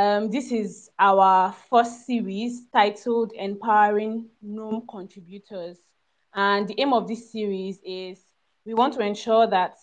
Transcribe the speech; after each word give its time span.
Um, 0.00 0.30
this 0.30 0.50
is 0.50 0.88
our 0.98 1.54
first 1.68 2.06
series 2.06 2.62
titled 2.72 3.34
Empowering 3.34 4.30
GNOME 4.40 4.86
Contributors. 4.88 5.76
And 6.34 6.66
the 6.66 6.74
aim 6.80 6.94
of 6.94 7.06
this 7.06 7.30
series 7.30 7.80
is 7.84 8.18
we 8.64 8.72
want 8.72 8.94
to 8.94 9.00
ensure 9.00 9.46
that 9.48 9.74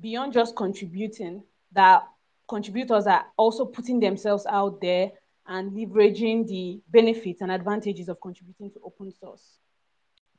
beyond 0.00 0.32
just 0.32 0.56
contributing, 0.56 1.42
that 1.72 2.04
contributors 2.48 3.06
are 3.06 3.26
also 3.36 3.66
putting 3.66 4.00
themselves 4.00 4.46
out 4.48 4.80
there 4.80 5.10
and 5.46 5.72
leveraging 5.72 6.46
the 6.46 6.80
benefits 6.88 7.42
and 7.42 7.52
advantages 7.52 8.08
of 8.08 8.18
contributing 8.22 8.70
to 8.70 8.80
open 8.82 9.12
source. 9.12 9.58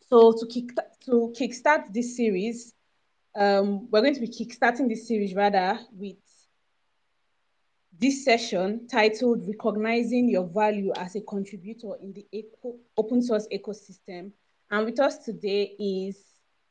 So 0.09 0.31
to 0.31 0.47
kick 0.47 0.71
to 1.05 1.31
kickstart 1.39 1.93
this 1.93 2.17
series, 2.17 2.73
um, 3.35 3.91
we're 3.91 4.01
going 4.01 4.15
to 4.15 4.21
be 4.21 4.27
kickstarting 4.27 4.89
this 4.89 5.07
series 5.07 5.35
rather 5.35 5.79
with 5.91 6.17
this 7.99 8.23
session 8.23 8.87
titled 8.87 9.45
Recognizing 9.45 10.29
Your 10.29 10.47
Value 10.47 10.93
as 10.95 11.15
a 11.15 11.21
Contributor 11.21 11.95
in 12.01 12.13
the 12.13 12.25
eco 12.31 12.77
Open 12.95 13.21
Source 13.21 13.45
Ecosystem. 13.51 14.31
And 14.71 14.85
with 14.85 15.01
us 15.01 15.17
today 15.17 15.75
is 15.77 16.17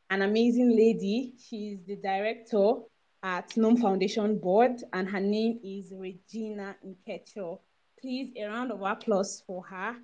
an 0.08 0.22
amazing 0.22 0.70
lady. 0.70 1.34
She's 1.38 1.80
the 1.86 1.96
director 1.96 2.72
at 3.22 3.54
GNOME 3.58 3.76
Foundation 3.76 4.38
Board, 4.38 4.82
and 4.94 5.06
her 5.06 5.20
name 5.20 5.60
is 5.62 5.92
Regina 5.94 6.76
Nkenchor. 6.86 7.58
Please, 8.00 8.32
a 8.36 8.46
round 8.46 8.72
of 8.72 8.80
applause 8.80 9.42
for 9.46 9.62
her. 9.64 9.96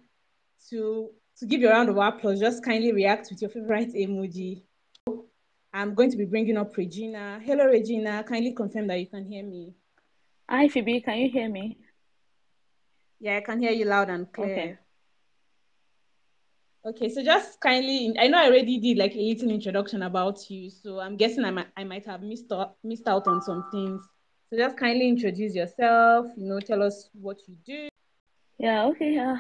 To, 0.71 1.11
to 1.39 1.47
give 1.47 1.63
you 1.63 1.69
a 1.69 1.73
round 1.73 1.89
of 1.89 1.97
applause, 1.97 2.41
just 2.41 2.63
kindly 2.63 2.93
react 2.93 3.29
with 3.31 3.41
your 3.41 3.51
favorite 3.51 3.95
emoji. 3.95 4.63
I'm 5.73 5.95
going 5.95 6.11
to 6.11 6.19
be 6.19 6.27
bringing 6.27 6.59
up 6.59 6.77
Regina. 6.77 7.41
Hello, 7.43 7.65
Regina. 7.65 8.23
Kindly 8.25 8.53
confirm 8.53 8.89
that 8.89 9.01
you 9.01 9.07
can 9.07 9.25
hear 9.25 9.43
me. 9.43 9.75
Hi, 10.49 10.69
Phoebe. 10.69 11.01
Can 11.01 11.19
you 11.19 11.31
hear 11.31 11.49
me? 11.49 11.79
Yeah, 13.19 13.39
I 13.39 13.41
can 13.41 13.61
hear 13.61 13.73
you 13.73 13.87
loud 13.87 14.11
and 14.11 14.31
clear. 14.31 14.53
Okay. 14.53 14.79
Okay, 16.87 17.09
so 17.09 17.25
just 17.25 17.59
kindly, 17.63 18.15
I 18.19 18.29
know 18.29 18.39
I 18.39 18.49
already 18.49 18.77
did 18.79 18.99
like 18.99 19.15
a 19.15 19.19
little 19.19 19.49
introduction 19.49 20.03
about 20.03 20.51
you, 20.51 20.69
so 20.69 21.01
I'm 21.01 21.17
guessing 21.17 21.43
I 21.43 21.51
might, 21.51 21.69
I 21.79 21.85
might 21.85 22.05
have 22.05 22.21
missed 22.21 22.53
out, 22.53 22.77
missed 22.85 23.09
out 23.09 23.27
on 23.27 23.41
some 23.41 23.65
things. 23.71 24.07
So 24.51 24.59
just 24.59 24.77
kindly 24.77 25.09
introduce 25.09 25.55
yourself, 25.55 26.27
you 26.37 26.47
know, 26.47 26.61
tell 26.61 26.83
us 26.83 27.09
what 27.15 27.39
you 27.49 27.57
do. 27.65 27.89
Yeah, 28.59 28.85
okay. 28.89 29.17
Uh, 29.17 29.37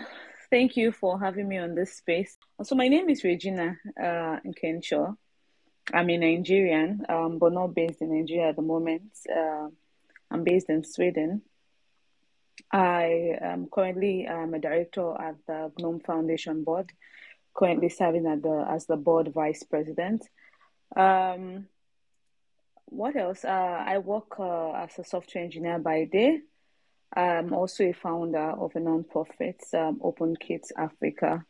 thank 0.50 0.74
you 0.74 0.90
for 0.90 1.20
having 1.20 1.46
me 1.46 1.58
on 1.58 1.74
this 1.74 1.98
space. 1.98 2.38
So 2.62 2.74
my 2.74 2.88
name 2.88 3.10
is 3.10 3.22
Regina 3.22 3.76
uh, 4.00 4.40
Nkenchor. 4.46 5.14
I'm 5.92 6.08
a 6.08 6.16
Nigerian, 6.16 7.04
um, 7.10 7.38
but 7.38 7.52
not 7.52 7.74
based 7.74 8.00
in 8.00 8.18
Nigeria 8.18 8.48
at 8.48 8.56
the 8.56 8.62
moment. 8.62 9.12
Uh, 9.30 9.68
I'm 10.34 10.42
based 10.42 10.68
in 10.68 10.82
Sweden. 10.82 11.42
I 12.72 13.38
am 13.40 13.68
currently 13.72 14.26
um, 14.26 14.52
a 14.52 14.58
director 14.58 15.14
at 15.16 15.36
the 15.46 15.70
GNOME 15.78 16.00
Foundation 16.00 16.64
Board, 16.64 16.90
currently 17.56 17.88
serving 17.88 18.26
at 18.26 18.42
the, 18.42 18.66
as 18.68 18.86
the 18.86 18.96
board 18.96 19.32
vice 19.32 19.62
president. 19.62 20.24
Um, 20.96 21.66
what 22.86 23.14
else? 23.14 23.44
Uh, 23.44 23.84
I 23.86 23.98
work 23.98 24.40
uh, 24.40 24.72
as 24.72 24.98
a 24.98 25.04
software 25.04 25.44
engineer 25.44 25.78
by 25.78 26.04
day. 26.04 26.40
I'm 27.14 27.52
also 27.52 27.84
a 27.84 27.92
founder 27.92 28.50
of 28.58 28.72
a 28.74 28.80
nonprofit, 28.80 29.72
um, 29.72 30.00
Open 30.02 30.34
Kids 30.34 30.72
Africa. 30.76 31.44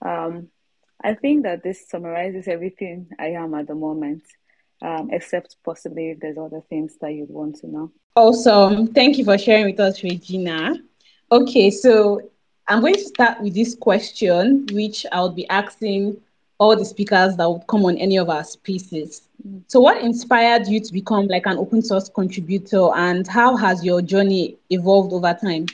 Um, 0.00 0.48
I 1.04 1.12
think 1.12 1.42
that 1.42 1.62
this 1.62 1.86
summarizes 1.90 2.48
everything 2.48 3.10
I 3.18 3.32
am 3.32 3.52
at 3.52 3.66
the 3.66 3.74
moment, 3.74 4.22
um, 4.82 5.10
except 5.12 5.56
possibly 5.64 6.10
if 6.10 6.20
there's 6.20 6.38
other 6.38 6.62
things 6.68 6.96
that 7.00 7.12
you'd 7.12 7.30
want 7.30 7.56
to 7.56 7.66
know. 7.66 7.92
Awesome. 8.14 8.88
Thank 8.88 9.18
you 9.18 9.24
for 9.24 9.38
sharing 9.38 9.66
with 9.66 9.80
us, 9.80 10.02
Regina. 10.02 10.74
Okay, 11.30 11.70
so 11.70 12.20
I'm 12.66 12.80
going 12.80 12.94
to 12.94 13.04
start 13.04 13.40
with 13.40 13.54
this 13.54 13.74
question, 13.74 14.66
which 14.72 15.06
I'll 15.12 15.30
be 15.30 15.48
asking 15.48 16.20
all 16.58 16.74
the 16.76 16.84
speakers 16.84 17.36
that 17.36 17.48
would 17.48 17.66
come 17.66 17.84
on 17.84 17.96
any 17.98 18.18
of 18.18 18.28
our 18.28 18.44
spaces. 18.44 19.28
So, 19.68 19.80
what 19.80 20.02
inspired 20.02 20.66
you 20.66 20.80
to 20.80 20.92
become 20.92 21.28
like 21.28 21.46
an 21.46 21.58
open 21.58 21.82
source 21.82 22.08
contributor, 22.08 22.88
and 22.94 23.26
how 23.26 23.56
has 23.56 23.84
your 23.84 24.02
journey 24.02 24.56
evolved 24.70 25.12
over 25.12 25.32
time? 25.40 25.66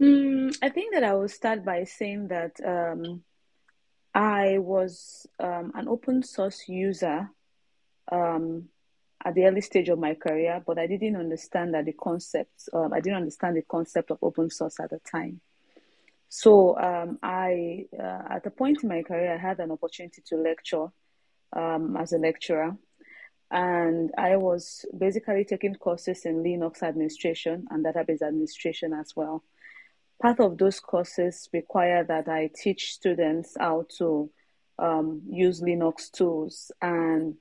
Mm, 0.00 0.56
I 0.62 0.68
think 0.68 0.92
that 0.92 1.04
I 1.04 1.14
will 1.14 1.28
start 1.28 1.64
by 1.64 1.84
saying 1.84 2.28
that 2.28 2.52
um, 2.64 3.22
I 4.14 4.58
was 4.58 5.26
um, 5.40 5.72
an 5.74 5.88
open 5.88 6.22
source 6.22 6.68
user 6.68 7.30
um, 8.10 8.68
at 9.24 9.34
the 9.34 9.44
early 9.46 9.60
stage 9.60 9.88
of 9.88 9.98
my 9.98 10.14
career, 10.14 10.62
but 10.66 10.78
I 10.78 10.86
didn't 10.86 11.16
understand 11.16 11.74
that 11.74 11.84
the 11.84 11.92
concept. 11.92 12.68
Um, 12.72 12.92
I 12.92 13.00
didn't 13.00 13.18
understand 13.18 13.56
the 13.56 13.62
concept 13.62 14.10
of 14.10 14.18
open 14.22 14.50
source 14.50 14.80
at 14.80 14.90
the 14.90 14.98
time. 14.98 15.40
So 16.28 16.78
um, 16.78 17.18
I, 17.22 17.86
uh, 17.98 18.22
at 18.30 18.46
a 18.46 18.50
point 18.50 18.82
in 18.82 18.88
my 18.88 19.02
career, 19.02 19.34
I 19.34 19.36
had 19.36 19.60
an 19.60 19.70
opportunity 19.70 20.22
to 20.26 20.36
lecture 20.36 20.86
um, 21.54 21.96
as 21.96 22.12
a 22.12 22.18
lecturer, 22.18 22.76
and 23.50 24.10
I 24.16 24.36
was 24.36 24.86
basically 24.96 25.44
taking 25.44 25.74
courses 25.74 26.24
in 26.24 26.42
Linux 26.42 26.82
administration 26.82 27.66
and 27.70 27.84
database 27.84 28.22
administration 28.22 28.94
as 28.94 29.12
well. 29.14 29.44
Part 30.20 30.40
of 30.40 30.56
those 30.56 30.80
courses 30.80 31.48
require 31.52 32.02
that 32.04 32.28
I 32.28 32.50
teach 32.54 32.92
students 32.92 33.54
how 33.58 33.84
to 33.98 34.30
um, 34.78 35.22
use 35.28 35.60
Linux 35.60 36.10
tools 36.10 36.72
and 36.80 37.34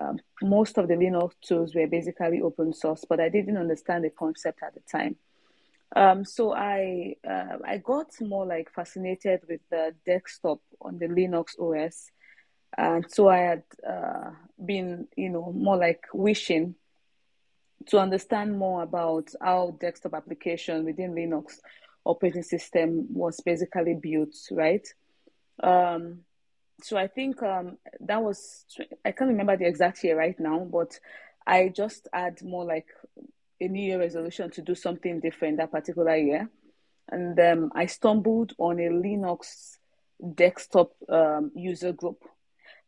um, 0.00 0.18
most 0.42 0.78
of 0.78 0.88
the 0.88 0.94
Linux 0.94 1.32
tools 1.46 1.74
were 1.74 1.86
basically 1.86 2.40
open 2.40 2.72
source, 2.72 3.04
but 3.08 3.20
I 3.20 3.28
didn't 3.28 3.56
understand 3.56 4.04
the 4.04 4.10
concept 4.10 4.62
at 4.62 4.74
the 4.74 4.80
time. 4.90 5.16
Um, 5.94 6.24
so 6.24 6.54
I 6.54 7.16
uh, 7.28 7.58
I 7.64 7.76
got 7.78 8.08
more 8.20 8.46
like 8.46 8.72
fascinated 8.72 9.40
with 9.48 9.60
the 9.70 9.94
desktop 10.06 10.60
on 10.80 10.98
the 10.98 11.06
Linux 11.06 11.58
OS, 11.60 12.10
and 12.78 13.04
so 13.10 13.28
I 13.28 13.38
had 13.38 13.62
uh, 13.86 14.30
been 14.64 15.08
you 15.16 15.28
know 15.28 15.52
more 15.52 15.76
like 15.76 16.04
wishing 16.14 16.76
to 17.86 17.98
understand 17.98 18.58
more 18.58 18.82
about 18.82 19.28
how 19.40 19.76
desktop 19.80 20.14
application 20.14 20.84
within 20.84 21.14
Linux 21.14 21.58
operating 22.04 22.42
system 22.42 23.06
was 23.12 23.40
basically 23.40 23.94
built, 23.94 24.34
right? 24.50 24.86
Um, 25.62 26.20
so 26.82 26.96
I 26.96 27.06
think 27.06 27.42
um, 27.42 27.78
that 28.00 28.22
was 28.22 28.64
I 29.04 29.12
can't 29.12 29.30
remember 29.30 29.56
the 29.56 29.66
exact 29.66 30.02
year 30.04 30.18
right 30.18 30.38
now, 30.38 30.60
but 30.60 30.98
I 31.46 31.68
just 31.68 32.08
had 32.12 32.42
more 32.42 32.64
like 32.64 32.86
a 33.60 33.68
New 33.68 33.82
Year 33.82 33.98
resolution 33.98 34.50
to 34.50 34.62
do 34.62 34.74
something 34.74 35.20
different 35.20 35.58
that 35.58 35.72
particular 35.72 36.16
year, 36.16 36.48
and 37.10 37.38
um, 37.38 37.72
I 37.74 37.86
stumbled 37.86 38.52
on 38.58 38.78
a 38.78 38.90
Linux 38.90 39.76
desktop 40.34 40.92
um, 41.08 41.50
user 41.54 41.92
group. 41.92 42.22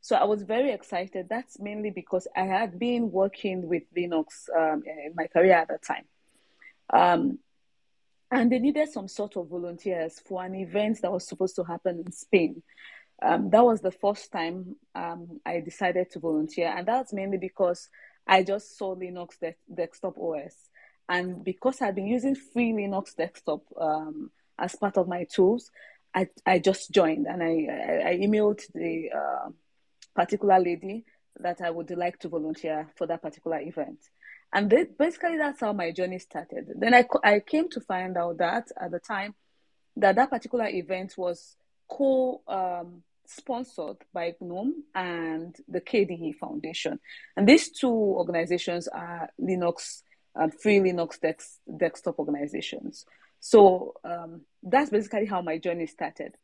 So 0.00 0.16
I 0.16 0.24
was 0.24 0.42
very 0.42 0.70
excited. 0.70 1.28
That's 1.30 1.58
mainly 1.58 1.90
because 1.90 2.28
I 2.36 2.42
had 2.42 2.78
been 2.78 3.10
working 3.10 3.66
with 3.66 3.84
Linux 3.96 4.50
um, 4.54 4.82
in 4.86 5.14
my 5.14 5.26
career 5.28 5.54
at 5.54 5.68
the 5.68 5.78
time. 5.78 6.04
Um, 6.92 7.38
and 8.30 8.50
they 8.50 8.58
needed 8.58 8.90
some 8.90 9.08
sort 9.08 9.36
of 9.36 9.48
volunteers 9.48 10.20
for 10.20 10.44
an 10.44 10.54
event 10.54 11.00
that 11.02 11.12
was 11.12 11.26
supposed 11.26 11.56
to 11.56 11.64
happen 11.64 12.02
in 12.04 12.12
Spain. 12.12 12.62
Um, 13.22 13.50
that 13.50 13.64
was 13.64 13.80
the 13.80 13.92
first 13.92 14.30
time 14.32 14.76
um, 14.94 15.40
I 15.46 15.60
decided 15.60 16.10
to 16.12 16.18
volunteer, 16.18 16.72
and 16.76 16.86
that's 16.86 17.12
mainly 17.12 17.38
because 17.38 17.88
I 18.26 18.42
just 18.42 18.76
saw 18.76 18.94
Linux 18.94 19.38
de- 19.40 19.54
desktop 19.72 20.18
OS, 20.18 20.54
and 21.08 21.44
because 21.44 21.80
I've 21.80 21.94
been 21.94 22.06
using 22.06 22.34
free 22.34 22.72
Linux 22.72 23.14
desktop 23.14 23.62
um, 23.80 24.30
as 24.58 24.74
part 24.76 24.96
of 24.96 25.08
my 25.08 25.24
tools, 25.24 25.70
I, 26.14 26.28
I 26.46 26.58
just 26.58 26.92
joined 26.92 27.26
and 27.26 27.42
I, 27.42 27.66
I, 27.70 28.10
I 28.10 28.16
emailed 28.18 28.62
the 28.72 29.10
uh, 29.14 29.50
particular 30.14 30.60
lady 30.60 31.04
that 31.40 31.60
I 31.60 31.70
would 31.70 31.90
like 31.90 32.18
to 32.20 32.28
volunteer 32.28 32.88
for 32.96 33.06
that 33.08 33.22
particular 33.22 33.60
event. 33.60 33.98
And 34.52 34.70
they, 34.70 34.84
basically, 34.84 35.36
that's 35.36 35.60
how 35.60 35.72
my 35.72 35.90
journey 35.90 36.20
started. 36.20 36.68
Then 36.76 36.94
I, 36.94 37.04
I 37.24 37.40
came 37.40 37.68
to 37.70 37.80
find 37.80 38.16
out 38.16 38.38
that 38.38 38.68
at 38.80 38.92
the 38.92 39.00
time, 39.00 39.34
that 39.96 40.14
that 40.14 40.30
particular 40.30 40.68
event 40.68 41.14
was 41.16 41.56
co 41.88 42.42
um, 42.48 43.02
sponsored 43.26 43.98
by 44.12 44.34
GNOME 44.40 44.84
and 44.94 45.56
the 45.68 45.80
KDE 45.80 46.36
Foundation. 46.36 46.98
And 47.36 47.48
these 47.48 47.70
two 47.70 47.88
organizations 47.88 48.88
are 48.88 49.30
Linux, 49.40 50.02
um, 50.36 50.50
free 50.50 50.78
Linux 50.78 51.20
dex- 51.20 51.58
desktop 51.76 52.18
organizations. 52.18 53.06
So 53.40 53.94
um, 54.04 54.42
that's 54.62 54.90
basically 54.90 55.26
how 55.26 55.42
my 55.42 55.58
journey 55.58 55.86
started. 55.86 56.34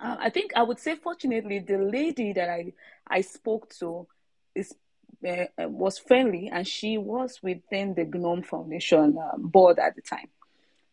Uh, 0.00 0.16
I 0.18 0.30
think 0.30 0.52
I 0.54 0.62
would 0.62 0.78
say, 0.78 0.96
fortunately, 0.96 1.60
the 1.60 1.78
lady 1.78 2.32
that 2.34 2.48
I, 2.48 2.72
I 3.06 3.22
spoke 3.22 3.70
to 3.78 4.06
is 4.54 4.74
uh, 5.26 5.46
was 5.58 5.98
friendly 5.98 6.48
and 6.48 6.66
she 6.68 6.98
was 6.98 7.40
within 7.42 7.94
the 7.94 8.04
GNOME 8.04 8.42
Foundation 8.42 9.16
uh, 9.18 9.36
board 9.38 9.78
at 9.78 9.96
the 9.96 10.02
time. 10.02 10.28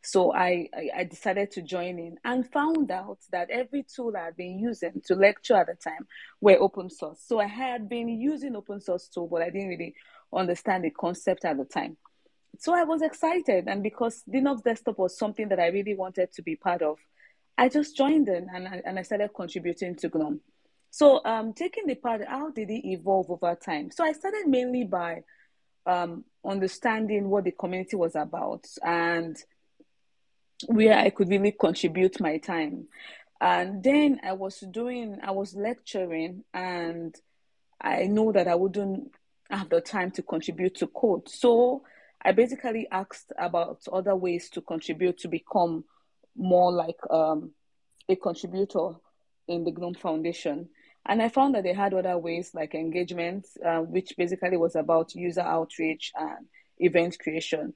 So 0.05 0.33
I, 0.33 0.67
I, 0.93 1.05
decided 1.05 1.51
to 1.51 1.61
join 1.61 1.97
in 1.97 2.17
and 2.25 2.49
found 2.51 2.91
out 2.91 3.19
that 3.31 3.49
every 3.49 3.83
tool 3.83 4.13
I 4.17 4.25
had 4.25 4.35
been 4.35 4.59
using 4.59 5.01
to 5.05 5.15
lecture 5.15 5.55
at 5.55 5.67
the 5.67 5.75
time 5.75 6.07
were 6.41 6.57
open 6.59 6.89
source. 6.89 7.21
So 7.25 7.39
I 7.39 7.45
had 7.45 7.87
been 7.87 8.09
using 8.09 8.55
open 8.57 8.81
source 8.81 9.07
tool, 9.07 9.27
but 9.27 9.41
I 9.41 9.49
didn't 9.49 9.69
really 9.69 9.95
understand 10.33 10.83
the 10.83 10.89
concept 10.89 11.45
at 11.45 11.57
the 11.57 11.63
time. 11.63 11.95
so 12.59 12.75
I 12.75 12.83
was 12.83 13.01
excited, 13.01 13.67
and 13.67 13.81
because 13.81 14.23
Linux 14.29 14.63
Desktop 14.63 14.97
was 14.97 15.17
something 15.17 15.47
that 15.49 15.59
I 15.59 15.67
really 15.67 15.95
wanted 15.95 16.33
to 16.33 16.41
be 16.41 16.57
part 16.57 16.81
of, 16.81 16.97
I 17.57 17.69
just 17.69 17.95
joined 17.95 18.27
in 18.27 18.49
and 18.53 18.67
I, 18.67 18.81
and 18.85 18.99
I 18.99 19.03
started 19.03 19.29
contributing 19.33 19.95
to 19.97 20.09
GNOME. 20.09 20.41
So, 20.91 21.21
um, 21.25 21.53
taking 21.53 21.87
the 21.87 21.95
part, 21.95 22.27
how 22.27 22.51
did 22.51 22.69
it 22.69 22.87
evolve 22.87 23.31
over 23.31 23.55
time? 23.55 23.89
So, 23.89 24.03
I 24.03 24.11
started 24.11 24.47
mainly 24.47 24.83
by 24.83 25.23
um, 25.85 26.23
understanding 26.45 27.29
what 27.29 27.45
the 27.45 27.51
community 27.51 27.95
was 27.95 28.15
about 28.15 28.65
and 28.83 29.35
where 30.67 30.97
I 30.97 31.09
could 31.09 31.29
really 31.29 31.51
contribute 31.51 32.19
my 32.19 32.37
time. 32.37 32.87
And 33.41 33.83
then 33.83 34.21
I 34.23 34.33
was 34.33 34.59
doing, 34.59 35.19
I 35.23 35.31
was 35.31 35.55
lecturing, 35.55 36.43
and 36.53 37.13
I 37.81 38.03
know 38.05 38.31
that 38.31 38.47
I 38.47 38.55
wouldn't 38.55 39.11
have 39.49 39.69
the 39.69 39.81
time 39.81 40.11
to 40.11 40.21
contribute 40.21 40.75
to 40.75 40.87
code. 40.87 41.27
So 41.29 41.83
I 42.21 42.31
basically 42.31 42.87
asked 42.89 43.33
about 43.37 43.81
other 43.91 44.15
ways 44.15 44.49
to 44.51 44.61
contribute 44.61 45.17
to 45.19 45.27
become 45.27 45.83
more 46.35 46.71
like 46.71 46.99
um, 47.09 47.51
a 48.07 48.15
contributor 48.15 48.91
in 49.47 49.63
the 49.65 49.71
GNOME 49.71 49.95
Foundation. 49.95 50.69
And 51.05 51.21
I 51.21 51.27
found 51.27 51.55
that 51.55 51.63
they 51.63 51.73
had 51.73 51.93
other 51.93 52.17
ways 52.17 52.51
like 52.53 52.75
engagement, 52.75 53.45
uh, 53.65 53.79
which 53.79 54.13
basically 54.17 54.55
was 54.55 54.75
about 54.75 55.15
user 55.15 55.41
outreach 55.41 56.13
and 56.15 56.45
event 56.77 57.19
creation. 57.19 57.73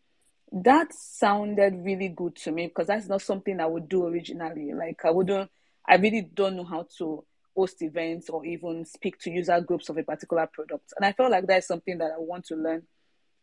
That 0.52 0.94
sounded 0.94 1.84
really 1.84 2.10
good 2.10 2.36
to 2.38 2.52
me 2.52 2.68
because 2.68 2.88
that's 2.88 3.08
not 3.08 3.22
something 3.22 3.60
I 3.60 3.66
would 3.66 3.90
do 3.90 4.06
originally. 4.06 4.74
Like 4.74 5.04
I 5.04 5.12
wouldn't, 5.12 5.52
I 5.88 5.96
really 5.96 6.22
don't 6.22 6.56
know 6.56 6.64
how 6.64 6.88
to 7.00 7.26
host 7.56 7.82
events 7.82 8.30
or 8.30 8.46
even 8.46 8.86
speak 8.86 9.20
to 9.20 9.32
user 9.32 9.60
groups 9.60 9.90
of 9.90 9.98
a 9.98 10.04
particular 10.04 10.48
product. 10.48 10.94
And 10.96 11.06
I 11.06 11.12
felt 11.12 11.32
like 11.32 11.48
that's 11.48 11.68
something 11.68 11.98
that 11.98 12.12
I 12.16 12.20
want 12.20 12.46
to 12.46 12.56
learn 12.56 12.84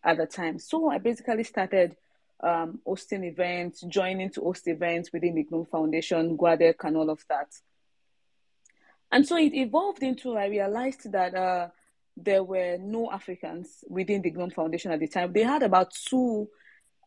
at 0.02 0.16
the 0.16 0.26
time. 0.26 0.58
So 0.58 0.88
I 0.88 0.98
basically 0.98 1.44
started 1.44 1.96
um, 2.42 2.80
hosting 2.86 3.24
events, 3.24 3.82
joining 3.82 4.30
to 4.30 4.42
host 4.42 4.68
events 4.68 5.12
within 5.12 5.34
the 5.34 5.46
GNOME 5.50 5.66
Foundation, 5.66 6.36
GUADEC, 6.36 6.74
and 6.84 6.96
all 6.96 7.10
of 7.10 7.24
that. 7.28 7.48
And 9.10 9.26
so 9.26 9.36
it 9.36 9.54
evolved 9.54 10.02
into, 10.02 10.36
I 10.36 10.46
realized 10.46 11.10
that 11.12 11.34
uh, 11.34 11.68
there 12.16 12.44
were 12.44 12.76
no 12.78 13.10
Africans 13.10 13.84
within 13.88 14.22
the 14.22 14.30
GNOME 14.30 14.50
Foundation 14.50 14.92
at 14.92 15.00
the 15.00 15.08
time. 15.08 15.32
They 15.32 15.42
had 15.42 15.62
about 15.62 15.92
two 15.92 16.48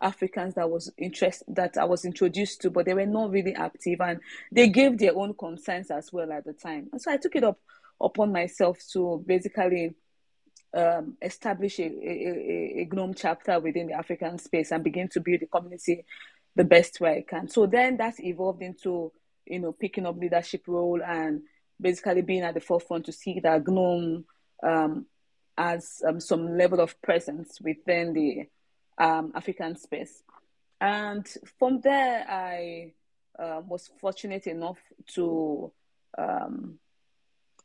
Africans 0.01 0.55
that 0.55 0.69
was 0.69 0.91
interest 0.97 1.43
that 1.47 1.77
I 1.77 1.85
was 1.85 2.05
introduced 2.05 2.61
to, 2.61 2.69
but 2.69 2.85
they 2.85 2.93
were 2.93 3.05
not 3.05 3.31
really 3.31 3.55
active, 3.55 4.01
and 4.01 4.19
they 4.51 4.69
gave 4.69 4.97
their 4.97 5.15
own 5.15 5.33
concerns 5.33 5.91
as 5.91 6.11
well 6.11 6.31
at 6.31 6.45
the 6.45 6.53
time. 6.53 6.89
And 6.91 7.01
so 7.01 7.11
I 7.11 7.17
took 7.17 7.35
it 7.35 7.43
up 7.43 7.59
upon 7.99 8.31
myself 8.31 8.79
to 8.93 9.23
basically 9.25 9.95
um, 10.75 11.17
establish 11.21 11.79
a, 11.79 11.85
a, 11.85 12.81
a, 12.81 12.89
GNOME 12.91 13.13
chapter 13.15 13.59
within 13.59 13.87
the 13.87 13.93
African 13.93 14.37
space 14.37 14.71
and 14.71 14.83
begin 14.83 15.07
to 15.09 15.21
build 15.21 15.39
the 15.39 15.47
community 15.47 16.05
the 16.55 16.63
best 16.63 16.99
way 16.99 17.17
I 17.17 17.25
can. 17.27 17.47
So 17.47 17.65
then 17.65 17.97
that's 17.97 18.19
evolved 18.19 18.61
into, 18.61 19.11
you 19.45 19.59
know, 19.59 19.71
picking 19.71 20.05
up 20.05 20.17
leadership 20.17 20.63
role 20.67 21.01
and 21.03 21.41
basically 21.79 22.21
being 22.21 22.43
at 22.43 22.53
the 22.53 22.59
forefront 22.59 23.05
to 23.05 23.11
see 23.11 23.39
that 23.39 23.67
GNOME 23.67 24.25
um, 24.63 25.05
has 25.57 26.01
um, 26.07 26.19
some 26.19 26.57
level 26.57 26.79
of 26.79 27.01
presence 27.01 27.59
within 27.61 28.13
the 28.13 28.47
um, 28.97 29.31
African 29.35 29.75
space. 29.75 30.23
And 30.79 31.27
from 31.59 31.81
there, 31.81 32.25
I 32.29 32.93
uh, 33.39 33.61
was 33.65 33.89
fortunate 33.99 34.47
enough 34.47 34.77
to 35.15 35.71
um, 36.17 36.79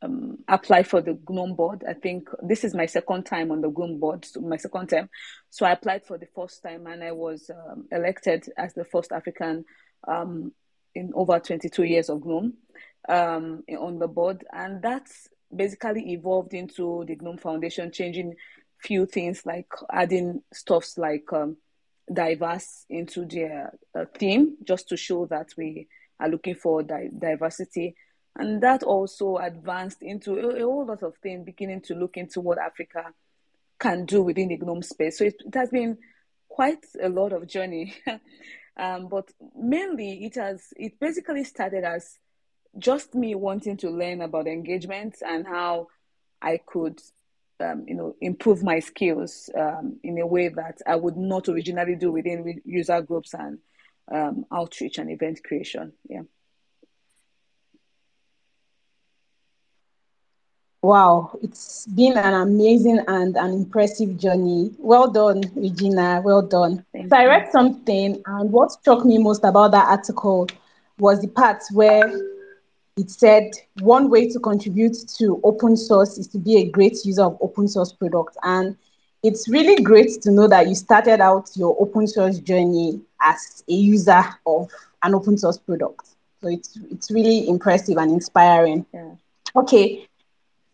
um, 0.02 0.38
apply 0.48 0.82
for 0.82 1.00
the 1.00 1.18
GNOME 1.28 1.54
board. 1.54 1.84
I 1.88 1.94
think 1.94 2.28
this 2.42 2.64
is 2.64 2.74
my 2.74 2.86
second 2.86 3.24
time 3.24 3.50
on 3.50 3.60
the 3.60 3.70
GNOME 3.70 3.98
board, 3.98 4.24
so 4.24 4.40
my 4.40 4.56
second 4.56 4.88
time. 4.88 5.08
So 5.50 5.64
I 5.66 5.72
applied 5.72 6.04
for 6.04 6.18
the 6.18 6.26
first 6.26 6.62
time 6.62 6.86
and 6.86 7.02
I 7.02 7.12
was 7.12 7.50
um, 7.50 7.86
elected 7.92 8.46
as 8.56 8.74
the 8.74 8.84
first 8.84 9.12
African 9.12 9.64
um, 10.06 10.52
in 10.94 11.12
over 11.14 11.38
22 11.38 11.84
years 11.84 12.08
of 12.10 12.24
GNOME 12.24 12.54
um, 13.08 13.62
on 13.78 13.98
the 13.98 14.08
board. 14.08 14.44
And 14.52 14.82
that's 14.82 15.28
basically 15.54 16.12
evolved 16.12 16.54
into 16.54 17.04
the 17.06 17.16
GNOME 17.16 17.38
Foundation, 17.38 17.92
changing 17.92 18.34
few 18.82 19.06
things 19.06 19.46
like 19.46 19.68
adding 19.90 20.42
stuffs 20.52 20.98
like 20.98 21.32
um, 21.32 21.56
diverse 22.12 22.84
into 22.88 23.24
their 23.24 23.72
uh, 23.94 24.04
theme, 24.14 24.56
just 24.64 24.88
to 24.88 24.96
show 24.96 25.26
that 25.26 25.50
we 25.56 25.88
are 26.20 26.28
looking 26.28 26.54
for 26.54 26.82
di- 26.82 27.10
diversity 27.16 27.94
and 28.36 28.62
that 28.62 28.82
also 28.82 29.36
advanced 29.36 30.02
into 30.02 30.38
a, 30.38 30.56
a, 30.56 30.60
whole 30.60 30.86
lot 30.86 31.02
of 31.02 31.16
things, 31.18 31.44
beginning 31.44 31.82
to 31.82 31.94
look 31.94 32.16
into 32.16 32.40
what 32.40 32.58
Africa 32.58 33.12
can 33.78 34.06
do 34.06 34.22
within 34.22 34.48
the 34.48 34.56
GNOME 34.56 34.82
space. 34.82 35.18
So 35.18 35.24
it, 35.24 35.34
it 35.44 35.54
has 35.54 35.70
been 35.70 35.98
quite 36.48 36.84
a 37.00 37.08
lot 37.08 37.32
of 37.32 37.46
journey. 37.46 37.94
um, 38.76 39.08
but 39.08 39.30
mainly 39.54 40.24
it 40.24 40.36
has, 40.36 40.62
it 40.76 40.98
basically 40.98 41.44
started 41.44 41.84
as 41.84 42.18
just 42.78 43.14
me 43.14 43.34
wanting 43.34 43.76
to 43.78 43.90
learn 43.90 44.22
about 44.22 44.46
engagement 44.46 45.16
and 45.26 45.46
how 45.46 45.88
I 46.40 46.58
could 46.64 47.00
um, 47.62 47.84
you 47.86 47.94
know, 47.94 48.16
improve 48.20 48.62
my 48.62 48.80
skills 48.80 49.48
um, 49.56 49.98
in 50.02 50.18
a 50.18 50.26
way 50.26 50.48
that 50.48 50.78
I 50.86 50.96
would 50.96 51.16
not 51.16 51.48
originally 51.48 51.96
do 51.96 52.12
within 52.12 52.60
user 52.64 53.00
groups 53.02 53.34
and 53.34 53.58
um, 54.12 54.44
outreach 54.52 54.98
and 54.98 55.10
event 55.10 55.42
creation. 55.44 55.92
Yeah. 56.08 56.22
Wow, 60.84 61.38
it's 61.40 61.86
been 61.86 62.18
an 62.18 62.34
amazing 62.34 63.04
and 63.06 63.36
an 63.36 63.52
impressive 63.52 64.18
journey. 64.18 64.74
Well 64.78 65.08
done, 65.08 65.42
Regina. 65.54 66.20
Well 66.24 66.42
done. 66.42 66.84
Thank 66.92 67.08
so 67.10 67.16
I 67.16 67.26
read 67.26 67.52
something, 67.52 68.20
and 68.26 68.50
what 68.50 68.72
struck 68.72 69.04
me 69.04 69.18
most 69.18 69.44
about 69.44 69.70
that 69.70 69.86
article 69.86 70.48
was 70.98 71.20
the 71.20 71.28
part 71.28 71.62
where 71.72 72.10
it 72.96 73.10
said 73.10 73.50
one 73.80 74.10
way 74.10 74.28
to 74.28 74.38
contribute 74.38 74.96
to 75.18 75.40
open 75.44 75.76
source 75.76 76.18
is 76.18 76.26
to 76.28 76.38
be 76.38 76.56
a 76.58 76.70
great 76.70 77.04
user 77.04 77.22
of 77.22 77.38
open 77.40 77.66
source 77.68 77.92
products. 77.92 78.36
And 78.42 78.76
it's 79.22 79.48
really 79.48 79.82
great 79.82 80.20
to 80.22 80.30
know 80.30 80.46
that 80.48 80.68
you 80.68 80.74
started 80.74 81.20
out 81.20 81.50
your 81.54 81.76
open 81.80 82.06
source 82.06 82.38
journey 82.38 83.00
as 83.20 83.64
a 83.68 83.72
user 83.72 84.22
of 84.46 84.70
an 85.02 85.14
open 85.14 85.38
source 85.38 85.58
product. 85.58 86.08
So 86.42 86.48
it's 86.48 86.78
it's 86.90 87.10
really 87.10 87.48
impressive 87.48 87.96
and 87.98 88.10
inspiring. 88.10 88.84
Yeah. 88.92 89.12
Okay, 89.54 90.08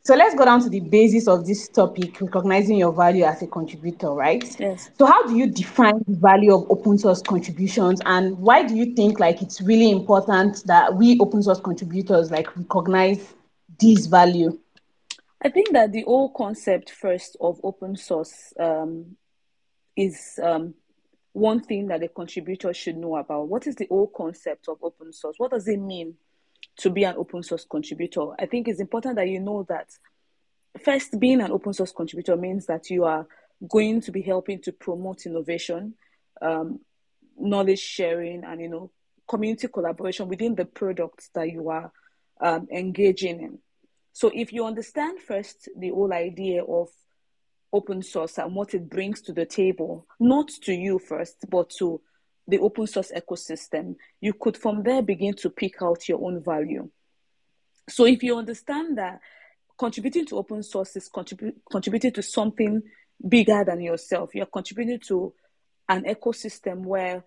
so 0.09 0.15
let's 0.15 0.35
go 0.35 0.47
down 0.47 0.63
to 0.63 0.71
the 0.71 0.81
basis 0.81 1.29
of 1.29 1.47
this 1.47 1.69
topic, 1.69 2.19
recognizing 2.23 2.79
your 2.79 2.95
value 2.95 3.25
as 3.25 3.43
a 3.43 3.47
contributor, 3.47 4.09
right? 4.09 4.59
Yes. 4.59 4.89
So 4.99 5.05
how 5.05 5.27
do 5.27 5.37
you 5.37 5.51
define 5.51 6.03
the 6.09 6.17
value 6.17 6.55
of 6.55 6.65
open 6.71 6.97
source 6.97 7.21
contributions 7.21 8.01
and 8.07 8.39
why 8.39 8.63
do 8.63 8.75
you 8.75 8.95
think 8.95 9.21
like 9.21 9.43
it's 9.43 9.61
really 9.61 9.91
important 9.91 10.65
that 10.65 10.95
we 10.95 11.21
open 11.21 11.43
source 11.43 11.61
contributors 11.61 12.31
like 12.31 12.57
recognize 12.57 13.35
this 13.79 14.07
value? 14.07 14.59
I 15.45 15.51
think 15.51 15.73
that 15.75 15.93
the 15.93 16.05
whole 16.05 16.31
concept 16.31 16.89
first 16.89 17.37
of 17.39 17.61
open 17.63 17.95
source 17.95 18.55
um, 18.59 19.15
is 19.95 20.41
um, 20.43 20.73
one 21.35 21.61
thing 21.61 21.89
that 21.89 22.03
a 22.03 22.09
contributor 22.09 22.73
should 22.73 22.97
know 22.97 23.19
about. 23.19 23.49
What 23.49 23.67
is 23.67 23.75
the 23.75 23.87
whole 23.91 24.07
concept 24.07 24.69
of 24.69 24.79
open 24.83 25.13
source? 25.13 25.35
What 25.37 25.51
does 25.51 25.69
it 25.69 25.77
mean? 25.77 26.15
To 26.79 26.91
be 26.91 27.05
an 27.05 27.17
open 27.17 27.43
source 27.43 27.67
contributor. 27.69 28.33
I 28.39 28.47
think 28.47 28.69
it's 28.69 28.81
important 28.81 29.17
that 29.17 29.29
you 29.29 29.41
know 29.41 29.65
that 29.69 29.91
first, 30.83 31.19
being 31.19 31.41
an 31.41 31.51
open 31.51 31.73
source 31.73 31.93
contributor 31.93 32.37
means 32.37 32.67
that 32.67 32.91
you 32.91 33.05
are 33.05 33.27
going 33.69 34.01
to 34.03 34.13
be 34.13 34.23
helping 34.23 34.61
to 34.63 34.73
promote 34.73 35.27
innovation, 35.27 35.95
um, 36.41 36.81
knowledge 37.37 37.81
sharing, 37.81 38.45
and 38.45 38.61
you 38.61 38.69
know 38.69 38.91
community 39.29 39.69
collaboration 39.69 40.29
within 40.29 40.55
the 40.55 40.65
products 40.65 41.31
that 41.35 41.51
you 41.51 41.69
are 41.69 41.93
um, 42.41 42.67
engaging 42.73 43.41
in. 43.41 43.59
So, 44.13 44.31
if 44.35 44.53
you 44.53 44.65
understand 44.65 45.21
first 45.21 45.69
the 45.77 45.91
whole 45.91 46.13
idea 46.13 46.65
of 46.65 46.89
open 47.73 48.03
source 48.03 48.39
and 48.39 48.55
what 48.55 48.75
it 48.75 48.89
brings 48.89 49.21
to 49.23 49.33
the 49.33 49.47
table, 49.47 50.07
not 50.19 50.49
to 50.63 50.73
you 50.73 50.99
first, 50.99 51.45
but 51.49 51.71
to 51.79 52.01
the 52.49 52.59
open 52.59 52.87
source 52.87 53.13
ecosystem, 53.15 53.95
you 54.21 54.33
could 54.33 54.57
from 54.57 54.83
there 54.83 55.03
begin 55.03 55.35
to 55.35 55.51
pick 55.51 55.83
out 55.83 56.09
your 56.09 56.25
own 56.25 56.43
value. 56.43 56.89
So 57.89 58.07
if 58.07 58.23
you 58.23 58.37
understand 58.37 58.99
that 58.99 59.21
contributing 59.79 60.27
to 60.27 60.39
open 60.39 60.63
source 60.63 60.97
is 60.97 61.09
contrib- 61.15 61.55
contributing 61.71 62.13
to 62.13 62.23
something 62.23 62.83
bigger 63.27 63.65
than 63.65 63.81
yourself, 63.83 64.35
you're 64.35 64.47
contributing 64.47 64.99
to 65.09 65.35
an 65.89 66.05
ecosystem 66.05 66.85
where 66.85 67.25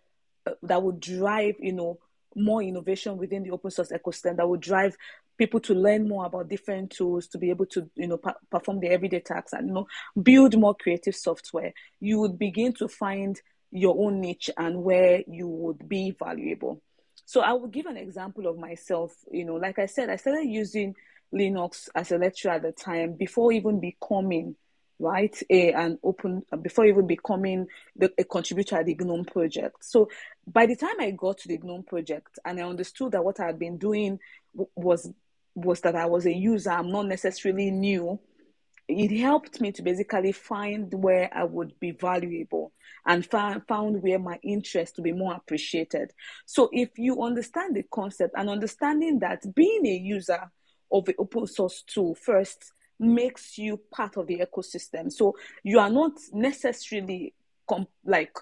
uh, 0.47 0.51
that 0.63 0.81
would 0.81 0.99
drive, 0.99 1.55
you 1.59 1.73
know, 1.73 1.99
more 2.35 2.63
innovation 2.63 3.17
within 3.17 3.43
the 3.43 3.51
open 3.51 3.69
source 3.69 3.91
ecosystem 3.91 4.37
that 4.37 4.49
would 4.49 4.61
drive 4.61 4.95
people 5.37 5.59
to 5.59 5.73
learn 5.73 6.07
more 6.07 6.25
about 6.25 6.49
different 6.49 6.91
tools 6.91 7.27
to 7.27 7.37
be 7.37 7.49
able 7.49 7.65
to 7.65 7.89
you 7.95 8.07
know 8.07 8.17
pa- 8.17 8.35
perform 8.49 8.79
the 8.79 8.87
everyday 8.87 9.19
tasks 9.19 9.53
and 9.53 9.67
you 9.67 9.73
know 9.73 9.87
build 10.21 10.57
more 10.57 10.75
creative 10.75 11.15
software 11.15 11.73
you 11.99 12.19
would 12.19 12.37
begin 12.37 12.71
to 12.71 12.87
find 12.87 13.41
your 13.71 13.95
own 13.97 14.21
niche 14.21 14.49
and 14.57 14.83
where 14.83 15.23
you 15.27 15.47
would 15.47 15.87
be 15.87 16.11
valuable. 16.11 16.81
So 17.25 17.41
I 17.41 17.53
will 17.53 17.67
give 17.67 17.85
an 17.85 17.97
example 17.97 18.47
of 18.47 18.57
myself. 18.57 19.15
You 19.31 19.45
know, 19.45 19.55
like 19.55 19.79
I 19.79 19.85
said, 19.85 20.09
I 20.09 20.17
started 20.17 20.47
using 20.47 20.95
Linux 21.33 21.87
as 21.95 22.11
a 22.11 22.17
lecturer 22.17 22.53
at 22.53 22.63
the 22.63 22.73
time 22.73 23.13
before 23.13 23.51
even 23.51 23.79
becoming 23.79 24.55
right? 25.01 25.35
A 25.49 25.73
an 25.73 25.97
open 26.03 26.43
before 26.61 26.85
even 26.85 27.07
becoming 27.07 27.67
the, 27.95 28.11
a 28.17 28.23
contributor 28.23 28.77
at 28.77 28.85
the 28.85 28.95
GNOME 28.95 29.25
project. 29.25 29.83
So 29.83 30.09
by 30.45 30.67
the 30.67 30.75
time 30.75 30.99
I 30.99 31.11
got 31.11 31.39
to 31.39 31.47
the 31.47 31.57
GNOME 31.57 31.83
project 31.83 32.39
and 32.45 32.59
I 32.59 32.63
understood 32.63 33.13
that 33.13 33.23
what 33.23 33.39
I 33.39 33.47
had 33.47 33.59
been 33.59 33.77
doing 33.77 34.19
was 34.75 35.11
was 35.55 35.81
that 35.81 35.95
I 35.95 36.05
was 36.05 36.25
a 36.25 36.33
user, 36.33 36.69
I'm 36.69 36.91
not 36.91 37.07
necessarily 37.07 37.71
new. 37.71 38.19
It 38.87 39.17
helped 39.19 39.61
me 39.61 39.71
to 39.71 39.81
basically 39.81 40.31
find 40.31 40.93
where 40.93 41.29
I 41.33 41.43
would 41.43 41.79
be 41.79 41.91
valuable 41.91 42.73
and 43.05 43.25
found, 43.25 43.67
found 43.67 44.01
where 44.03 44.19
my 44.19 44.39
interest 44.43 44.95
to 44.95 45.01
be 45.01 45.13
more 45.13 45.33
appreciated. 45.35 46.11
So 46.45 46.69
if 46.73 46.97
you 46.97 47.23
understand 47.23 47.75
the 47.75 47.83
concept 47.83 48.33
and 48.35 48.49
understanding 48.49 49.19
that 49.19 49.43
being 49.55 49.85
a 49.85 49.95
user 49.95 50.51
of 50.91 51.05
the 51.05 51.15
open 51.17 51.47
source 51.47 51.83
tool 51.83 52.15
first 52.15 52.73
makes 52.99 53.57
you 53.57 53.79
part 53.91 54.17
of 54.17 54.27
the 54.27 54.39
ecosystem. 54.39 55.11
So 55.11 55.35
you 55.63 55.79
are 55.79 55.89
not 55.89 56.13
necessarily 56.33 57.33
com- 57.67 57.87
like 58.05 58.35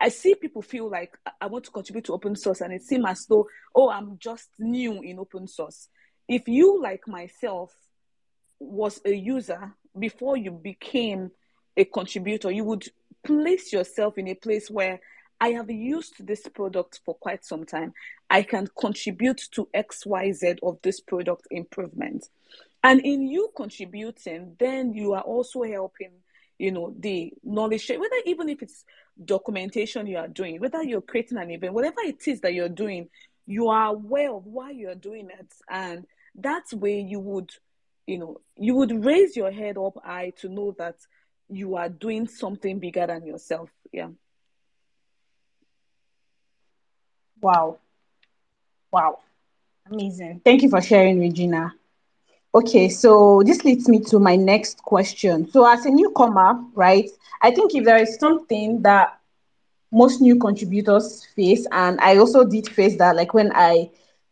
I 0.00 0.08
see 0.08 0.34
people 0.34 0.62
feel 0.62 0.88
like 0.88 1.16
I 1.40 1.46
want 1.46 1.64
to 1.64 1.70
contribute 1.70 2.04
to 2.04 2.12
open 2.12 2.36
source, 2.36 2.60
and 2.60 2.72
it 2.72 2.82
seems 2.82 3.04
as 3.08 3.26
though, 3.26 3.48
oh, 3.74 3.90
I'm 3.90 4.18
just 4.18 4.48
new 4.58 5.00
in 5.02 5.18
open 5.18 5.48
source. 5.48 5.88
If 6.28 6.46
you, 6.46 6.80
like 6.80 7.08
myself, 7.08 7.74
was 8.60 9.00
a 9.04 9.12
user 9.12 9.74
before 9.98 10.36
you 10.36 10.52
became 10.52 11.30
a 11.76 11.84
contributor, 11.84 12.50
you 12.50 12.64
would 12.64 12.86
place 13.24 13.72
yourself 13.72 14.18
in 14.18 14.28
a 14.28 14.34
place 14.34 14.70
where 14.70 15.00
I 15.40 15.48
have 15.50 15.70
used 15.70 16.26
this 16.26 16.46
product 16.48 17.00
for 17.04 17.14
quite 17.14 17.44
some 17.44 17.64
time. 17.64 17.94
I 18.28 18.42
can 18.42 18.68
contribute 18.78 19.40
to 19.52 19.68
XYZ 19.74 20.58
of 20.62 20.78
this 20.82 21.00
product 21.00 21.46
improvement. 21.50 22.28
And 22.84 23.00
in 23.00 23.26
you 23.26 23.50
contributing, 23.56 24.56
then 24.58 24.92
you 24.92 25.14
are 25.14 25.22
also 25.22 25.62
helping, 25.62 26.10
you 26.58 26.72
know, 26.72 26.94
the 26.98 27.32
knowledge 27.42 27.82
share, 27.82 27.98
whether 27.98 28.16
even 28.26 28.48
if 28.48 28.62
it's 28.62 28.84
documentation 29.22 30.06
you 30.06 30.18
are 30.18 30.28
doing, 30.28 30.60
whether 30.60 30.82
you're 30.82 31.00
creating 31.00 31.38
an 31.38 31.50
event, 31.50 31.74
whatever 31.74 32.00
it 32.04 32.26
is 32.26 32.40
that 32.40 32.54
you're 32.54 32.68
doing, 32.68 33.08
you 33.46 33.68
are 33.68 33.88
aware 33.88 34.32
of 34.32 34.46
why 34.46 34.70
you're 34.70 34.94
doing 34.94 35.28
it. 35.38 35.52
And 35.68 36.06
that's 36.34 36.72
where 36.72 36.98
you 36.98 37.18
would, 37.20 37.50
you 38.06 38.18
know, 38.18 38.40
you 38.56 38.74
would 38.76 39.04
raise 39.04 39.36
your 39.36 39.50
head 39.50 39.76
up 39.78 39.98
high 40.04 40.30
to 40.40 40.48
know 40.48 40.72
that 40.78 40.96
you 41.48 41.76
are 41.76 41.88
doing 41.88 42.26
something 42.26 42.78
bigger 42.78 43.06
than 43.06 43.26
yourself. 43.26 43.70
Yeah. 43.92 44.08
Wow. 47.40 47.78
Wow. 48.92 49.18
Amazing. 49.90 50.40
Thank 50.44 50.62
you 50.62 50.68
for 50.70 50.80
sharing, 50.80 51.20
Regina. 51.20 51.72
Okay, 52.54 52.88
so 52.88 53.42
this 53.44 53.64
leads 53.64 53.88
me 53.88 54.00
to 54.04 54.18
my 54.18 54.36
next 54.36 54.82
question. 54.82 55.48
So, 55.50 55.66
as 55.66 55.84
a 55.86 55.90
newcomer, 55.90 56.60
right, 56.74 57.08
I 57.42 57.50
think 57.50 57.74
if 57.74 57.84
there 57.84 57.98
is 57.98 58.16
something 58.18 58.82
that 58.82 59.18
most 59.92 60.20
new 60.20 60.36
contributors 60.36 61.26
face, 61.36 61.66
and 61.72 62.00
I 62.00 62.16
also 62.18 62.44
did 62.44 62.68
face 62.68 62.96
that, 62.98 63.16
like 63.16 63.34
when 63.34 63.52
I 63.54 63.90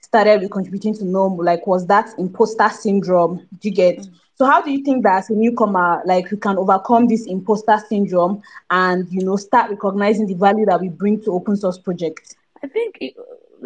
started 0.08 0.40
with 0.40 0.50
contributing 0.50 0.94
to 0.94 1.04
GNOME, 1.04 1.36
like 1.38 1.66
was 1.66 1.86
that 1.86 2.08
imposter 2.18 2.68
syndrome? 2.70 3.46
Do 3.60 3.68
you 3.68 3.74
get? 3.74 3.98
Mm-hmm. 3.98 4.14
So, 4.36 4.46
how 4.46 4.62
do 4.62 4.70
you 4.70 4.82
think 4.82 5.02
that 5.02 5.18
as 5.18 5.30
a 5.30 5.34
newcomer, 5.34 6.00
like 6.06 6.30
we 6.30 6.38
can 6.38 6.56
overcome 6.56 7.08
this 7.08 7.26
imposter 7.26 7.78
syndrome 7.88 8.40
and 8.70 9.06
you 9.10 9.24
know 9.24 9.36
start 9.36 9.70
recognizing 9.70 10.26
the 10.26 10.34
value 10.34 10.64
that 10.66 10.80
we 10.80 10.88
bring 10.88 11.20
to 11.22 11.32
open 11.32 11.56
source 11.56 11.78
projects? 11.78 12.34
I 12.62 12.68
think, 12.68 12.98
it, 13.00 13.14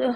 uh, 0.03 0.15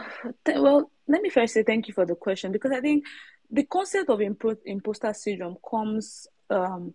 well, 0.60 0.90
let 1.06 1.22
me 1.22 1.30
first 1.30 1.54
say 1.54 1.62
thank 1.62 1.88
you 1.88 1.94
for 1.94 2.04
the 2.04 2.14
question 2.14 2.52
because 2.52 2.72
I 2.72 2.80
think 2.80 3.04
the 3.50 3.64
concept 3.64 4.10
of 4.10 4.18
impo- 4.18 4.58
imposter 4.64 5.12
syndrome 5.14 5.56
comes 5.68 6.26
um, 6.50 6.92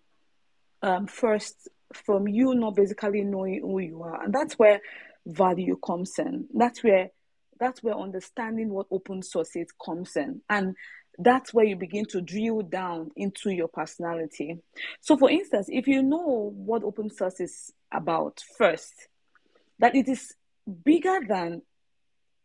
um, 0.81 1.07
first 1.07 1.69
from 1.93 2.27
you 2.27 2.53
not 2.53 2.75
basically 2.75 3.21
knowing 3.21 3.61
who 3.61 3.79
you 3.79 4.03
are, 4.03 4.23
and 4.23 4.33
that's 4.33 4.59
where 4.59 4.81
value 5.25 5.77
comes 5.77 6.19
in. 6.19 6.47
That's 6.53 6.83
where 6.83 7.11
that's 7.61 7.83
where 7.83 7.95
understanding 7.95 8.69
what 8.69 8.87
open 8.91 9.21
source 9.21 9.55
is 9.55 9.67
comes 9.85 10.15
in, 10.17 10.41
and 10.49 10.75
that's 11.19 11.53
where 11.53 11.63
you 11.63 11.75
begin 11.75 12.05
to 12.05 12.19
drill 12.19 12.63
down 12.63 13.11
into 13.15 13.51
your 13.51 13.67
personality. 13.67 14.57
So, 14.99 15.15
for 15.15 15.29
instance, 15.29 15.67
if 15.69 15.87
you 15.87 16.01
know 16.01 16.51
what 16.55 16.83
open 16.83 17.11
source 17.11 17.39
is 17.39 17.71
about 17.91 18.41
first, 18.57 19.07
that 19.77 19.95
it 19.95 20.07
is 20.07 20.33
bigger 20.83 21.19
than 21.27 21.61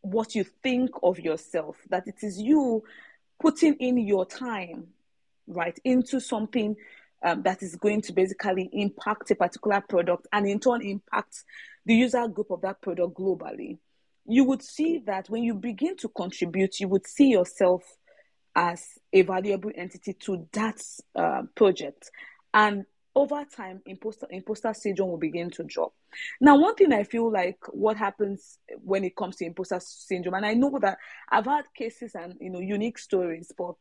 what 0.02 0.34
you 0.34 0.44
think 0.62 0.90
of 1.02 1.18
yourself, 1.18 1.76
that 1.88 2.06
it 2.06 2.16
is 2.22 2.38
you 2.38 2.84
putting 3.40 3.74
in 3.76 3.96
your 3.96 4.26
time, 4.26 4.88
right, 5.46 5.78
into 5.82 6.20
something 6.20 6.76
um, 7.22 7.42
that 7.42 7.62
is 7.62 7.76
going 7.76 8.02
to 8.02 8.12
basically 8.12 8.68
impact 8.72 9.30
a 9.30 9.34
particular 9.34 9.80
product 9.80 10.26
and 10.32 10.46
in 10.46 10.60
turn 10.60 10.82
impact 10.82 11.42
the 11.86 11.94
user 11.94 12.28
group 12.28 12.50
of 12.50 12.60
that 12.60 12.82
product 12.82 13.14
globally. 13.14 13.78
You 14.28 14.44
would 14.44 14.62
see 14.62 15.02
that 15.06 15.28
when 15.30 15.42
you 15.42 15.54
begin 15.54 15.96
to 15.98 16.08
contribute, 16.08 16.80
you 16.80 16.88
would 16.88 17.06
see 17.06 17.28
yourself 17.28 17.82
as 18.54 18.98
a 19.12 19.22
valuable 19.22 19.70
entity 19.74 20.14
to 20.14 20.48
that 20.52 20.82
uh, 21.14 21.42
project. 21.54 22.10
And 22.54 22.86
over 23.16 23.44
time, 23.44 23.80
imposter, 23.86 24.26
imposter 24.30 24.74
syndrome 24.74 25.10
will 25.10 25.18
begin 25.18 25.50
to 25.50 25.64
drop. 25.64 25.94
Now, 26.40 26.58
one 26.58 26.74
thing 26.74 26.92
I 26.92 27.04
feel 27.04 27.32
like 27.32 27.58
what 27.70 27.96
happens 27.96 28.58
when 28.82 29.04
it 29.04 29.16
comes 29.16 29.36
to 29.36 29.46
imposter 29.46 29.80
syndrome, 29.80 30.34
and 30.34 30.46
I 30.46 30.54
know 30.54 30.78
that 30.80 30.98
I've 31.30 31.46
had 31.46 31.64
cases 31.74 32.14
and 32.14 32.34
you 32.40 32.50
know 32.50 32.60
unique 32.60 32.98
stories, 32.98 33.52
but 33.56 33.74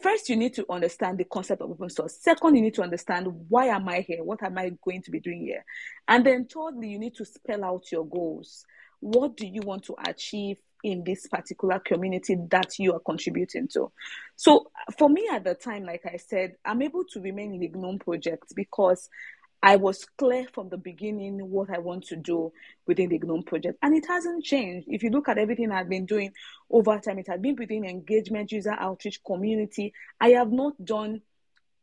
first 0.00 0.30
you 0.30 0.36
need 0.36 0.54
to 0.54 0.66
understand 0.70 1.18
the 1.18 1.24
concept 1.24 1.60
of 1.60 1.70
open 1.70 1.90
source. 1.90 2.18
Second, 2.20 2.56
you 2.56 2.62
need 2.62 2.74
to 2.74 2.82
understand 2.82 3.26
why 3.48 3.66
am 3.66 3.86
I 3.88 4.00
here? 4.00 4.24
What 4.24 4.42
am 4.42 4.56
I 4.56 4.72
going 4.82 5.02
to 5.02 5.10
be 5.10 5.20
doing 5.20 5.42
here? 5.42 5.64
And 6.08 6.24
then 6.24 6.46
thirdly, 6.46 6.88
you 6.88 6.98
need 6.98 7.14
to 7.16 7.26
spell 7.26 7.64
out 7.64 7.92
your 7.92 8.06
goals. 8.06 8.64
What 9.02 9.36
do 9.36 9.46
you 9.46 9.60
want 9.62 9.84
to 9.84 9.96
achieve 10.06 10.56
in 10.82 11.04
this 11.04 11.26
particular 11.26 11.78
community 11.78 12.36
that 12.50 12.78
you 12.78 12.92
are 12.92 13.00
contributing 13.00 13.68
to. 13.68 13.92
So 14.36 14.70
for 14.98 15.08
me 15.08 15.28
at 15.30 15.44
the 15.44 15.54
time, 15.54 15.84
like 15.84 16.02
I 16.06 16.16
said, 16.16 16.54
I'm 16.64 16.82
able 16.82 17.04
to 17.12 17.20
remain 17.20 17.54
in 17.54 17.60
the 17.60 17.68
GNOME 17.68 18.00
project 18.00 18.52
because 18.54 19.08
I 19.62 19.76
was 19.76 20.04
clear 20.18 20.46
from 20.52 20.70
the 20.70 20.76
beginning 20.76 21.38
what 21.38 21.70
I 21.70 21.78
want 21.78 22.06
to 22.06 22.16
do 22.16 22.52
within 22.86 23.10
the 23.10 23.18
GNOME 23.18 23.44
project. 23.44 23.78
And 23.80 23.94
it 23.94 24.06
hasn't 24.08 24.44
changed. 24.44 24.88
If 24.90 25.04
you 25.04 25.10
look 25.10 25.28
at 25.28 25.38
everything 25.38 25.70
I've 25.70 25.88
been 25.88 26.06
doing 26.06 26.32
over 26.68 26.98
time, 26.98 27.20
it 27.20 27.28
has 27.28 27.40
been 27.40 27.54
within 27.54 27.84
engagement, 27.84 28.50
user 28.50 28.74
outreach, 28.76 29.22
community. 29.24 29.92
I 30.20 30.30
have 30.30 30.50
not 30.50 30.84
done, 30.84 31.22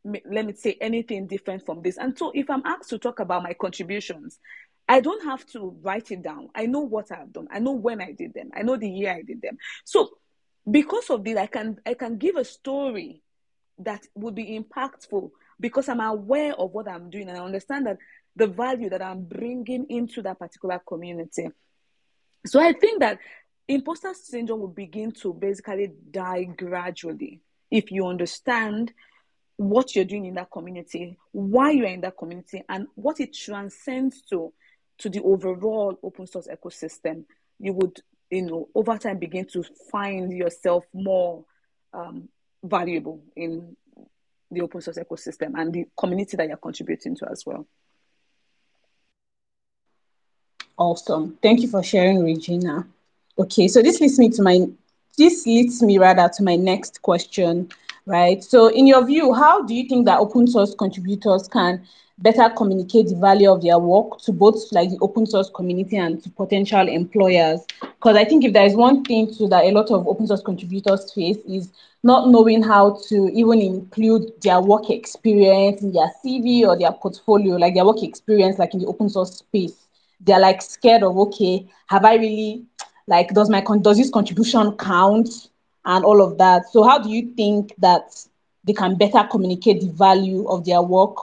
let 0.04 0.44
me 0.44 0.52
say, 0.52 0.76
anything 0.78 1.26
different 1.26 1.64
from 1.64 1.80
this. 1.80 1.96
And 1.96 2.18
so 2.18 2.32
if 2.34 2.50
I'm 2.50 2.66
asked 2.66 2.90
to 2.90 2.98
talk 2.98 3.18
about 3.18 3.42
my 3.42 3.54
contributions, 3.54 4.38
I 4.90 4.98
don't 4.98 5.22
have 5.22 5.46
to 5.52 5.76
write 5.82 6.10
it 6.10 6.20
down. 6.20 6.48
I 6.52 6.66
know 6.66 6.80
what 6.80 7.12
I've 7.12 7.32
done. 7.32 7.46
I 7.48 7.60
know 7.60 7.70
when 7.70 8.00
I 8.00 8.10
did 8.10 8.34
them. 8.34 8.50
I 8.52 8.62
know 8.62 8.76
the 8.76 8.90
year 8.90 9.12
I 9.12 9.22
did 9.22 9.40
them. 9.40 9.56
So 9.84 10.10
because 10.68 11.10
of 11.10 11.22
this, 11.22 11.38
I 11.38 11.46
can 11.46 11.78
I 11.86 11.94
can 11.94 12.18
give 12.18 12.34
a 12.34 12.44
story 12.44 13.22
that 13.78 14.04
would 14.16 14.34
be 14.34 14.58
impactful 14.58 15.30
because 15.60 15.88
I'm 15.88 16.00
aware 16.00 16.54
of 16.54 16.72
what 16.72 16.88
I'm 16.88 17.08
doing 17.08 17.28
and 17.28 17.38
I 17.38 17.44
understand 17.44 17.86
that 17.86 17.98
the 18.34 18.48
value 18.48 18.90
that 18.90 19.00
I'm 19.00 19.22
bringing 19.22 19.86
into 19.88 20.22
that 20.22 20.40
particular 20.40 20.80
community. 20.84 21.50
So 22.46 22.58
I 22.58 22.72
think 22.72 22.98
that 22.98 23.20
imposter 23.68 24.12
syndrome 24.12 24.58
will 24.58 24.68
begin 24.68 25.12
to 25.22 25.32
basically 25.32 25.92
die 26.10 26.42
gradually 26.44 27.42
if 27.70 27.92
you 27.92 28.08
understand 28.08 28.92
what 29.56 29.94
you're 29.94 30.04
doing 30.04 30.24
in 30.24 30.34
that 30.34 30.50
community, 30.50 31.16
why 31.30 31.70
you're 31.70 31.86
in 31.86 32.00
that 32.00 32.18
community, 32.18 32.64
and 32.68 32.88
what 32.96 33.20
it 33.20 33.32
transcends 33.32 34.22
to 34.22 34.52
to 35.00 35.08
the 35.08 35.20
overall 35.22 35.98
open 36.02 36.26
source 36.26 36.48
ecosystem, 36.48 37.24
you 37.58 37.72
would, 37.72 38.00
you 38.30 38.42
know, 38.42 38.68
over 38.74 38.96
time 38.98 39.18
begin 39.18 39.46
to 39.46 39.64
find 39.90 40.32
yourself 40.32 40.84
more 40.92 41.44
um, 41.92 42.28
valuable 42.62 43.22
in 43.36 43.76
the 44.50 44.60
open 44.60 44.80
source 44.80 44.98
ecosystem 44.98 45.52
and 45.56 45.72
the 45.72 45.86
community 45.96 46.36
that 46.36 46.48
you're 46.48 46.56
contributing 46.56 47.16
to 47.16 47.28
as 47.30 47.44
well. 47.46 47.66
Awesome. 50.76 51.38
Thank 51.42 51.60
you 51.60 51.68
for 51.68 51.82
sharing, 51.82 52.24
Regina. 52.24 52.86
Okay, 53.38 53.68
so 53.68 53.82
this 53.82 54.00
leads 54.00 54.18
me 54.18 54.30
to 54.30 54.42
my 54.42 54.66
this 55.18 55.44
leads 55.44 55.82
me 55.82 55.98
rather 55.98 56.30
to 56.36 56.42
my 56.42 56.56
next 56.56 57.02
question, 57.02 57.70
right? 58.06 58.42
So 58.42 58.68
in 58.68 58.86
your 58.86 59.04
view, 59.06 59.32
how 59.34 59.62
do 59.62 59.74
you 59.74 59.88
think 59.88 60.06
that 60.06 60.18
open 60.20 60.46
source 60.46 60.74
contributors 60.74 61.48
can 61.48 61.86
better 62.18 62.50
communicate 62.50 63.08
the 63.08 63.16
value 63.16 63.50
of 63.50 63.62
their 63.62 63.78
work 63.78 64.18
to 64.20 64.32
both 64.32 64.70
like 64.72 64.90
the 64.90 64.98
open 65.00 65.26
source 65.26 65.50
community 65.54 65.96
and 65.96 66.22
to 66.22 66.30
potential 66.30 66.86
employers? 66.86 67.60
Because 67.80 68.16
i 68.16 68.24
think 68.24 68.44
if 68.44 68.52
there 68.52 68.64
is 68.64 68.74
one 68.74 69.04
thing 69.04 69.32
too 69.32 69.48
that 69.48 69.64
a 69.64 69.70
lot 69.70 69.90
of 69.90 70.06
open 70.06 70.26
source 70.26 70.42
contributors 70.42 71.12
face 71.12 71.38
is 71.48 71.70
not 72.02 72.28
knowing 72.28 72.62
how 72.62 72.98
to 73.08 73.30
even 73.32 73.60
include 73.60 74.32
their 74.42 74.60
work 74.60 74.88
experience 74.90 75.82
in 75.82 75.92
their 75.92 76.10
cv 76.24 76.66
or 76.66 76.78
their 76.78 76.92
portfolio 76.92 77.56
like 77.56 77.74
their 77.74 77.84
work 77.84 78.02
experience 78.02 78.58
like 78.58 78.72
in 78.74 78.80
the 78.80 78.86
open 78.86 79.08
source 79.08 79.36
space. 79.36 79.86
They're 80.20 80.40
like 80.40 80.60
scared 80.62 81.02
of 81.02 81.16
okay 81.16 81.66
have 81.88 82.04
i 82.04 82.14
really 82.16 82.64
like 83.06 83.28
does 83.30 83.50
my 83.50 83.62
does 83.82 83.96
this 83.96 84.10
contribution 84.10 84.76
count 84.76 85.49
and 85.84 86.04
all 86.04 86.22
of 86.22 86.38
that 86.38 86.68
so 86.70 86.82
how 86.82 86.98
do 86.98 87.10
you 87.10 87.32
think 87.34 87.74
that 87.78 88.02
they 88.64 88.72
can 88.72 88.96
better 88.96 89.26
communicate 89.30 89.80
the 89.80 89.90
value 89.90 90.46
of 90.48 90.64
their 90.64 90.82
work 90.82 91.16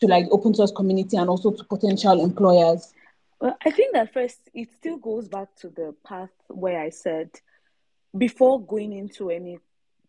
to 0.00 0.06
like 0.06 0.26
open 0.30 0.54
source 0.54 0.72
community 0.72 1.16
and 1.16 1.28
also 1.28 1.50
to 1.50 1.64
potential 1.64 2.20
employers? 2.20 2.92
Well, 3.40 3.56
I 3.64 3.70
think 3.70 3.94
that 3.94 4.12
first 4.12 4.38
it 4.52 4.68
still 4.72 4.98
goes 4.98 5.28
back 5.28 5.48
to 5.56 5.68
the 5.68 5.94
path 6.06 6.30
where 6.48 6.80
I 6.80 6.90
said 6.90 7.30
before 8.16 8.64
going 8.64 8.92
into 8.92 9.30
any 9.30 9.58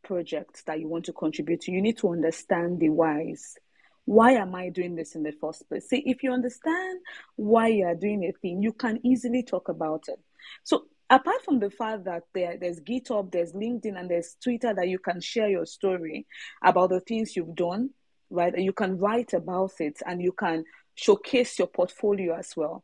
project 0.04 0.66
that 0.66 0.80
you 0.80 0.88
want 0.88 1.06
to 1.06 1.14
contribute 1.14 1.62
to, 1.62 1.72
you 1.72 1.82
need 1.82 1.98
to 2.00 2.10
understand 2.10 2.80
the 2.80 2.90
whys. 2.90 3.58
Why 4.06 4.34
am 4.34 4.54
I 4.54 4.70
doing 4.70 4.96
this 4.96 5.16
in 5.16 5.24
the 5.24 5.32
first 5.32 5.68
place? 5.68 5.90
See, 5.90 6.04
if 6.06 6.22
you 6.22 6.32
understand 6.32 7.00
why 7.36 7.68
you 7.68 7.86
are 7.86 7.96
doing 7.96 8.24
a 8.24 8.32
thing, 8.32 8.62
you 8.62 8.72
can 8.72 9.00
easily 9.04 9.42
talk 9.42 9.68
about 9.68 10.04
it. 10.08 10.20
So 10.64 10.86
apart 11.10 11.44
from 11.44 11.60
the 11.60 11.70
fact 11.70 12.06
that 12.06 12.24
there, 12.34 12.58
there's 12.60 12.80
GitHub, 12.80 13.32
there's 13.32 13.54
LinkedIn, 13.54 13.98
and 14.00 14.10
there's 14.10 14.36
Twitter 14.44 14.74
that 14.74 14.88
you 14.88 15.00
can 15.00 15.22
share 15.22 15.50
your 15.50 15.66
story 15.66 16.26
about 16.64 16.90
the 16.90 17.00
things 17.00 17.36
you've 17.36 17.56
done, 17.56 17.92
right? 18.30 18.58
You 18.58 18.74
can 18.74 18.98
write 18.98 19.34
about 19.34 19.74
it 19.80 20.00
and 20.06 20.22
you 20.22 20.32
can 20.32 20.66
showcase 20.96 21.60
your 21.60 21.68
portfolio 21.68 22.36
as 22.36 22.54
well. 22.56 22.84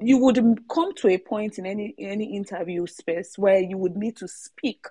You 0.00 0.18
would 0.18 0.36
come 0.68 0.94
to 0.96 1.08
a 1.08 1.18
point 1.18 1.58
in 1.58 1.66
any 1.66 1.94
any 1.98 2.34
interview 2.34 2.86
space 2.86 3.34
where 3.36 3.60
you 3.60 3.78
would 3.78 3.96
need 3.96 4.16
to 4.16 4.26
speak 4.26 4.86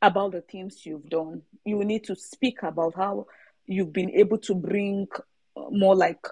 about 0.00 0.32
the 0.32 0.40
things 0.40 0.86
you've 0.86 1.08
done. 1.10 1.42
You 1.64 1.84
need 1.84 2.04
to 2.04 2.16
speak 2.16 2.62
about 2.62 2.94
how 2.94 3.26
you've 3.66 3.92
been 3.92 4.10
able 4.12 4.38
to 4.38 4.54
bring 4.54 5.08
uh, 5.56 5.64
more 5.70 5.94
like 5.94 6.26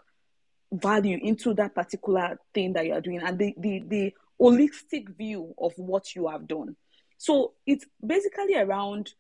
value 0.73 1.18
into 1.21 1.52
that 1.54 1.75
particular 1.75 2.38
thing 2.54 2.73
that 2.73 2.87
you 2.87 2.94
are 2.94 3.00
doing 3.00 3.21
and 3.21 3.38
the 3.38 3.54
the 3.59 3.82
the 3.87 4.14
holistic 4.42 5.16
view 5.16 5.54
of 5.56 5.72
what 5.76 6.14
you 6.16 6.28
have 6.28 6.49
done. 6.49 6.76
So 7.16 7.52
it's 7.64 7.87
basically 8.04 8.56
around 8.56 9.14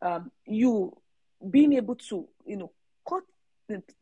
um, 0.00 0.30
you 0.46 0.96
being 1.50 1.74
able 1.74 1.96
to, 1.96 2.26
you 2.46 2.56
know, 2.56 2.72
cut, 3.06 3.24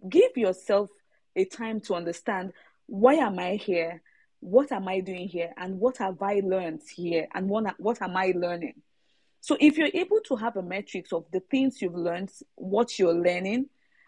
give 0.08 0.36
yourself 0.36 0.88
a 1.34 1.44
time 1.44 1.80
to 1.80 1.94
understand 1.94 2.52
why 2.86 3.14
am 3.14 3.38
I 3.38 3.56
here, 3.56 4.02
what 4.38 4.70
am 4.72 4.86
I 4.88 5.00
doing 5.00 5.28
here, 5.28 5.52
and 5.56 5.80
what 5.80 5.98
have 5.98 6.22
I 6.22 6.40
learned 6.44 6.82
here, 6.94 7.26
and 7.34 7.48
what 7.48 7.74
what 7.78 8.00
am 8.02 8.16
I 8.16 8.32
learning. 8.36 8.74
So 9.40 9.56
if 9.58 9.76
you're 9.78 9.90
able 9.92 10.20
to 10.26 10.36
have 10.36 10.56
a 10.56 10.62
metrics 10.62 11.12
of 11.12 11.24
the 11.32 11.40
things 11.40 11.80
you've 11.80 11.94
learned, 11.94 12.30
what 12.56 12.98
you're 12.98 13.14
learning, 13.14 13.66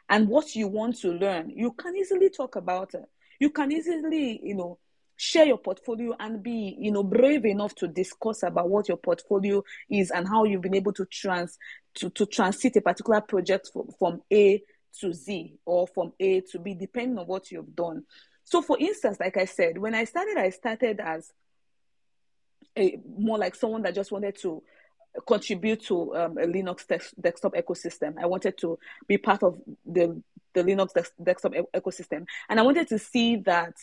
and 0.09 0.29
what 0.29 0.55
you 0.55 0.69
want 0.69 0.99
to 1.01 1.13
learn, 1.13 1.51
you 1.51 1.73
can 1.73 1.97
easily 1.97 2.31
talk 2.31 2.57
about 2.57 2.95
it. 2.95 3.05
You 3.41 3.51
can 3.51 3.73
easily, 3.73 4.41
you 4.43 4.55
know, 4.55 4.79
share 5.23 5.47
your 5.47 5.59
portfolio 5.59 6.17
and 6.19 6.43
be 6.43 6.77
you 6.81 6.91
know 6.91 7.05
brave 7.05 7.45
enough 7.45 7.77
to 7.77 7.87
discuss 7.87 8.43
about 8.43 8.69
what 8.69 8.89
your 8.89 8.97
portfolio 8.97 9.63
is 9.89 10.11
and 10.11 10.27
how 10.27 10.43
you've 10.43 10.61
been 10.61 10.75
able 10.75 10.93
to 10.93 11.05
trans 11.05 11.59
to, 11.95 12.11
to 12.11 12.27
transit 12.27 12.75
a 12.75 12.81
particular 12.81 13.21
project 13.21 13.71
from, 13.73 13.87
from 14.01 14.21
a 14.33 14.61
to 14.99 15.13
z 15.13 15.55
or 15.65 15.87
from 15.87 16.13
a 16.19 16.41
to 16.41 16.59
b 16.59 16.75
depending 16.75 17.17
on 17.19 17.27
what 17.29 17.53
you've 17.53 17.77
done. 17.77 18.03
So 18.43 18.63
for 18.63 18.77
instance 18.81 19.21
like 19.21 19.37
i 19.37 19.45
said 19.45 19.79
when 19.79 19.95
i 19.95 20.03
started 20.03 20.37
i 20.39 20.51
started 20.51 20.99
as 20.99 21.31
a 22.77 22.99
more 23.17 23.39
like 23.39 23.55
someone 23.55 23.83
that 23.83 23.95
just 23.95 24.11
wanted 24.11 24.37
to 24.43 24.61
contribute 25.25 25.85
to 25.85 26.17
um, 26.17 26.37
a 26.37 26.47
linux 26.47 26.85
desktop 27.21 27.55
ecosystem. 27.55 28.15
I 28.21 28.27
wanted 28.27 28.59
to 28.59 28.77
be 29.07 29.19
part 29.19 29.45
of 29.45 29.61
the 29.87 30.21
the 30.53 30.65
linux 30.65 30.89
desktop 31.23 31.53
ecosystem. 31.53 32.27
And 32.49 32.59
i 32.59 32.63
wanted 32.65 32.89
to 32.89 32.99
see 32.99 33.37
that 33.37 33.75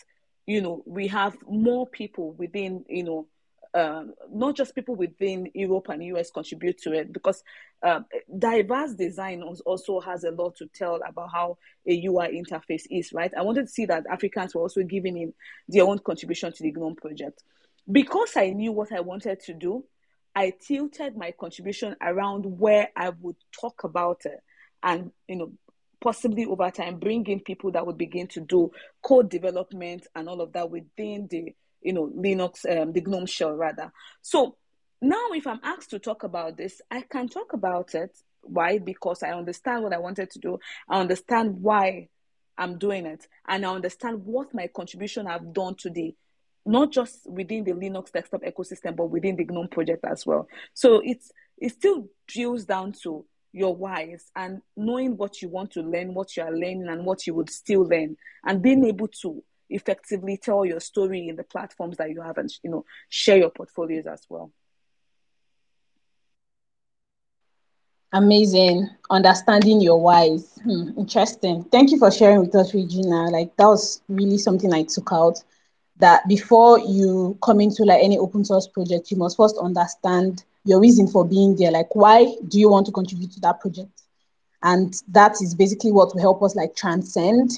you 0.50 0.62
know, 0.62 0.82
we 0.88 1.06
have 1.06 1.38
more 1.48 1.86
people 1.86 2.32
within, 2.32 2.84
you 2.90 3.04
know, 3.04 3.28
um, 3.76 4.16
not 4.32 4.56
just 4.56 4.74
people 4.74 4.96
within 4.96 5.52
Europe 5.54 5.90
and 5.90 6.04
US 6.06 6.32
contribute 6.32 6.80
to 6.80 6.92
it 6.92 7.14
because 7.14 7.44
uh, 7.84 8.00
diverse 8.36 8.96
design 8.96 9.44
also 9.44 10.00
has 10.00 10.24
a 10.24 10.32
lot 10.32 10.56
to 10.56 10.66
tell 10.74 11.00
about 11.08 11.30
how 11.32 11.60
a 11.88 12.04
UI 12.04 12.30
interface 12.42 12.86
is, 12.90 13.14
right? 13.14 13.32
I 13.38 13.44
wanted 13.44 13.68
to 13.68 13.72
see 13.72 13.86
that 13.86 14.08
Africans 14.12 14.56
were 14.56 14.62
also 14.62 14.82
giving 14.82 15.18
in 15.18 15.34
their 15.68 15.84
own 15.84 16.00
contribution 16.00 16.52
to 16.52 16.64
the 16.64 16.72
GNOME 16.72 16.96
project. 16.96 17.44
Because 17.92 18.36
I 18.36 18.50
knew 18.50 18.72
what 18.72 18.92
I 18.92 19.02
wanted 19.02 19.42
to 19.42 19.54
do, 19.54 19.86
I 20.36 20.52
tilted 20.68 21.16
my 21.16 21.32
contribution 21.40 21.96
around 22.02 22.46
where 22.60 22.90
I 22.96 23.10
would 23.10 23.36
talk 23.52 23.84
about 23.84 24.22
it 24.26 24.40
and, 24.82 25.12
you 25.28 25.36
know, 25.36 25.52
possibly 26.02 26.46
over 26.46 26.70
time 26.72 27.00
bring 27.00 27.26
in 27.28 27.40
people 27.40 27.72
that 27.72 27.86
would 27.86 27.98
begin 27.98 28.28
to 28.28 28.42
do 28.42 28.72
code 29.02 29.30
development 29.30 30.08
and 30.16 30.30
all 30.30 30.42
of 30.42 30.54
that 30.54 30.70
within 30.70 31.28
the 31.30 31.54
you 31.82 31.94
know 31.94 32.08
linux 32.08 32.66
um, 32.70 32.92
the 32.94 33.02
gnome 33.02 33.26
shell 33.26 33.54
rather. 33.54 33.92
So 34.22 34.56
now 35.02 35.30
if 35.32 35.48
i'm 35.48 35.62
asked 35.64 35.92
to 35.92 36.00
talk 36.00 36.24
about 36.24 36.58
this 36.58 36.82
i 36.92 37.02
can 37.02 37.28
talk 37.28 37.54
about 37.54 37.96
it. 37.96 38.18
Why? 38.42 38.80
Because 38.80 39.24
i 39.24 39.32
understand 39.32 39.84
what 39.84 39.94
i 39.94 40.00
wanted 40.00 40.32
to 40.32 40.40
do. 40.40 40.60
I 40.90 41.00
understand 41.00 41.62
why 41.62 42.10
i'm 42.58 42.78
doing 42.78 43.06
it. 43.06 43.28
And 43.48 43.66
i 43.66 43.74
understand 43.74 44.26
what 44.26 44.54
my 44.54 44.68
contribution 44.68 45.28
i've 45.28 45.54
done 45.54 45.76
to 45.76 45.90
the 45.90 46.16
not 46.66 46.92
just 46.92 47.30
within 47.30 47.64
the 47.64 47.72
linux 47.72 48.12
desktop 48.12 48.44
ecosystem 48.44 48.96
but 48.96 49.10
within 49.10 49.36
the 49.36 49.46
gnome 49.46 49.70
project 49.70 50.06
as 50.06 50.26
well. 50.26 50.48
So 50.74 51.02
it's 51.04 51.32
it 51.58 51.72
still 51.72 52.08
drills 52.28 52.66
down 52.66 52.94
to 53.04 53.26
your 53.52 53.76
whys 53.76 54.32
and 54.36 54.62
knowing 54.78 55.18
what 55.18 55.42
you 55.42 55.50
want 55.50 55.72
to 55.72 55.82
learn, 55.82 56.14
what 56.14 56.36
you 56.38 56.44
are 56.44 56.52
learning, 56.52 56.88
and 56.88 57.06
what 57.06 57.26
you 57.28 57.34
would 57.34 57.50
still 57.50 57.84
learn, 57.84 58.16
and 58.46 58.62
being 58.62 58.86
able 58.86 59.08
to 59.22 59.44
effectively 59.70 60.38
tell 60.38 60.66
your 60.66 60.80
story 60.80 61.28
in 61.28 61.36
the 61.36 61.44
platforms 61.44 61.98
that 61.98 62.10
you 62.10 62.22
have 62.22 62.38
and 62.38 62.50
you 62.64 62.70
know 62.70 62.86
share 63.10 63.38
your 63.38 63.50
portfolios 63.52 64.08
as 64.08 64.26
well. 64.30 64.52
Amazing. 68.12 68.90
Understanding 69.10 69.82
your 69.82 70.02
whys. 70.02 70.60
Hmm, 70.64 70.90
interesting. 70.98 71.64
Thank 71.66 71.92
you 71.92 72.00
for 72.00 72.12
sharing 72.12 72.40
with 72.42 72.56
us, 72.56 72.74
Regina. 72.74 73.30
Like 73.30 73.56
that 73.58 73.66
was 73.66 74.02
really 74.10 74.38
something 74.38 74.74
I 74.74 74.84
took 74.84 75.10
out. 75.12 75.44
That 75.98 76.28
before 76.28 76.80
you 76.80 77.38
come 77.44 77.60
into 77.62 77.84
like 77.84 78.04
any 78.04 78.18
open 78.18 78.44
source 78.46 78.68
project, 78.68 79.12
you 79.12 79.18
must 79.18 79.38
first 79.38 79.58
understand 79.62 80.44
your 80.70 80.80
reason 80.80 81.08
for 81.08 81.26
being 81.26 81.56
there. 81.56 81.72
Like, 81.72 81.96
why 81.96 82.36
do 82.48 82.60
you 82.60 82.70
want 82.70 82.86
to 82.86 82.92
contribute 82.92 83.32
to 83.34 83.40
that 83.42 83.60
project? 83.60 84.04
And 84.62 84.94
that 85.10 85.42
is 85.42 85.56
basically 85.56 85.92
what 85.92 86.14
will 86.14 86.22
help 86.22 86.44
us 86.44 86.56
like 86.56 86.76
transcend 86.76 87.52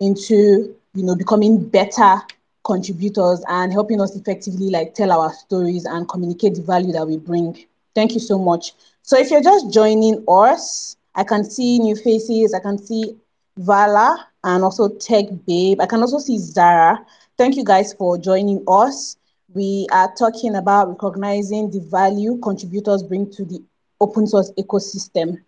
into, 0.00 0.74
you 0.94 1.02
know, 1.02 1.16
becoming 1.16 1.66
better 1.68 2.16
contributors 2.64 3.42
and 3.48 3.72
helping 3.72 4.00
us 4.00 4.14
effectively 4.16 4.70
like 4.70 4.94
tell 4.94 5.10
our 5.10 5.32
stories 5.32 5.84
and 5.86 6.08
communicate 6.08 6.54
the 6.54 6.62
value 6.62 6.92
that 6.92 7.06
we 7.06 7.16
bring. 7.16 7.56
Thank 7.94 8.14
you 8.14 8.20
so 8.20 8.38
much. 8.38 8.72
So 9.02 9.18
if 9.18 9.30
you're 9.30 9.42
just 9.42 9.72
joining 9.72 10.24
us, 10.28 10.96
I 11.14 11.24
can 11.24 11.44
see 11.44 11.78
new 11.80 11.96
faces. 11.96 12.54
I 12.54 12.60
can 12.60 12.78
see 12.78 13.16
Vala 13.56 14.28
and 14.44 14.62
also 14.62 14.88
Tech 14.88 15.24
Babe. 15.46 15.80
I 15.80 15.86
can 15.86 16.00
also 16.00 16.18
see 16.18 16.38
Zara. 16.38 17.04
Thank 17.36 17.56
you 17.56 17.64
guys 17.64 17.92
for 17.92 18.16
joining 18.18 18.62
us 18.68 19.16
we 19.54 19.86
are 19.92 20.12
talking 20.14 20.54
about 20.56 20.88
recognizing 20.88 21.70
the 21.70 21.80
value 21.80 22.38
contributors 22.42 23.02
bring 23.02 23.30
to 23.32 23.44
the 23.44 23.62
open 24.00 24.26
source 24.26 24.50
ecosystem. 24.58 25.38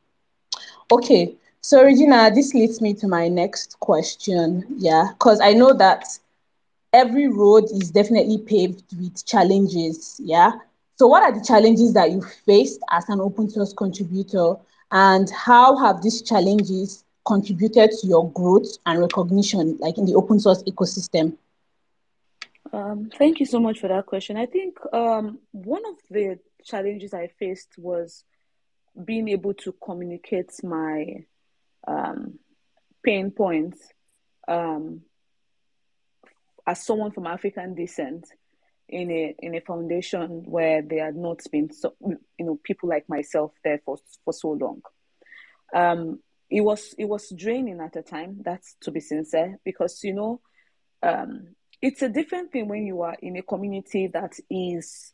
Okay, 0.91 1.35
so 1.61 1.83
Regina, 1.83 2.31
this 2.35 2.55
leads 2.55 2.81
me 2.81 2.95
to 2.95 3.09
my 3.09 3.29
next 3.29 3.79
question. 3.81 4.65
Yeah, 4.79 5.09
because 5.13 5.41
I 5.41 5.53
know 5.53 5.73
that 5.75 6.05
every 6.93 7.29
road 7.29 7.65
is 7.73 7.91
definitely 7.91 8.39
paved 8.39 8.83
with 8.99 9.25
challenges. 9.27 10.21
Yeah. 10.23 10.53
So, 10.97 11.07
what 11.09 11.23
are 11.23 11.33
the 11.33 11.45
challenges 11.45 11.93
that 11.95 12.11
you 12.11 12.23
faced 12.47 12.81
as 12.93 13.09
an 13.09 13.21
open 13.21 13.51
source 13.51 13.73
contributor, 13.73 14.55
and 14.93 15.29
how 15.31 15.77
have 15.77 16.03
these 16.03 16.23
challenges 16.23 17.05
contributed 17.27 17.91
to 18.01 18.07
your 18.07 18.31
growth 18.33 18.77
and 18.87 19.01
recognition, 19.01 19.77
like 19.81 19.99
in 19.99 20.07
the 20.07 20.15
open 20.15 20.39
source 20.39 20.63
ecosystem? 20.65 21.37
Um, 22.75 23.09
thank 23.17 23.39
you 23.39 23.47
so 23.47 23.61
much 23.61 23.79
for 23.79 23.87
that 23.87 24.07
question. 24.07 24.37
I 24.37 24.47
think 24.47 24.79
um, 24.93 25.39
one 25.53 25.83
of 25.87 25.95
the 26.11 26.41
challenges 26.65 27.15
I 27.15 27.29
faced 27.39 27.69
was 27.79 28.25
being 29.05 29.29
able 29.29 29.55
to 29.55 29.73
communicate 29.73 30.51
my 30.65 31.25
um, 31.87 32.41
pain 33.05 33.31
points 33.31 33.79
um, 34.49 35.03
as 36.67 36.85
someone 36.85 37.13
from 37.13 37.29
African 37.29 37.77
descent 37.77 38.27
in 38.89 39.09
a 39.11 39.35
in 39.39 39.55
a 39.55 39.61
foundation 39.61 40.43
where 40.45 40.83
there 40.83 41.05
had 41.05 41.17
not 41.17 41.41
been 41.53 41.73
so 41.73 41.95
you 42.01 42.19
know 42.45 42.59
people 42.65 42.89
like 42.89 43.09
myself 43.09 43.53
there 43.63 43.81
for 43.85 43.99
for 44.25 44.33
so 44.33 44.49
long. 44.51 44.83
Um, 45.73 46.19
it 46.51 46.63
was 46.63 46.93
it 46.99 47.05
was 47.05 47.33
draining 47.37 47.81
at 47.81 47.93
the 47.93 48.03
time. 48.03 48.41
That's 48.45 48.75
to 48.81 48.91
be 48.91 48.99
sincere 48.99 49.61
because 49.65 50.03
you 50.03 50.13
know 50.13 50.41
um, 51.05 51.55
it's 51.85 52.01
a 52.01 52.09
different 52.09 52.51
thing 52.51 52.67
when 52.67 52.87
you 52.87 53.03
are 53.03 53.15
in 53.21 53.37
a 53.37 53.43
community 53.43 54.07
that 54.07 54.33
is 54.49 55.13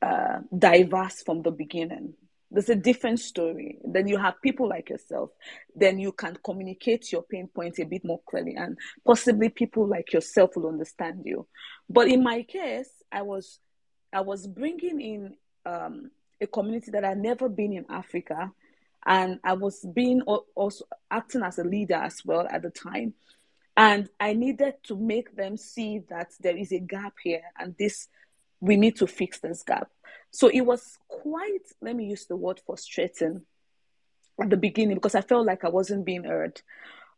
uh, 0.00 0.38
diverse 0.56 1.22
from 1.22 1.42
the 1.42 1.50
beginning. 1.50 2.14
There's 2.50 2.70
a 2.70 2.74
different 2.74 3.20
story. 3.20 3.76
Then 3.84 4.08
you 4.08 4.16
have 4.16 4.40
people 4.40 4.70
like 4.70 4.88
yourself. 4.88 5.32
Then 5.76 5.98
you 5.98 6.12
can 6.12 6.38
communicate 6.42 7.12
your 7.12 7.24
pain 7.24 7.46
points 7.54 7.78
a 7.78 7.84
bit 7.84 8.06
more 8.06 8.22
clearly, 8.26 8.54
and 8.56 8.78
possibly 9.04 9.50
people 9.50 9.86
like 9.86 10.14
yourself 10.14 10.56
will 10.56 10.68
understand 10.68 11.24
you. 11.26 11.46
But 11.90 12.08
in 12.08 12.22
my 12.22 12.42
case, 12.42 12.88
I 13.12 13.20
was 13.20 13.58
I 14.10 14.22
was 14.22 14.46
bringing 14.46 15.02
in 15.02 15.34
um, 15.66 16.10
a 16.40 16.46
community 16.46 16.90
that 16.92 17.04
had 17.04 17.18
never 17.18 17.50
been 17.50 17.74
in 17.74 17.84
Africa, 17.90 18.50
and 19.04 19.40
I 19.44 19.52
was 19.52 19.84
being 19.92 20.22
also 20.22 20.86
acting 21.10 21.42
as 21.42 21.58
a 21.58 21.64
leader 21.64 21.96
as 21.96 22.24
well 22.24 22.46
at 22.50 22.62
the 22.62 22.70
time. 22.70 23.12
And 23.78 24.08
I 24.18 24.32
needed 24.32 24.74
to 24.88 24.96
make 24.96 25.36
them 25.36 25.56
see 25.56 26.00
that 26.10 26.32
there 26.40 26.56
is 26.56 26.72
a 26.72 26.80
gap 26.80 27.14
here 27.22 27.42
and 27.56 27.76
this, 27.78 28.08
we 28.60 28.76
need 28.76 28.96
to 28.96 29.06
fix 29.06 29.38
this 29.38 29.62
gap. 29.62 29.88
So 30.32 30.48
it 30.48 30.62
was 30.62 30.98
quite, 31.06 31.62
let 31.80 31.94
me 31.94 32.06
use 32.06 32.26
the 32.26 32.34
word 32.34 32.60
frustrating 32.66 33.42
at 34.42 34.50
the 34.50 34.56
beginning 34.56 34.96
because 34.96 35.14
I 35.14 35.20
felt 35.20 35.46
like 35.46 35.64
I 35.64 35.68
wasn't 35.68 36.04
being 36.04 36.24
heard. 36.24 36.60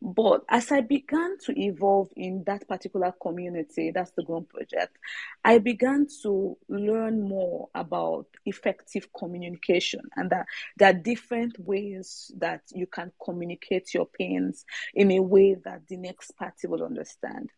But 0.03 0.45
as 0.49 0.73
I 0.73 0.81
began 0.81 1.37
to 1.45 1.61
evolve 1.61 2.09
in 2.17 2.45
that 2.45 2.67
particular 2.67 3.13
community, 3.21 3.91
that's 3.91 4.13
the 4.13 4.25
GNOME 4.27 4.47
project, 4.47 4.97
I 5.45 5.59
began 5.59 6.07
to 6.23 6.57
learn 6.69 7.29
more 7.29 7.69
about 7.75 8.27
effective 8.47 9.09
communication 9.13 10.01
and 10.17 10.31
that 10.31 10.47
there 10.79 10.91
are 10.91 10.95
different 10.95 11.59
ways 11.59 12.33
that 12.39 12.63
you 12.73 12.87
can 12.87 13.13
communicate 13.23 13.93
your 13.93 14.07
pains 14.07 14.65
in 14.95 15.11
a 15.13 15.21
way 15.21 15.55
that 15.65 15.87
the 15.89 15.99
next 15.99 16.33
party 16.37 16.67
will 16.67 16.83
understand. 16.83 17.51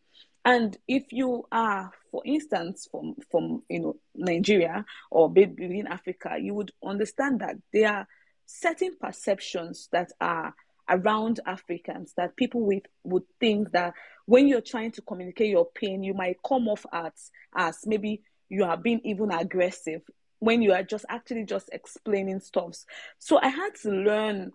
And 0.45 0.77
if 0.87 1.13
you 1.13 1.47
are, 1.49 1.91
for 2.11 2.21
instance, 2.25 2.89
from 2.91 3.15
from 3.31 3.63
you 3.69 3.79
know 3.79 3.95
Nigeria 4.13 4.83
or 5.09 5.29
within 5.29 5.87
Africa, 5.87 6.35
you 6.37 6.53
would 6.53 6.71
understand 6.83 7.39
that 7.39 7.55
there 7.71 7.89
are 7.89 8.07
certain 8.45 8.97
perceptions 8.99 9.87
that 9.93 10.11
are 10.19 10.53
around 10.89 11.39
Africans 11.45 12.13
that 12.17 12.35
people 12.35 12.61
with, 12.61 12.83
would 13.03 13.23
think 13.39 13.71
that 13.71 13.93
when 14.25 14.47
you're 14.47 14.61
trying 14.61 14.91
to 14.91 15.01
communicate 15.01 15.49
your 15.49 15.67
pain, 15.73 16.03
you 16.03 16.13
might 16.13 16.37
come 16.47 16.67
off 16.67 16.85
as 16.91 17.31
as 17.55 17.79
maybe 17.85 18.21
you 18.49 18.63
are 18.63 18.77
being 18.77 19.01
even 19.03 19.31
aggressive 19.31 20.01
when 20.39 20.61
you 20.61 20.73
are 20.73 20.83
just 20.83 21.05
actually 21.09 21.45
just 21.45 21.69
explaining 21.71 22.39
stuffs. 22.39 22.85
So 23.17 23.39
I 23.41 23.47
had 23.47 23.75
to 23.83 23.91
learn 23.91 24.51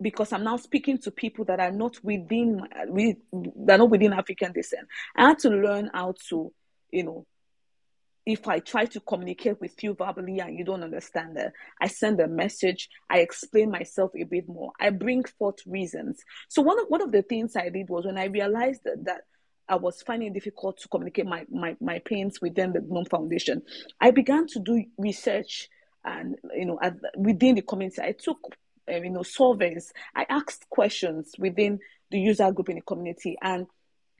because 0.00 0.32
I'm 0.32 0.44
now 0.44 0.56
speaking 0.56 0.98
to 0.98 1.10
people 1.10 1.44
that 1.44 1.60
are 1.60 1.70
not 1.70 2.02
within 2.02 2.60
uh, 2.60 2.86
we 2.88 3.16
that 3.32 3.74
are 3.74 3.78
not 3.78 3.90
within 3.90 4.12
African 4.12 4.52
descent. 4.52 4.88
I 5.14 5.28
had 5.28 5.38
to 5.40 5.50
learn 5.50 5.90
how 5.92 6.14
to, 6.30 6.52
you 6.90 7.04
know, 7.04 7.26
if 8.24 8.46
I 8.46 8.60
try 8.60 8.84
to 8.86 9.00
communicate 9.00 9.60
with 9.60 9.82
you 9.82 9.94
verbally 9.94 10.38
and 10.38 10.56
you 10.56 10.64
don't 10.64 10.84
understand 10.84 11.36
it, 11.36 11.52
I 11.80 11.88
send 11.88 12.20
a 12.20 12.28
message, 12.28 12.88
I 13.10 13.18
explain 13.18 13.70
myself 13.70 14.12
a 14.16 14.24
bit 14.24 14.48
more, 14.48 14.72
I 14.80 14.90
bring 14.90 15.24
forth 15.24 15.58
reasons. 15.66 16.22
So 16.48 16.62
one 16.62 16.78
of 16.78 16.86
one 16.88 17.02
of 17.02 17.12
the 17.12 17.22
things 17.22 17.56
I 17.56 17.68
did 17.68 17.88
was 17.88 18.06
when 18.06 18.18
I 18.18 18.26
realized 18.26 18.82
that, 18.84 19.04
that 19.04 19.22
I 19.68 19.76
was 19.76 20.02
finding 20.02 20.28
it 20.28 20.34
difficult 20.34 20.78
to 20.78 20.88
communicate 20.88 21.26
my, 21.26 21.46
my, 21.50 21.76
my 21.80 21.98
pains 22.00 22.40
within 22.40 22.72
the 22.72 22.80
GNOME 22.80 23.06
Foundation, 23.06 23.62
I 24.00 24.10
began 24.10 24.46
to 24.48 24.60
do 24.60 24.84
research 24.98 25.68
and 26.04 26.36
you 26.54 26.66
know 26.66 26.78
at, 26.82 26.94
within 27.16 27.56
the 27.56 27.62
community. 27.62 28.02
I 28.02 28.12
took 28.12 28.38
um, 28.92 29.04
you 29.04 29.10
know 29.10 29.22
surveys, 29.22 29.92
I 30.14 30.26
asked 30.28 30.68
questions 30.68 31.32
within 31.38 31.80
the 32.10 32.18
user 32.18 32.50
group 32.52 32.68
in 32.68 32.76
the 32.76 32.82
community 32.82 33.36
and 33.42 33.66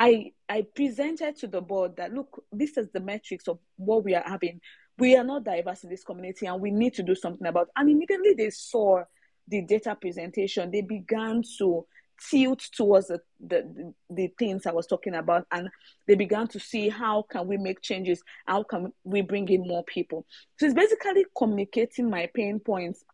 I 0.02 0.32
I 0.48 0.66
presented 0.74 1.36
to 1.36 1.46
the 1.46 1.60
board 1.60 1.96
that 1.96 2.12
look, 2.12 2.44
this 2.50 2.76
is 2.76 2.88
the 2.92 2.98
metrics 2.98 3.46
of 3.46 3.60
what 3.76 4.04
we 4.04 4.16
are 4.16 4.24
having. 4.26 4.60
We 4.98 5.16
are 5.16 5.22
not 5.22 5.44
diverse 5.44 5.84
in 5.84 5.90
this 5.90 6.02
community, 6.02 6.46
and 6.46 6.60
we 6.60 6.72
need 6.72 6.94
to 6.94 7.04
do 7.04 7.14
something 7.14 7.46
about. 7.46 7.68
It. 7.68 7.72
And 7.76 7.88
immediately 7.88 8.34
they 8.34 8.50
saw 8.50 9.04
the 9.46 9.62
data 9.62 9.96
presentation, 10.00 10.72
they 10.72 10.82
began 10.82 11.42
to 11.58 11.86
tilt 12.30 12.60
towards 12.76 13.08
the, 13.08 13.20
the, 13.40 13.92
the 14.10 14.32
things 14.38 14.66
I 14.66 14.72
was 14.72 14.86
talking 14.86 15.14
about, 15.14 15.46
and 15.50 15.68
they 16.06 16.14
began 16.14 16.48
to 16.48 16.60
see 16.60 16.88
how 16.88 17.22
can 17.22 17.46
we 17.46 17.56
make 17.56 17.80
changes, 17.80 18.22
how 18.46 18.64
can 18.64 18.92
we 19.04 19.22
bring 19.22 19.48
in 19.48 19.66
more 19.66 19.84
people. 19.84 20.26
So 20.58 20.66
it's 20.66 20.74
basically 20.74 21.26
communicating 21.36 22.10
my 22.10 22.28
pain 22.32 22.60
points 22.60 23.04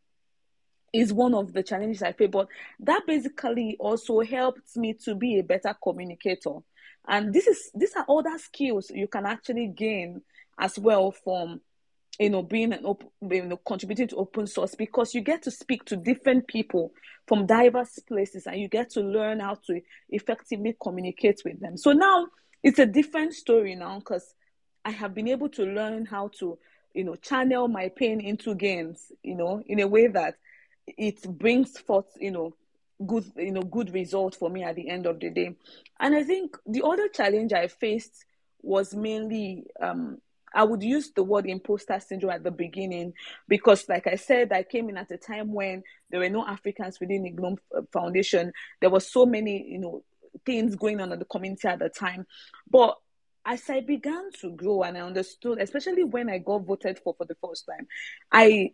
is 0.93 1.13
one 1.13 1.35
of 1.35 1.53
the 1.53 1.63
challenges 1.63 2.03
I 2.03 2.13
face, 2.13 2.31
but 2.31 2.49
that 2.81 3.03
basically 3.07 3.77
also 3.79 4.21
helped 4.21 4.77
me 4.77 4.95
to 5.05 5.15
be 5.15 5.39
a 5.39 5.43
better 5.43 5.75
communicator 5.83 6.59
and 7.09 7.33
this 7.33 7.47
is 7.47 7.71
these 7.75 7.95
are 7.97 8.07
other 8.09 8.39
skills 8.39 8.91
you 8.91 9.09
can 9.09 9.27
actually 9.27 9.67
gain 9.69 10.23
as 10.59 10.79
well 10.79 11.11
from 11.11 11.61
you 12.19 12.31
know 12.31 12.43
being 12.43 12.73
an 12.73 12.85
open 12.85 13.09
you 13.31 13.45
know 13.45 13.57
contributing 13.57 14.09
to 14.09 14.17
open 14.17 14.47
source 14.47 14.75
because 14.75 15.15
you 15.15 15.21
get 15.21 15.43
to 15.43 15.51
speak 15.51 15.85
to 15.85 15.97
different 15.97 16.47
people 16.47 16.93
from 17.27 17.47
diverse 17.47 17.99
places 18.07 18.47
and 18.47 18.61
you 18.61 18.69
get 18.69 18.91
to 18.91 19.01
learn 19.01 19.41
how 19.41 19.55
to 19.67 19.81
effectively 20.11 20.75
communicate 20.83 21.41
with 21.45 21.61
them. 21.61 21.77
So 21.77 21.93
now 21.93 22.29
it's 22.63 22.79
a 22.79 22.87
different 22.87 23.35
story 23.35 23.75
now 23.75 23.99
because 23.99 24.35
i 24.85 24.91
have 24.91 25.15
been 25.15 25.29
able 25.29 25.49
to 25.49 25.65
learn 25.65 26.05
how 26.07 26.31
to 26.39 26.59
you 26.95 27.05
know 27.05 27.15
channel 27.17 27.69
my 27.69 27.91
pain 27.97 28.21
into 28.21 28.55
gains 28.55 29.13
you 29.23 29.35
know 29.35 29.63
in 29.67 29.81
a 29.81 29.87
way 29.87 30.07
that 30.07 30.35
it 30.87 31.23
brings 31.39 31.79
forth 31.79 32.07
you 32.19 32.31
know 32.31 32.55
good 33.07 33.25
you 33.37 33.53
know 33.53 33.63
good 33.63 33.93
result 33.95 34.35
for 34.35 34.51
me 34.51 34.65
at 34.65 34.75
the 34.75 34.89
end 34.89 35.07
of 35.07 35.21
the 35.21 35.31
day 35.31 35.55
and 36.01 36.15
i 36.15 36.23
think 36.25 36.57
the 36.67 36.83
other 36.85 37.09
challenge 37.09 37.53
i 37.53 37.67
faced 37.69 38.25
was 38.63 38.95
mainly 38.95 39.65
um, 39.81 40.19
I 40.55 40.65
would 40.65 40.83
use 40.83 41.11
the 41.13 41.23
word 41.23 41.47
imposter 41.47 42.01
syndrome 42.01 42.33
at 42.33 42.43
the 42.43 42.51
beginning 42.51 43.13
because, 43.49 43.89
like 43.89 44.07
I 44.07 44.17
said, 44.17 44.53
I 44.53 44.63
came 44.63 44.89
in 44.89 44.97
at 44.97 45.11
a 45.11 45.17
time 45.17 45.53
when 45.53 45.83
there 46.11 46.21
were 46.21 46.31
no 46.31 46.47
Africans 46.47 46.99
within 47.01 47.25
the 47.25 47.31
GNOME 47.31 47.59
uh, 47.77 47.83
Foundation. 47.93 48.53
There 48.81 48.91
were 48.91 49.01
so 49.01 49.27
many, 49.27 49.65
you 49.69 49.79
know, 49.79 50.03
things 50.47 50.77
going 50.77 51.01
on 51.01 51.13
in 51.13 51.19
the 51.19 51.25
community 51.25 51.69
at 51.69 51.81
the 51.81 51.89
time. 51.89 52.27
But 52.71 52.97
as 53.45 53.69
I 53.71 53.81
began 53.81 54.31
to 54.41 54.51
grow 54.51 54.83
and 54.83 54.97
I 54.97 55.01
understood, 55.01 55.61
especially 55.61 56.05
when 56.05 56.29
I 56.29 56.39
got 56.39 56.65
voted 56.65 56.99
for 56.99 57.15
for 57.15 57.25
the 57.25 57.37
first 57.43 57.67
time, 57.67 57.87
I 58.33 58.73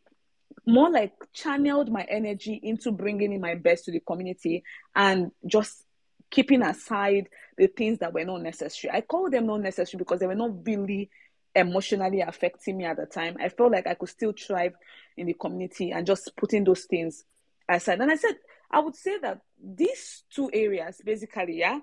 more 0.66 0.90
like 0.90 1.12
channeled 1.32 1.90
my 1.90 2.04
energy 2.08 2.58
into 2.62 2.92
bringing 2.92 3.32
in 3.32 3.40
my 3.40 3.54
best 3.54 3.84
to 3.84 3.90
the 3.90 4.00
community 4.00 4.62
and 4.94 5.30
just 5.46 5.84
keeping 6.30 6.62
aside 6.62 7.28
the 7.56 7.66
things 7.66 7.98
that 7.98 8.12
were 8.12 8.24
not 8.24 8.42
necessary. 8.42 8.92
I 8.92 9.00
call 9.00 9.30
them 9.30 9.46
not 9.46 9.60
necessary 9.60 9.98
because 9.98 10.20
they 10.20 10.26
were 10.26 10.34
not 10.34 10.66
really 10.66 11.10
emotionally 11.54 12.20
affecting 12.20 12.76
me 12.78 12.84
at 12.84 12.96
the 12.96 13.06
time. 13.06 13.36
I 13.40 13.48
felt 13.48 13.72
like 13.72 13.86
I 13.86 13.94
could 13.94 14.08
still 14.08 14.32
thrive 14.32 14.74
in 15.16 15.26
the 15.26 15.34
community 15.34 15.92
and 15.92 16.06
just 16.06 16.32
putting 16.36 16.64
those 16.64 16.84
things 16.84 17.24
aside. 17.68 18.00
And 18.00 18.10
I 18.10 18.16
said, 18.16 18.34
I 18.70 18.80
would 18.80 18.96
say 18.96 19.18
that 19.18 19.40
these 19.62 20.24
two 20.34 20.50
areas, 20.52 21.00
basically, 21.04 21.58
yeah, 21.58 21.78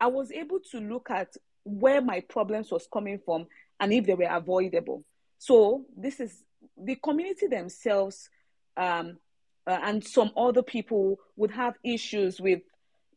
I 0.00 0.06
was 0.06 0.30
able 0.30 0.60
to 0.70 0.78
look 0.78 1.10
at 1.10 1.34
where 1.64 2.00
my 2.00 2.20
problems 2.20 2.70
was 2.70 2.86
coming 2.92 3.18
from 3.24 3.46
and 3.80 3.92
if 3.92 4.06
they 4.06 4.14
were 4.14 4.30
avoidable. 4.30 5.04
So 5.38 5.84
this 5.96 6.20
is 6.20 6.42
the 6.76 6.96
community 6.96 7.46
themselves 7.46 8.28
um, 8.76 9.18
uh, 9.66 9.78
and 9.82 10.04
some 10.04 10.30
other 10.36 10.62
people 10.62 11.18
would 11.36 11.50
have 11.50 11.74
issues 11.82 12.40
with 12.40 12.60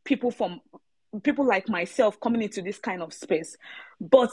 people 0.04 0.32
from 0.32 0.62
people 1.24 1.46
like 1.46 1.68
myself 1.70 2.20
coming 2.20 2.42
into 2.42 2.62
this 2.62 2.78
kind 2.80 3.02
of 3.02 3.14
space. 3.14 3.58
But 4.00 4.30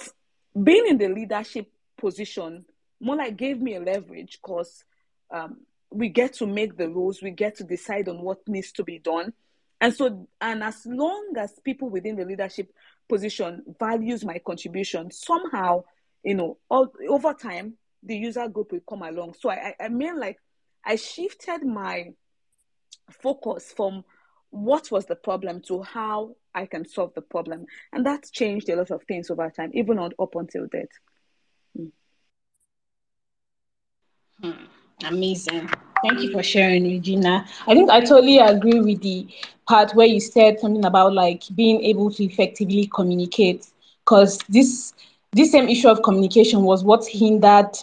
being 0.63 0.87
in 0.87 0.99
the 0.99 1.09
leadership 1.09 1.71
position 1.99 2.65
more 3.01 3.17
like 3.17 3.37
gave 3.37 3.61
me 3.61 3.75
a 3.75 3.81
leverage 3.81 4.39
because 4.43 4.85
um, 5.31 5.59
we 5.91 6.09
get 6.09 6.35
to 6.35 6.47
make 6.47 6.77
the 6.77 6.89
rules 6.89 7.23
we 7.23 7.31
get 7.31 7.57
to 7.57 7.65
decide 7.65 8.09
on 8.09 8.23
what 8.23 8.47
needs 8.49 8.73
to 8.73 8.85
be 8.85 8.99
done. 8.99 9.33
And 9.81 9.95
so 9.95 10.29
and 10.41 10.63
as 10.63 10.87
long 10.87 11.35
as 11.39 11.53
people 11.65 11.91
within 11.91 12.17
the 12.17 12.25
leadership 12.25 12.73
position 13.09 13.63
values 13.79 14.25
my 14.25 14.39
contribution 14.39 15.11
somehow 15.11 15.85
you 16.25 16.35
know 16.35 16.59
all, 16.69 16.93
over 17.09 17.33
time 17.35 17.75
the 18.07 18.17
user 18.17 18.49
group 18.49 18.73
will 18.73 18.81
come 18.89 19.03
along. 19.03 19.35
So 19.39 19.51
I, 19.51 19.75
I 19.81 19.89
mean 19.89 20.19
like 20.19 20.39
I 20.85 20.97
shifted 20.97 21.65
my 21.65 22.13
focus 23.11 23.73
from 23.77 24.05
what 24.51 24.91
was 24.91 25.07
the 25.07 25.17
problem 25.17 25.61
to 25.69 25.83
how 25.83 26.37
I 26.55 26.67
can 26.67 26.87
solve 26.89 27.13
the 27.15 27.21
problem. 27.23 27.67
And 27.93 28.07
that's 28.07 28.31
changed 28.31 28.69
a 28.69 28.77
lot 28.77 28.91
of 28.91 29.03
things 29.05 29.31
over 29.31 29.51
time, 29.51 29.71
even 29.75 29.99
on 29.99 30.13
up 30.19 30.35
until 30.37 30.67
that. 30.73 30.89
Hmm. 31.77 31.87
Hmm. 34.43 34.65
Amazing. 35.05 35.69
Thank 36.03 36.23
you 36.23 36.33
for 36.33 36.43
sharing, 36.43 36.85
Regina. 36.85 37.47
I 37.67 37.75
think 37.75 37.91
I 37.91 38.01
totally 38.01 38.39
agree 38.39 38.81
with 38.81 39.03
the 39.03 39.27
part 39.69 39.95
where 39.95 40.07
you 40.07 40.21
said 40.21 40.61
something 40.61 40.85
about 40.85 41.13
like 41.13 41.43
being 41.55 41.83
able 41.83 42.11
to 42.13 42.25
effectively 42.25 42.89
communicate 42.95 43.67
because 44.05 44.39
this 44.49 44.95
this 45.33 45.53
same 45.53 45.69
issue 45.69 45.89
of 45.89 46.03
communication 46.03 46.63
was 46.63 46.85
what 46.85 47.07
hindered 47.07 47.77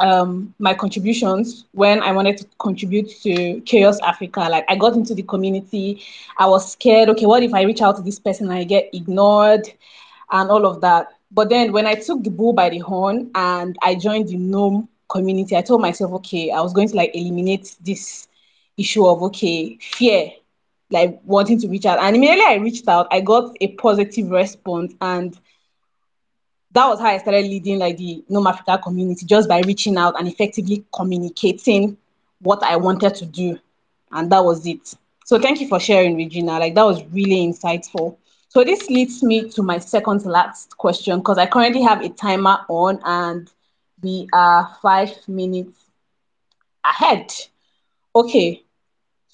um, 0.00 0.54
my 0.58 0.74
contributions 0.74 1.64
when 1.72 2.02
I 2.02 2.12
wanted 2.12 2.38
to 2.38 2.46
contribute 2.58 3.10
to 3.22 3.60
CHAOSS 3.62 4.00
Africa. 4.02 4.40
Like 4.40 4.64
I 4.68 4.76
got 4.76 4.94
into 4.94 5.14
the 5.14 5.22
community, 5.22 6.02
I 6.38 6.46
was 6.46 6.72
scared. 6.72 7.08
Okay, 7.10 7.26
what 7.26 7.42
if 7.42 7.52
I 7.54 7.62
reach 7.62 7.82
out 7.82 7.96
to 7.96 8.02
this 8.02 8.18
person 8.18 8.46
and 8.50 8.58
I 8.58 8.64
get 8.64 8.90
ignored, 8.92 9.68
and 10.30 10.50
all 10.50 10.66
of 10.66 10.80
that. 10.80 11.08
But 11.30 11.48
then 11.50 11.72
when 11.72 11.86
I 11.86 11.94
took 11.94 12.22
the 12.22 12.30
bull 12.30 12.52
by 12.52 12.68
the 12.70 12.78
horn 12.78 13.30
and 13.34 13.76
I 13.82 13.94
joined 13.94 14.28
the 14.28 14.36
GNOME 14.36 14.88
community, 15.08 15.56
I 15.56 15.62
told 15.62 15.80
myself, 15.80 16.12
okay, 16.14 16.50
I 16.50 16.60
was 16.60 16.72
going 16.72 16.88
to 16.88 16.96
like 16.96 17.14
eliminate 17.14 17.76
this 17.80 18.28
issue 18.76 19.06
of 19.06 19.22
okay 19.22 19.76
fear, 19.80 20.30
like 20.90 21.20
wanting 21.24 21.60
to 21.60 21.68
reach 21.68 21.86
out. 21.86 21.98
And 22.00 22.16
immediately 22.16 22.44
I 22.46 22.54
reached 22.56 22.88
out, 22.88 23.08
I 23.10 23.20
got 23.20 23.56
a 23.60 23.68
positive 23.74 24.30
response 24.30 24.94
and 25.00 25.38
that 26.72 26.86
was 26.88 27.00
how 27.00 27.06
I 27.06 27.18
started 27.18 27.44
leading 27.44 27.78
like 27.78 27.96
the 27.96 28.24
GNOME 28.28 28.46
Africa 28.46 28.78
community 28.82 29.26
just 29.26 29.48
by 29.48 29.60
reaching 29.60 29.96
out 29.96 30.18
and 30.18 30.28
effectively 30.28 30.84
communicating 30.94 31.96
what 32.40 32.62
I 32.62 32.76
wanted 32.76 33.14
to 33.16 33.26
do 33.26 33.58
and 34.10 34.30
that 34.32 34.44
was 34.44 34.66
it. 34.66 34.94
So 35.24 35.38
thank 35.38 35.60
you 35.60 35.68
for 35.68 35.80
sharing, 35.80 36.16
Regina. 36.16 36.58
Like 36.58 36.74
that 36.74 36.84
was 36.84 37.04
really 37.06 37.46
insightful. 37.46 38.16
So 38.48 38.64
this 38.64 38.90
leads 38.90 39.22
me 39.22 39.48
to 39.50 39.62
my 39.62 39.78
second 39.78 40.20
to 40.20 40.28
last 40.28 40.76
question 40.76 41.18
because 41.18 41.38
I 41.38 41.46
currently 41.46 41.82
have 41.82 42.02
a 42.02 42.08
timer 42.10 42.58
on 42.68 43.00
and 43.04 43.50
we 44.02 44.28
are 44.32 44.76
five 44.82 45.16
minutes 45.28 45.78
ahead. 46.84 47.32
Okay. 48.14 48.62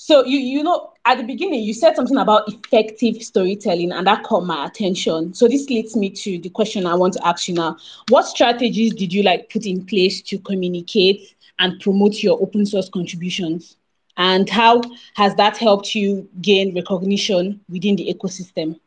So 0.01 0.25
you 0.25 0.39
you 0.39 0.63
know 0.63 0.93
at 1.07 1.19
the 1.19 1.25
beginning 1.25 1.65
you 1.65 1.75
said 1.75 1.97
something 1.97 2.19
about 2.19 2.49
effective 2.49 3.21
storytelling 3.21 3.91
and 3.91 4.07
that 4.07 4.23
caught 4.23 4.47
my 4.47 4.65
attention. 4.65 5.35
So 5.35 5.49
this 5.49 5.69
leads 5.69 5.97
me 5.97 6.09
to 6.11 6.39
the 6.39 6.51
question 6.51 6.87
I 6.87 6.95
want 6.95 7.15
to 7.15 7.27
ask 7.27 7.49
you 7.49 7.55
now. 7.55 7.77
What 8.09 8.25
strategies 8.25 8.95
did 8.95 9.13
you 9.13 9.25
like 9.25 9.51
put 9.51 9.67
in 9.67 9.85
place 9.85 10.23
to 10.23 10.39
communicate 10.39 11.35
and 11.59 11.81
promote 11.81 12.23
your 12.23 12.41
open 12.41 12.65
source 12.65 12.89
contributions? 12.89 13.77
And 14.17 14.49
how 14.49 14.83
has 15.15 15.35
that 15.35 15.57
helped 15.57 15.97
you 15.97 16.29
gain 16.41 16.77
recognition 16.77 17.61
within 17.69 17.97
the 17.97 18.15
ecosystem? 18.15 18.79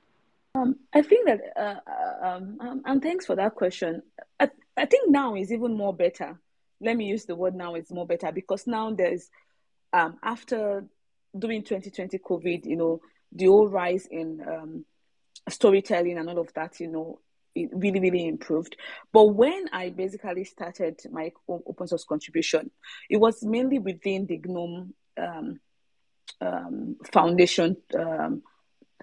Um, 0.55 0.77
I 0.93 1.01
think 1.01 1.27
that, 1.27 1.41
uh, 1.57 1.91
uh, 1.91 2.25
um, 2.25 2.57
um, 2.61 2.81
and 2.85 3.01
thanks 3.01 3.25
for 3.25 3.35
that 3.35 3.55
question. 3.55 4.01
I, 4.39 4.49
I 4.77 4.85
think 4.85 5.11
now 5.11 5.35
is 5.35 5.51
even 5.51 5.73
more 5.73 5.93
better. 5.93 6.39
Let 6.79 6.95
me 6.95 7.07
use 7.07 7.25
the 7.25 7.35
word 7.35 7.53
now 7.53 7.75
is 7.75 7.91
more 7.91 8.07
better 8.07 8.31
because 8.31 8.65
now 8.65 8.91
there's, 8.93 9.29
um, 9.91 10.17
after 10.23 10.85
during 11.37 11.63
2020 11.63 12.17
COVID, 12.19 12.65
you 12.65 12.75
know, 12.75 13.01
the 13.31 13.45
whole 13.45 13.67
rise 13.67 14.05
in 14.09 14.41
um, 14.47 14.85
storytelling 15.49 16.17
and 16.17 16.29
all 16.29 16.39
of 16.39 16.53
that, 16.53 16.79
you 16.79 16.87
know, 16.87 17.19
it 17.55 17.69
really, 17.73 17.99
really 17.99 18.27
improved. 18.27 18.75
But 19.11 19.25
when 19.25 19.67
I 19.73 19.89
basically 19.89 20.43
started 20.45 20.99
my 21.11 21.31
open 21.47 21.87
source 21.87 22.05
contribution, 22.05 22.71
it 23.09 23.17
was 23.17 23.43
mainly 23.43 23.79
within 23.79 24.25
the 24.25 24.39
GNOME 24.43 24.93
um, 25.17 25.59
um, 26.39 26.95
Foundation 27.11 27.77
um, 27.97 28.41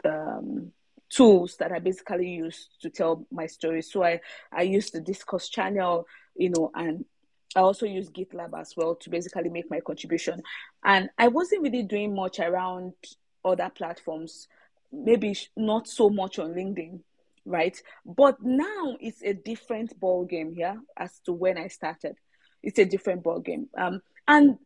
um, 0.05 0.73
tools 1.11 1.57
that 1.57 1.73
I 1.73 1.79
basically 1.79 2.29
used 2.29 2.69
to 2.83 2.91
tell 2.91 3.27
my 3.31 3.47
story. 3.47 3.83
So 3.83 4.03
I, 4.03 4.21
I 4.53 4.63
used 4.63 4.93
the 4.93 5.01
Discourse 5.01 5.49
channel, 5.49 6.07
you 6.37 6.51
know, 6.51 6.71
and 6.75 7.05
I 7.57 7.61
also 7.61 7.87
use 7.87 8.11
GitLab 8.11 8.59
as 8.59 8.75
well 8.77 8.95
to 8.97 9.11
basically 9.11 9.49
make 9.49 9.71
my 9.71 9.81
contribution. 9.81 10.43
And 10.85 11.09
I 11.19 11.29
wasn't 11.29 11.63
really 11.63 11.83
doing 11.83 12.15
much 12.15 12.41
around 12.41 12.93
other 13.45 13.71
platforms, 13.75 14.49
maybe 14.93 15.37
not 15.57 15.89
so 15.89 16.11
much 16.11 16.39
on 16.39 16.55
LinkedIn, 16.55 17.01
right? 17.45 17.81
But 18.05 18.43
now 18.43 18.97
it's 19.01 19.23
a 19.23 19.33
different 19.33 19.99
ball 19.99 20.25
game 20.25 20.53
here 20.53 20.79
as 20.97 21.19
to 21.21 21.33
when 21.33 21.57
I 21.57 21.69
started. 21.69 22.17
It's 22.63 22.79
a 22.79 22.85
different 22.85 23.23
ball 23.23 23.41
game. 23.41 23.69
Um, 23.77 24.03
and 24.27 24.59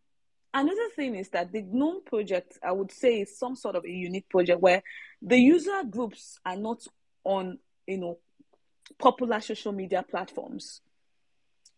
another 0.52 0.88
thing 0.96 1.14
is 1.14 1.28
that 1.30 1.52
the 1.52 1.62
GNOME 1.62 2.02
project, 2.04 2.58
I 2.62 2.72
would 2.72 2.90
say, 2.90 3.20
is 3.20 3.38
some 3.38 3.54
sort 3.54 3.76
of 3.76 3.84
a 3.84 3.90
unique 3.90 4.28
project 4.28 4.60
where 4.60 4.82
the 5.20 5.38
user 5.38 5.82
groups 5.88 6.38
are 6.44 6.56
not 6.56 6.82
on, 7.24 7.58
you 7.86 7.98
know, 7.98 8.18
popular 8.98 9.40
social 9.40 9.72
media 9.72 10.04
platforms. 10.08 10.80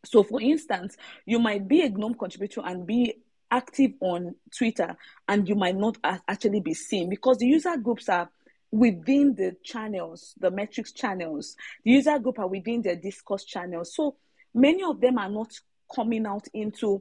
So, 0.04 0.22
for 0.22 0.40
instance, 0.40 0.96
you 1.26 1.38
might 1.38 1.66
be 1.66 1.82
a 1.82 1.88
GNOME 1.88 2.14
contributor 2.14 2.62
and 2.64 2.86
be 2.86 3.14
active 3.50 3.92
on 4.00 4.34
Twitter, 4.56 4.96
and 5.28 5.48
you 5.48 5.54
might 5.54 5.76
not 5.76 5.96
actually 6.02 6.60
be 6.60 6.74
seen 6.74 7.08
because 7.08 7.38
the 7.38 7.46
user 7.46 7.76
groups 7.76 8.08
are 8.08 8.28
within 8.70 9.34
the 9.36 9.56
channels, 9.62 10.34
the 10.40 10.50
Matrix 10.50 10.92
channels. 10.92 11.56
The 11.84 11.92
user 11.92 12.18
group 12.18 12.40
are 12.40 12.48
within 12.48 12.82
the 12.82 12.96
discourse 12.96 13.44
channels. 13.44 13.94
So 13.94 14.16
many 14.52 14.82
of 14.82 15.00
them 15.00 15.18
are 15.18 15.30
not 15.30 15.52
coming 15.94 16.26
out 16.26 16.48
into 16.52 17.00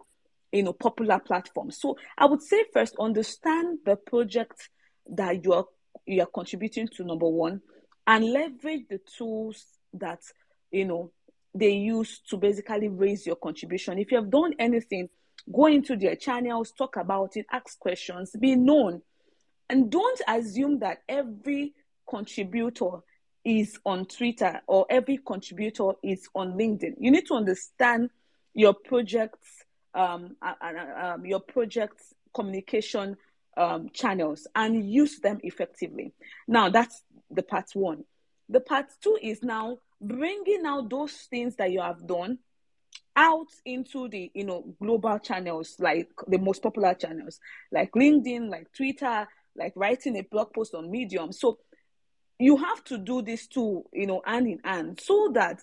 you 0.51 0.63
know 0.63 0.73
popular 0.73 1.19
platforms. 1.19 1.79
So 1.79 1.97
I 2.17 2.25
would 2.25 2.41
say 2.41 2.65
first 2.71 2.95
understand 2.99 3.79
the 3.85 3.95
project 3.95 4.69
that 5.09 5.43
you 5.43 5.53
are 5.53 5.65
you 6.05 6.21
are 6.21 6.27
contributing 6.27 6.87
to 6.89 7.03
number 7.03 7.27
one 7.27 7.61
and 8.05 8.31
leverage 8.31 8.87
the 8.89 8.99
tools 9.17 9.65
that 9.93 10.21
you 10.71 10.85
know 10.85 11.11
they 11.53 11.71
use 11.71 12.19
to 12.29 12.37
basically 12.37 12.87
raise 12.87 13.25
your 13.25 13.35
contribution. 13.35 13.99
If 13.99 14.11
you 14.11 14.17
have 14.17 14.29
done 14.29 14.53
anything, 14.57 15.09
go 15.51 15.67
into 15.67 15.95
their 15.95 16.15
channels, 16.15 16.71
talk 16.71 16.97
about 16.97 17.37
it, 17.37 17.45
ask 17.51 17.79
questions, 17.79 18.31
be 18.39 18.55
known. 18.55 19.01
And 19.69 19.91
don't 19.91 20.21
assume 20.27 20.79
that 20.79 21.03
every 21.07 21.73
contributor 22.09 22.99
is 23.43 23.77
on 23.85 24.05
Twitter 24.05 24.61
or 24.67 24.85
every 24.89 25.17
contributor 25.17 25.91
is 26.01 26.27
on 26.33 26.53
LinkedIn. 26.53 26.95
You 26.99 27.11
need 27.11 27.27
to 27.27 27.35
understand 27.35 28.09
your 28.53 28.73
project's 28.73 29.63
um, 29.95 30.35
uh, 30.41 30.53
um, 31.01 31.25
your 31.25 31.39
project's 31.39 32.13
communication 32.33 33.15
um, 33.57 33.89
channels 33.93 34.47
and 34.55 34.89
use 34.89 35.19
them 35.19 35.39
effectively. 35.43 36.13
Now 36.47 36.69
that's 36.69 37.03
the 37.29 37.43
part 37.43 37.69
one. 37.73 38.03
The 38.49 38.59
part 38.59 38.87
two 39.01 39.17
is 39.21 39.43
now 39.43 39.79
bringing 40.03 40.65
out 40.65 40.89
those 40.89 41.13
things 41.29 41.55
that 41.55 41.71
you 41.71 41.81
have 41.81 42.05
done 42.05 42.37
out 43.15 43.47
into 43.65 44.09
the 44.09 44.31
you 44.33 44.43
know 44.43 44.75
global 44.81 45.17
channels 45.19 45.75
like 45.79 46.09
the 46.27 46.37
most 46.37 46.61
popular 46.63 46.93
channels 46.95 47.39
like 47.71 47.91
linkedin 47.91 48.49
like 48.49 48.71
twitter 48.73 49.27
like 49.55 49.73
writing 49.75 50.17
a 50.17 50.23
blog 50.23 50.53
post 50.53 50.73
on 50.73 50.89
medium. 50.89 51.31
So 51.31 51.59
you 52.39 52.57
have 52.57 52.83
to 52.85 52.97
do 52.97 53.21
this 53.21 53.47
too 53.47 53.83
you 53.93 54.07
know 54.07 54.21
hand 54.25 54.47
in 54.47 54.59
hand 54.63 54.99
so 55.01 55.31
that 55.33 55.61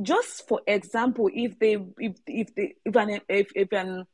just 0.00 0.46
for 0.46 0.60
example 0.66 1.30
if 1.32 1.58
they 1.58 1.78
if 1.98 2.16
if 2.26 2.54
they 2.54 2.74
if 2.84 2.94
an 2.94 3.20
if, 3.28 3.50
if 3.54 3.72
an 3.72 4.04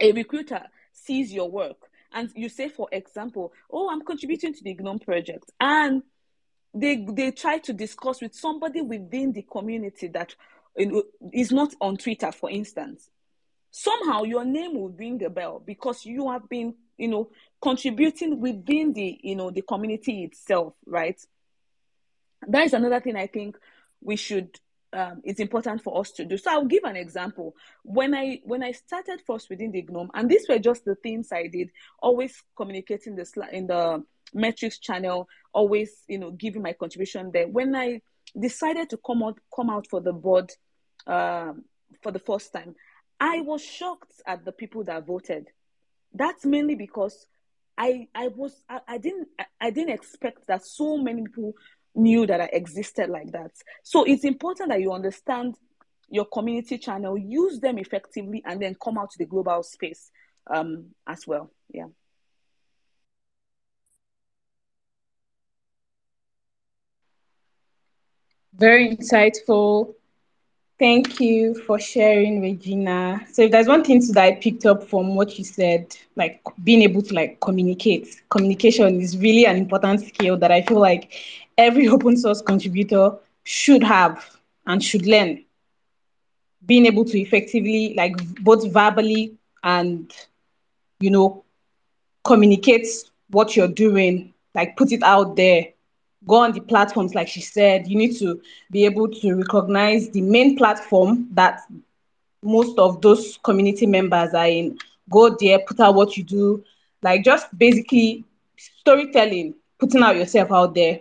a 0.00 0.12
recruiter 0.12 0.62
sees 0.92 1.32
your 1.32 1.50
work 1.50 1.76
and 2.12 2.30
you 2.34 2.48
say 2.48 2.68
for 2.68 2.88
example 2.90 3.52
oh 3.70 3.88
i'm 3.90 4.02
contributing 4.02 4.52
to 4.52 4.64
the 4.64 4.74
gnome 4.74 4.98
project 4.98 5.50
and 5.60 6.02
they 6.74 7.06
they 7.08 7.30
try 7.30 7.58
to 7.58 7.72
discuss 7.72 8.20
with 8.20 8.34
somebody 8.34 8.82
within 8.82 9.32
the 9.32 9.42
community 9.42 10.08
that 10.08 10.34
is 11.32 11.52
not 11.52 11.72
on 11.80 11.96
Twitter, 11.96 12.32
for 12.32 12.50
instance. 12.50 13.08
Somehow 13.70 14.22
your 14.22 14.44
name 14.44 14.74
will 14.74 14.90
ring 14.90 15.22
a 15.24 15.30
bell 15.30 15.62
because 15.64 16.04
you 16.04 16.30
have 16.30 16.48
been, 16.48 16.74
you 16.96 17.08
know, 17.08 17.30
contributing 17.60 18.40
within 18.40 18.92
the, 18.92 19.18
you 19.22 19.34
know, 19.34 19.50
the 19.50 19.62
community 19.62 20.24
itself, 20.24 20.74
right? 20.86 21.20
That 22.46 22.66
is 22.66 22.72
another 22.72 23.00
thing 23.00 23.16
I 23.16 23.26
think 23.26 23.56
we 24.00 24.16
should 24.16 24.58
um, 24.94 25.20
it's 25.24 25.40
important 25.40 25.82
for 25.82 25.98
us 26.00 26.12
to 26.12 26.24
do. 26.24 26.38
So 26.38 26.50
I'll 26.52 26.64
give 26.64 26.84
an 26.84 26.96
example. 26.96 27.54
When 27.82 28.14
I 28.14 28.40
when 28.44 28.62
I 28.62 28.72
started 28.72 29.20
first 29.26 29.50
within 29.50 29.72
the 29.72 29.82
GNOME, 29.82 30.10
and 30.14 30.30
these 30.30 30.46
were 30.48 30.58
just 30.58 30.84
the 30.84 30.94
things 30.94 31.32
I 31.32 31.48
did, 31.48 31.70
always 32.00 32.40
communicating 32.56 33.16
the 33.16 33.26
in 33.52 33.66
the 33.66 34.04
Matrix 34.32 34.78
channel, 34.78 35.28
always 35.52 35.90
you 36.06 36.18
know 36.18 36.30
giving 36.30 36.62
my 36.62 36.72
contribution 36.72 37.30
there. 37.32 37.48
When 37.48 37.74
I 37.74 38.02
decided 38.38 38.90
to 38.90 38.96
come 38.96 39.22
out 39.22 39.38
come 39.54 39.68
out 39.68 39.86
for 39.88 40.00
the 40.00 40.12
board 40.12 40.50
um, 41.06 41.64
for 42.02 42.12
the 42.12 42.20
first 42.20 42.52
time, 42.52 42.76
I 43.18 43.40
was 43.40 43.62
shocked 43.64 44.22
at 44.26 44.44
the 44.44 44.52
people 44.52 44.84
that 44.84 45.06
voted. 45.06 45.48
That's 46.12 46.46
mainly 46.46 46.76
because 46.76 47.26
I 47.76 48.06
I 48.14 48.28
was 48.28 48.62
I, 48.68 48.80
I 48.86 48.98
didn't 48.98 49.28
I, 49.38 49.46
I 49.60 49.70
didn't 49.70 49.94
expect 49.94 50.46
that 50.46 50.64
so 50.64 50.98
many 50.98 51.22
people 51.22 51.54
knew 51.94 52.26
that 52.26 52.40
I 52.40 52.46
existed 52.52 53.10
like 53.10 53.32
that. 53.32 53.52
So 53.82 54.04
it's 54.04 54.24
important 54.24 54.70
that 54.70 54.80
you 54.80 54.92
understand 54.92 55.56
your 56.08 56.26
community 56.26 56.78
channel, 56.78 57.16
use 57.16 57.60
them 57.60 57.78
effectively, 57.78 58.42
and 58.44 58.60
then 58.60 58.76
come 58.82 58.98
out 58.98 59.10
to 59.10 59.18
the 59.18 59.26
global 59.26 59.62
space 59.62 60.10
um, 60.46 60.86
as 61.06 61.26
well. 61.26 61.50
Yeah. 61.72 61.86
Very 68.56 68.96
insightful. 68.96 69.94
Thank 70.78 71.20
you 71.20 71.54
for 71.66 71.78
sharing, 71.78 72.40
Regina. 72.42 73.24
So 73.32 73.42
if 73.42 73.52
there's 73.52 73.68
one 73.68 73.84
thing 73.84 74.00
that 74.12 74.22
I 74.24 74.34
picked 74.34 74.66
up 74.66 74.88
from 74.88 75.14
what 75.14 75.38
you 75.38 75.44
said, 75.44 75.96
like 76.16 76.40
being 76.62 76.82
able 76.82 77.02
to 77.02 77.14
like 77.14 77.40
communicate, 77.40 78.22
communication 78.28 79.00
is 79.00 79.16
really 79.16 79.46
an 79.46 79.56
important 79.56 80.00
skill 80.00 80.36
that 80.38 80.50
I 80.50 80.62
feel 80.62 80.80
like 80.80 81.12
every 81.58 81.88
open 81.88 82.16
source 82.16 82.40
contributor 82.42 83.12
should 83.44 83.82
have 83.82 84.24
and 84.66 84.82
should 84.82 85.06
learn. 85.06 85.44
Being 86.66 86.86
able 86.86 87.04
to 87.04 87.20
effectively, 87.20 87.94
like 87.96 88.14
both 88.42 88.72
verbally 88.72 89.34
and, 89.62 90.10
you 91.00 91.10
know, 91.10 91.44
communicate 92.24 92.86
what 93.30 93.54
you're 93.56 93.68
doing, 93.68 94.32
like 94.54 94.76
put 94.76 94.92
it 94.92 95.02
out 95.02 95.36
there. 95.36 95.68
Go 96.26 96.36
on 96.36 96.52
the 96.52 96.60
platforms 96.60 97.14
like 97.14 97.28
she 97.28 97.42
said. 97.42 97.86
You 97.86 97.98
need 97.98 98.16
to 98.18 98.40
be 98.70 98.86
able 98.86 99.08
to 99.08 99.34
recognize 99.34 100.08
the 100.08 100.22
main 100.22 100.56
platform 100.56 101.28
that 101.32 101.60
most 102.42 102.78
of 102.78 103.02
those 103.02 103.38
community 103.42 103.86
members 103.86 104.32
are 104.32 104.46
in. 104.46 104.78
Go 105.10 105.36
there 105.38 105.58
put 105.58 105.80
out 105.80 105.94
what 105.94 106.16
you 106.16 106.24
do. 106.24 106.64
Like 107.02 107.24
just 107.24 107.56
basically 107.58 108.24
storytelling 108.56 109.54
putting 109.78 110.02
out 110.02 110.16
yourself 110.16 110.50
out 110.50 110.74
there 110.74 111.00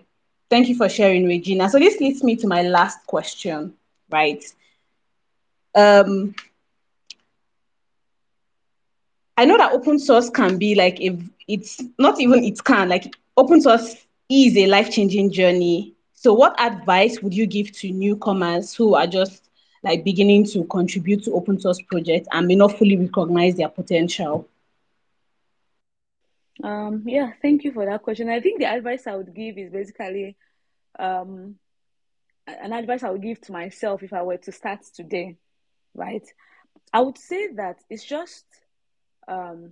thank 0.54 0.70
you 0.70 0.76
for 0.76 0.90
sharing 0.90 1.26
regina 1.28 1.70
so 1.70 1.80
this 1.80 2.00
leads 2.00 2.24
me 2.24 2.36
to 2.36 2.48
my 2.48 2.62
last 2.64 3.06
question 3.08 3.74
right 4.12 4.44
um 5.76 6.34
I 9.38 9.46
know 9.46 9.58
that 9.58 9.74
open 9.74 10.00
source 10.00 10.30
can 10.30 10.58
be 10.58 10.76
like 10.76 11.00
if 11.02 11.16
it's 11.48 11.82
not 12.00 12.20
even 12.20 12.44
it 12.44 12.64
can 12.64 12.90
like 12.90 13.16
open 13.38 13.62
source 13.62 13.96
is 14.30 14.58
a 14.58 14.68
life 14.68 14.92
changing 14.92 15.32
journey. 15.32 15.94
So, 16.14 16.34
what 16.34 16.60
advice 16.60 17.22
would 17.22 17.34
you 17.34 17.46
give 17.48 17.72
to 17.74 17.92
newcomers 17.92 18.74
who 18.74 18.96
are 18.96 19.08
just 19.08 19.50
like 19.84 20.04
beginning 20.04 20.46
to 20.48 20.64
contribute 20.66 21.24
to 21.26 21.34
open 21.34 21.60
source 21.60 21.82
projects 21.82 22.28
and 22.32 22.48
may 22.48 22.56
not 22.56 22.78
fully 22.78 22.98
recognize 22.98 23.56
their 23.56 23.70
potential? 23.70 24.48
Um, 26.62 27.04
yeah, 27.06 27.32
thank 27.42 27.64
you 27.64 27.72
for 27.72 27.86
that 27.86 28.04
question. 28.04 28.30
I 28.30 28.40
think 28.40 28.60
the 28.60 28.72
advice 28.72 29.08
I 29.08 29.16
would 29.16 29.34
give 29.34 29.58
is 29.58 29.72
basically 29.72 30.38
um, 31.00 31.56
an 32.48 32.74
advice 32.74 33.04
I 33.04 33.10
would 33.10 33.24
give 33.24 33.42
to 33.42 33.52
myself 33.52 34.04
if 34.04 34.14
I 34.14 34.22
were 34.22 34.38
to 34.38 34.52
start 34.52 34.82
today, 34.94 35.38
right? 35.94 36.26
I 36.92 37.02
would 37.02 37.18
say 37.18 37.54
that 37.54 37.80
it's 37.90 38.04
just 38.04 38.46
um, 39.28 39.72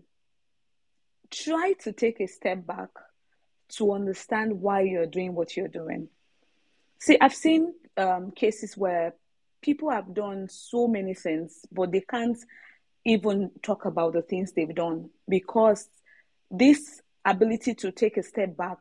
try 1.29 1.73
to 1.81 1.91
take 1.91 2.19
a 2.19 2.27
step 2.27 2.65
back 2.65 2.89
to 3.77 3.93
understand 3.93 4.59
why 4.61 4.81
you're 4.81 5.05
doing 5.05 5.35
what 5.35 5.55
you're 5.55 5.67
doing. 5.67 6.09
See, 6.99 7.17
I've 7.19 7.33
seen 7.33 7.73
um, 7.97 8.31
cases 8.31 8.75
where 8.75 9.15
people 9.61 9.89
have 9.91 10.13
done 10.13 10.47
so 10.49 10.87
many 10.87 11.13
things, 11.13 11.65
but 11.71 11.91
they 11.91 12.01
can't 12.01 12.37
even 13.05 13.51
talk 13.61 13.85
about 13.85 14.13
the 14.13 14.21
things 14.21 14.51
they've 14.51 14.73
done 14.73 15.09
because 15.27 15.87
this 16.51 17.01
ability 17.25 17.75
to 17.75 17.91
take 17.91 18.17
a 18.17 18.23
step 18.23 18.57
back 18.57 18.77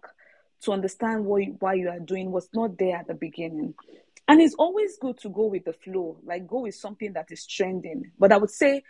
to 0.63 0.73
understand 0.73 1.25
what 1.25 1.43
why 1.59 1.75
you 1.75 1.89
are 1.89 2.01
doing 2.01 2.31
was 2.31 2.49
not 2.53 2.77
there 2.79 2.97
at 2.97 3.07
the 3.07 3.15
beginning. 3.15 3.75
And 4.29 4.41
it's 4.41 4.55
always 4.55 4.97
good 5.01 5.19
to 5.21 5.29
go 5.29 5.47
with 5.47 5.65
the 5.65 5.73
flow, 5.73 6.19
like 6.25 6.47
go 6.47 6.61
with 6.61 6.75
something 6.75 7.15
that 7.15 7.31
is 7.31 7.47
trending. 7.47 8.13
But 8.19 8.33
I 8.33 8.37
would 8.37 8.51
say 8.51 8.83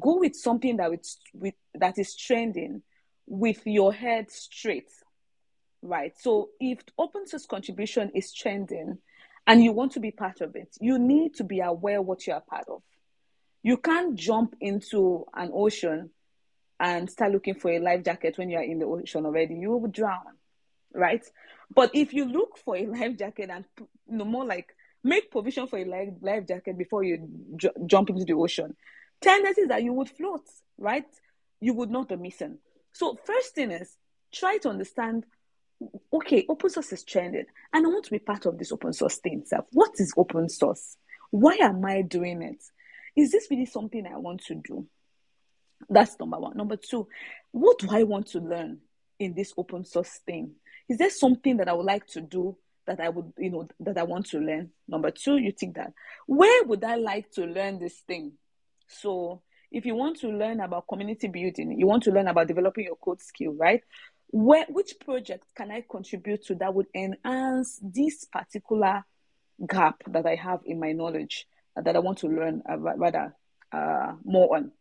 go 0.00 0.18
with 0.18 0.34
something 0.34 0.76
that 0.78 0.90
with, 0.90 1.06
with 1.32 1.54
that 1.74 1.98
is 1.98 2.16
trending 2.16 2.82
with 3.26 3.60
your 3.66 3.92
head 3.92 4.30
straight. 4.30 4.90
Right. 5.82 6.12
So 6.18 6.50
if 6.60 6.80
open 6.98 7.26
source 7.26 7.46
contribution 7.46 8.10
is 8.14 8.32
trending 8.32 8.98
and 9.46 9.64
you 9.64 9.72
want 9.72 9.92
to 9.92 10.00
be 10.00 10.10
part 10.10 10.40
of 10.40 10.54
it, 10.56 10.76
you 10.80 10.98
need 10.98 11.34
to 11.36 11.44
be 11.44 11.60
aware 11.60 12.00
what 12.00 12.26
you 12.26 12.32
are 12.34 12.40
part 12.40 12.64
of. 12.68 12.82
You 13.62 13.76
can't 13.76 14.14
jump 14.14 14.56
into 14.60 15.26
an 15.34 15.50
ocean 15.52 16.10
and 16.82 17.08
start 17.08 17.30
looking 17.30 17.54
for 17.54 17.70
a 17.70 17.78
life 17.78 18.04
jacket 18.04 18.36
when 18.36 18.50
you 18.50 18.58
are 18.58 18.64
in 18.64 18.80
the 18.80 18.84
ocean 18.84 19.24
already. 19.24 19.54
You 19.54 19.76
will 19.76 19.88
drown, 19.88 20.18
right? 20.92 21.24
But 21.72 21.92
if 21.94 22.12
you 22.12 22.24
look 22.24 22.58
for 22.58 22.76
a 22.76 22.86
life 22.86 23.16
jacket 23.16 23.50
and 23.50 23.64
you 23.78 24.16
know 24.18 24.24
more 24.24 24.44
like 24.44 24.74
make 25.04 25.30
provision 25.30 25.68
for 25.68 25.78
a 25.78 25.84
life, 25.84 26.08
life 26.20 26.48
jacket 26.48 26.76
before 26.76 27.04
you 27.04 27.28
j- 27.56 27.70
jump 27.86 28.10
into 28.10 28.24
the 28.24 28.32
ocean, 28.32 28.74
tendencies 29.20 29.68
that 29.68 29.84
you 29.84 29.92
would 29.92 30.10
float, 30.10 30.42
right? 30.76 31.06
You 31.60 31.72
would 31.74 31.90
not 31.90 32.08
be 32.08 32.16
missing. 32.16 32.58
So 32.92 33.16
first 33.24 33.54
thing 33.54 33.70
is 33.70 33.96
try 34.34 34.58
to 34.58 34.68
understand. 34.68 35.24
Okay, 36.12 36.44
open 36.48 36.70
source 36.70 36.92
is 36.92 37.04
trending, 37.04 37.46
and 37.72 37.86
I 37.86 37.88
want 37.88 38.04
to 38.04 38.10
be 38.10 38.18
part 38.18 38.46
of 38.46 38.58
this 38.58 38.72
open 38.72 38.92
source 38.92 39.18
thing 39.18 39.40
itself. 39.40 39.66
What 39.72 39.92
is 39.98 40.12
open 40.16 40.48
source? 40.48 40.96
Why 41.30 41.58
am 41.60 41.84
I 41.84 42.02
doing 42.02 42.42
it? 42.42 42.62
Is 43.16 43.30
this 43.30 43.46
really 43.50 43.66
something 43.66 44.04
I 44.06 44.16
want 44.18 44.44
to 44.46 44.56
do? 44.56 44.86
That's 45.88 46.18
number 46.18 46.38
one. 46.38 46.56
Number 46.56 46.76
two, 46.76 47.08
what 47.50 47.78
do 47.78 47.88
I 47.90 48.02
want 48.04 48.28
to 48.28 48.38
learn 48.38 48.78
in 49.18 49.34
this 49.34 49.52
open 49.56 49.84
source 49.84 50.20
thing? 50.26 50.52
Is 50.88 50.98
there 50.98 51.10
something 51.10 51.58
that 51.58 51.68
I 51.68 51.72
would 51.72 51.86
like 51.86 52.06
to 52.08 52.20
do 52.20 52.56
that 52.86 53.00
I 53.00 53.08
would, 53.08 53.32
you 53.38 53.50
know, 53.50 53.68
that 53.80 53.98
I 53.98 54.02
want 54.02 54.26
to 54.26 54.38
learn? 54.38 54.70
Number 54.88 55.10
two, 55.10 55.36
you 55.38 55.52
think 55.52 55.76
that. 55.76 55.92
Where 56.26 56.64
would 56.64 56.84
I 56.84 56.96
like 56.96 57.30
to 57.32 57.44
learn 57.44 57.78
this 57.78 58.00
thing? 58.00 58.32
So 58.88 59.42
if 59.70 59.86
you 59.86 59.94
want 59.94 60.18
to 60.20 60.28
learn 60.28 60.60
about 60.60 60.86
community 60.88 61.28
building, 61.28 61.78
you 61.78 61.86
want 61.86 62.02
to 62.04 62.10
learn 62.10 62.28
about 62.28 62.48
developing 62.48 62.84
your 62.84 62.96
code 62.96 63.20
skill, 63.20 63.54
right? 63.54 63.82
Where 64.28 64.66
which 64.68 64.94
project 65.00 65.44
can 65.56 65.70
I 65.70 65.84
contribute 65.88 66.44
to 66.46 66.54
that 66.56 66.74
would 66.74 66.86
enhance 66.94 67.78
this 67.82 68.24
particular 68.24 69.04
gap 69.66 70.02
that 70.08 70.26
I 70.26 70.34
have 70.36 70.60
in 70.64 70.80
my 70.80 70.92
knowledge 70.92 71.46
that 71.76 71.94
I 71.94 71.98
want 72.00 72.18
to 72.18 72.28
learn 72.28 72.62
uh, 72.68 72.78
rather 72.78 73.34
uh, 73.72 74.12
more 74.24 74.56
on? 74.56 74.72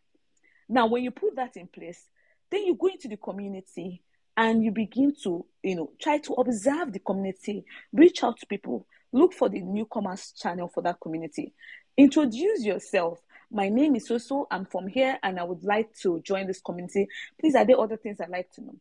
Now, 0.71 0.87
when 0.87 1.03
you 1.03 1.11
put 1.11 1.35
that 1.35 1.57
in 1.57 1.67
place, 1.67 2.07
then 2.49 2.63
you 2.63 2.75
go 2.75 2.87
into 2.87 3.09
the 3.09 3.17
community 3.17 4.01
and 4.37 4.63
you 4.63 4.71
begin 4.71 5.13
to, 5.23 5.45
you 5.61 5.75
know, 5.75 5.91
try 6.01 6.17
to 6.19 6.33
observe 6.35 6.93
the 6.93 6.99
community, 6.99 7.65
reach 7.91 8.23
out 8.23 8.39
to 8.39 8.45
people, 8.45 8.87
look 9.11 9.33
for 9.33 9.49
the 9.49 9.59
newcomers 9.59 10.31
channel 10.31 10.69
for 10.73 10.81
that 10.83 11.01
community, 11.01 11.53
introduce 11.97 12.63
yourself. 12.63 13.19
My 13.51 13.67
name 13.67 13.97
is 13.97 14.07
Soso. 14.07 14.45
I'm 14.49 14.63
from 14.65 14.87
here 14.87 15.19
and 15.21 15.37
I 15.41 15.43
would 15.43 15.61
like 15.65 15.93
to 16.03 16.21
join 16.21 16.47
this 16.47 16.61
community. 16.61 17.09
Please, 17.37 17.55
are 17.55 17.65
there 17.65 17.77
other 17.77 17.97
things 17.97 18.21
I'd 18.21 18.29
like 18.29 18.49
to 18.53 18.61
know? 18.61 18.75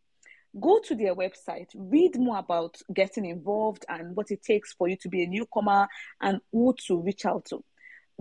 Go 0.61 0.79
to 0.85 0.94
their 0.94 1.16
website, 1.16 1.70
read 1.74 2.16
more 2.16 2.38
about 2.38 2.76
getting 2.94 3.24
involved 3.24 3.85
and 3.88 4.14
what 4.14 4.31
it 4.31 4.44
takes 4.44 4.72
for 4.74 4.87
you 4.87 4.94
to 4.98 5.09
be 5.09 5.24
a 5.24 5.26
newcomer 5.26 5.88
and 6.20 6.40
who 6.53 6.72
to 6.87 7.00
reach 7.00 7.26
out 7.26 7.46
to 7.46 7.64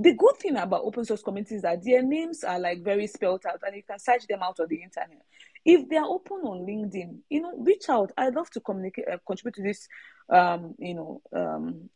the 0.01 0.13
good 0.13 0.38
thing 0.38 0.55
about 0.55 0.83
open 0.83 1.03
source 1.03 1.21
communities 1.21 1.57
is 1.57 1.62
that 1.63 1.83
their 1.83 2.01
names 2.01 2.43
are 2.43 2.59
like 2.59 2.83
very 2.83 3.05
spelled 3.07 3.45
out 3.45 3.59
and 3.65 3.75
you 3.75 3.83
can 3.83 3.99
search 3.99 4.25
them 4.27 4.41
out 4.41 4.59
on 4.59 4.67
the 4.69 4.81
internet. 4.81 5.21
If 5.65 5.89
they 5.89 5.97
are 5.97 6.07
open 6.07 6.38
on 6.38 6.65
LinkedIn, 6.65 7.17
you 7.29 7.41
know, 7.41 7.53
reach 7.57 7.89
out. 7.89 8.12
I'd 8.17 8.33
love 8.33 8.49
to 8.51 8.62
communicate, 8.62 9.05
uh, 9.12 9.17
contribute 9.27 9.55
to 9.55 9.63
this, 9.63 9.88
um, 10.29 10.75
you 10.77 10.93
know, 10.93 11.21
um, 11.35 11.89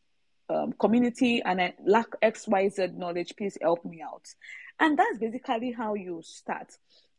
um, 0.50 0.74
community 0.74 1.42
and 1.44 1.62
I 1.62 1.76
lack 1.86 2.08
XYZ 2.22 2.98
knowledge. 2.98 3.34
Please 3.38 3.58
help 3.62 3.86
me 3.86 4.02
out. 4.02 4.28
And 4.80 5.00
that's 5.00 5.18
basically 5.18 5.72
how 5.72 5.94
you 5.94 6.22
start. 6.24 6.74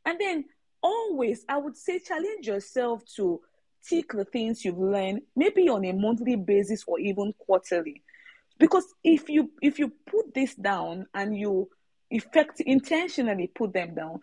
And 0.05 0.21
then 0.21 0.45
always, 0.83 1.45
I 1.49 1.57
would 1.57 1.77
say, 1.77 1.99
challenge 1.99 2.47
yourself 2.47 3.03
to 3.17 3.41
take 3.89 4.13
the 4.13 4.25
things 4.25 4.65
you've 4.65 4.79
learned, 4.79 5.23
maybe 5.35 5.69
on 5.69 5.85
a 5.85 5.93
monthly 5.93 6.37
basis 6.37 6.85
or 6.87 6.99
even 6.99 7.33
quarterly 7.39 8.03
because 8.59 8.87
if 9.03 9.29
you 9.29 9.51
if 9.63 9.79
you 9.79 9.93
put 10.07 10.35
this 10.35 10.55
down 10.55 11.07
and 11.15 11.37
you 11.37 11.69
effect 12.11 12.61
intentionally 12.61 13.51
put 13.55 13.73
them 13.73 13.95
down 13.95 14.21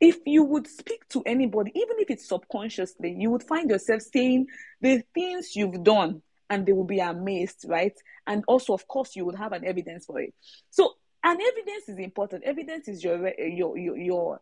if 0.00 0.18
you 0.26 0.42
would 0.42 0.66
speak 0.66 1.06
to 1.08 1.22
anybody 1.24 1.70
even 1.74 1.96
if 1.98 2.10
it's 2.10 2.28
subconsciously 2.28 3.14
you 3.18 3.30
would 3.30 3.42
find 3.42 3.70
yourself 3.70 4.02
saying 4.02 4.46
the 4.80 5.02
things 5.14 5.54
you've 5.54 5.82
done 5.82 6.22
and 6.50 6.66
they 6.66 6.72
will 6.72 6.84
be 6.84 7.00
amazed 7.00 7.64
right? 7.68 7.94
And 8.26 8.44
also 8.46 8.72
of 8.72 8.86
course 8.86 9.16
you 9.16 9.24
would 9.26 9.36
have 9.36 9.52
an 9.52 9.64
evidence 9.64 10.06
for 10.06 10.20
it. 10.20 10.34
So 10.70 10.94
and 11.22 11.40
evidence 11.40 11.88
is 11.88 11.98
important. 11.98 12.44
Evidence 12.44 12.88
is 12.88 13.02
your 13.02 13.32
your 13.38 13.78
your, 13.78 13.96
your 13.96 14.40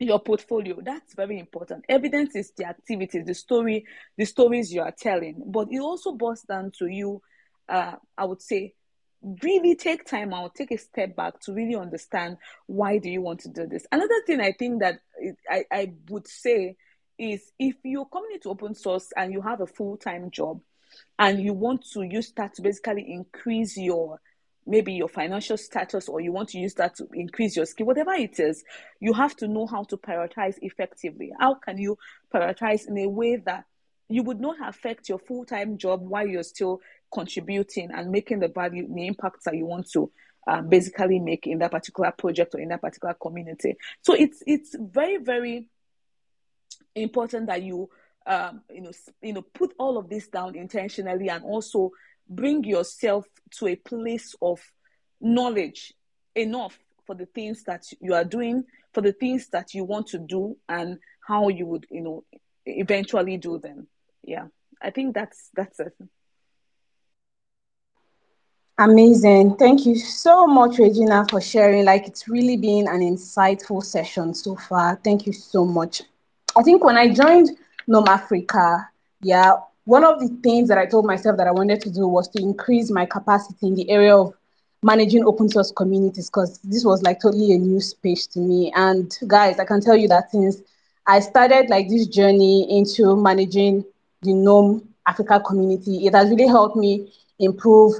your 0.00 0.20
portfolio. 0.20 0.78
That's 0.82 1.14
very 1.14 1.38
important. 1.38 1.84
Evidence 1.88 2.36
is 2.36 2.52
the 2.56 2.66
activities 2.66 3.26
the 3.26 3.34
story 3.34 3.84
the 4.16 4.24
stories 4.24 4.72
you 4.72 4.82
are 4.82 4.94
telling. 4.98 5.42
But 5.46 5.68
it 5.70 5.80
also 5.80 6.12
boils 6.12 6.42
down 6.42 6.72
to 6.78 6.86
you 6.86 7.20
uh, 7.68 7.96
I 8.16 8.24
would 8.24 8.42
say, 8.42 8.74
really 9.42 9.74
take 9.74 10.04
time 10.04 10.32
out, 10.32 10.54
take 10.54 10.70
a 10.70 10.78
step 10.78 11.16
back 11.16 11.40
to 11.40 11.52
really 11.52 11.74
understand 11.74 12.36
why 12.66 12.98
do 12.98 13.10
you 13.10 13.20
want 13.20 13.40
to 13.40 13.48
do 13.48 13.66
this. 13.66 13.86
Another 13.90 14.22
thing 14.26 14.40
I 14.40 14.52
think 14.52 14.80
that 14.80 15.00
I, 15.50 15.64
I 15.72 15.92
would 16.08 16.28
say 16.28 16.76
is 17.18 17.50
if 17.58 17.74
you're 17.82 18.06
coming 18.06 18.30
into 18.34 18.48
open 18.48 18.74
source 18.74 19.12
and 19.16 19.32
you 19.32 19.40
have 19.40 19.60
a 19.60 19.66
full-time 19.66 20.30
job 20.30 20.60
and 21.18 21.40
you 21.40 21.52
want 21.52 21.84
to 21.92 22.02
use 22.02 22.32
that 22.36 22.54
to 22.54 22.62
basically 22.62 23.04
increase 23.08 23.76
your 23.76 24.20
maybe 24.66 24.92
your 24.92 25.08
financial 25.08 25.56
status 25.56 26.08
or 26.08 26.20
you 26.20 26.30
want 26.30 26.50
to 26.50 26.58
use 26.58 26.74
that 26.74 26.94
to 26.94 27.08
increase 27.14 27.56
your 27.56 27.64
skill 27.64 27.86
whatever 27.86 28.12
it 28.12 28.38
is 28.38 28.62
you 29.00 29.14
have 29.14 29.34
to 29.34 29.48
know 29.48 29.66
how 29.66 29.82
to 29.82 29.96
prioritize 29.96 30.56
effectively 30.60 31.32
how 31.40 31.54
can 31.54 31.78
you 31.78 31.96
prioritize 32.32 32.86
in 32.86 32.98
a 32.98 33.08
way 33.08 33.36
that 33.36 33.64
you 34.10 34.22
would 34.22 34.40
not 34.40 34.56
affect 34.66 35.08
your 35.08 35.18
full-time 35.18 35.76
job 35.78 36.00
while 36.02 36.26
you're 36.26 36.42
still 36.42 36.80
contributing 37.12 37.90
and 37.94 38.10
making 38.10 38.40
the 38.40 38.48
value, 38.48 38.86
the 38.92 39.06
impact 39.06 39.44
that 39.44 39.56
you 39.56 39.66
want 39.66 39.90
to 39.92 40.10
um, 40.48 40.68
basically 40.68 41.18
make 41.18 41.46
in 41.46 41.58
that 41.58 41.70
particular 41.70 42.10
project 42.12 42.54
or 42.54 42.60
in 42.60 42.68
that 42.68 42.80
particular 42.80 43.14
community. 43.14 43.76
So 44.02 44.14
it's 44.14 44.42
it's 44.46 44.74
very 44.78 45.18
very 45.18 45.68
important 46.94 47.46
that 47.48 47.62
you 47.62 47.90
um, 48.26 48.62
you 48.70 48.82
know 48.82 48.92
you 49.22 49.34
know 49.34 49.42
put 49.42 49.74
all 49.78 49.98
of 49.98 50.08
this 50.08 50.28
down 50.28 50.56
intentionally 50.56 51.28
and 51.28 51.44
also 51.44 51.92
bring 52.28 52.64
yourself 52.64 53.26
to 53.58 53.68
a 53.68 53.76
place 53.76 54.34
of 54.40 54.60
knowledge 55.20 55.92
enough 56.34 56.78
for 57.06 57.14
the 57.14 57.26
things 57.26 57.64
that 57.64 57.84
you 58.00 58.14
are 58.14 58.24
doing, 58.24 58.64
for 58.92 59.00
the 59.00 59.12
things 59.12 59.48
that 59.48 59.74
you 59.74 59.84
want 59.84 60.08
to 60.08 60.18
do, 60.18 60.56
and 60.68 60.98
how 61.26 61.48
you 61.48 61.66
would 61.66 61.86
you 61.90 62.00
know 62.00 62.24
eventually 62.64 63.36
do 63.36 63.58
them. 63.58 63.86
Yeah, 64.22 64.46
I 64.80 64.90
think 64.90 65.14
that's 65.14 65.50
that's 65.54 65.80
it. 65.80 65.94
Amazing. 68.78 69.56
Thank 69.56 69.86
you 69.86 69.96
so 69.96 70.46
much, 70.46 70.78
Regina, 70.78 71.26
for 71.28 71.40
sharing. 71.40 71.84
Like, 71.84 72.06
it's 72.06 72.28
really 72.28 72.56
been 72.56 72.86
an 72.88 73.00
insightful 73.00 73.82
session 73.82 74.34
so 74.34 74.54
far. 74.54 75.00
Thank 75.02 75.26
you 75.26 75.32
so 75.32 75.64
much. 75.64 76.02
I 76.56 76.62
think 76.62 76.84
when 76.84 76.96
I 76.96 77.12
joined 77.12 77.50
GNOME 77.88 78.06
Africa, 78.08 78.88
yeah, 79.20 79.54
one 79.84 80.04
of 80.04 80.20
the 80.20 80.28
things 80.42 80.68
that 80.68 80.78
I 80.78 80.86
told 80.86 81.06
myself 81.06 81.36
that 81.38 81.46
I 81.48 81.50
wanted 81.50 81.80
to 81.82 81.90
do 81.90 82.06
was 82.06 82.28
to 82.28 82.42
increase 82.42 82.90
my 82.90 83.04
capacity 83.04 83.66
in 83.66 83.74
the 83.74 83.90
area 83.90 84.16
of 84.16 84.32
managing 84.82 85.24
open 85.24 85.48
source 85.48 85.72
communities 85.72 86.28
because 86.30 86.58
this 86.62 86.84
was 86.84 87.02
like 87.02 87.20
totally 87.20 87.52
a 87.52 87.58
new 87.58 87.80
space 87.80 88.26
to 88.28 88.38
me. 88.38 88.72
And 88.76 89.12
guys, 89.26 89.58
I 89.58 89.64
can 89.64 89.80
tell 89.80 89.96
you 89.96 90.06
that 90.08 90.30
since 90.30 90.58
I 91.06 91.18
started 91.18 91.68
like 91.68 91.88
this 91.88 92.06
journey 92.06 92.66
into 92.78 93.16
managing 93.16 93.84
the 94.22 94.34
GNOME 94.34 94.88
Africa 95.06 95.40
community, 95.44 96.06
it 96.06 96.14
has 96.14 96.30
really 96.30 96.46
helped 96.46 96.76
me 96.76 97.12
improve 97.40 97.94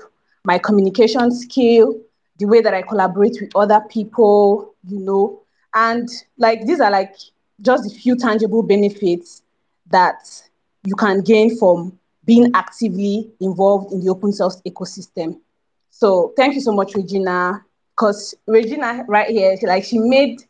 my 0.45 0.59
communication 0.59 1.31
skill, 1.31 1.95
the 2.39 2.47
way 2.47 2.61
that 2.61 2.75
I 2.75 2.83
collaborate 2.83 3.39
with 3.41 3.55
other 3.55 3.81
people, 3.89 4.75
you 4.87 5.01
know, 5.01 5.43
and 5.75 6.09
like 6.39 6.67
these 6.67 6.81
are 6.81 6.91
like 6.91 7.15
just 7.61 7.87
a 7.87 7.95
few 7.95 8.17
tangible 8.17 8.63
benefits 8.63 9.43
that 9.91 10.21
you 10.85 10.95
can 10.95 11.21
gain 11.21 11.57
from 11.59 11.99
being 12.25 12.51
actively 12.55 13.31
involved 13.41 13.93
in 13.93 14.01
the 14.01 14.11
open 14.11 14.33
source 14.33 14.61
ecosystem. 14.67 15.41
So 15.91 16.33
thank 16.37 16.55
you 16.55 16.61
so 16.61 16.73
much, 16.73 16.95
Regina, 16.95 17.65
because 17.97 18.35
Regina 18.47 19.05
right 19.09 19.29
here, 19.29 19.57
she, 19.59 19.67
like 19.67 19.85
she 19.85 19.99
made 19.99 20.41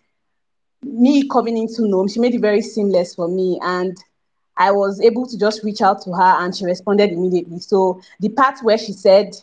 me 0.83 1.27
coming 1.29 1.57
into 1.57 1.83
GNOME, 1.83 2.09
she 2.09 2.21
made 2.21 2.35
it 2.35 2.41
very 2.41 2.61
seamless 2.61 3.15
for 3.15 3.29
me. 3.29 3.59
And 3.63 3.97
I 4.57 4.73
was 4.73 5.01
able 5.01 5.27
to 5.27 5.39
just 5.39 5.63
reach 5.63 5.81
out 5.81 6.03
to 6.03 6.13
her 6.13 6.45
and 6.45 6.55
she 6.55 6.65
responded 6.65 7.13
immediately. 7.13 7.61
So 7.61 8.01
the 8.21 8.29
part 8.29 8.59
where 8.63 8.79
she 8.79 8.93
said, 8.93 9.35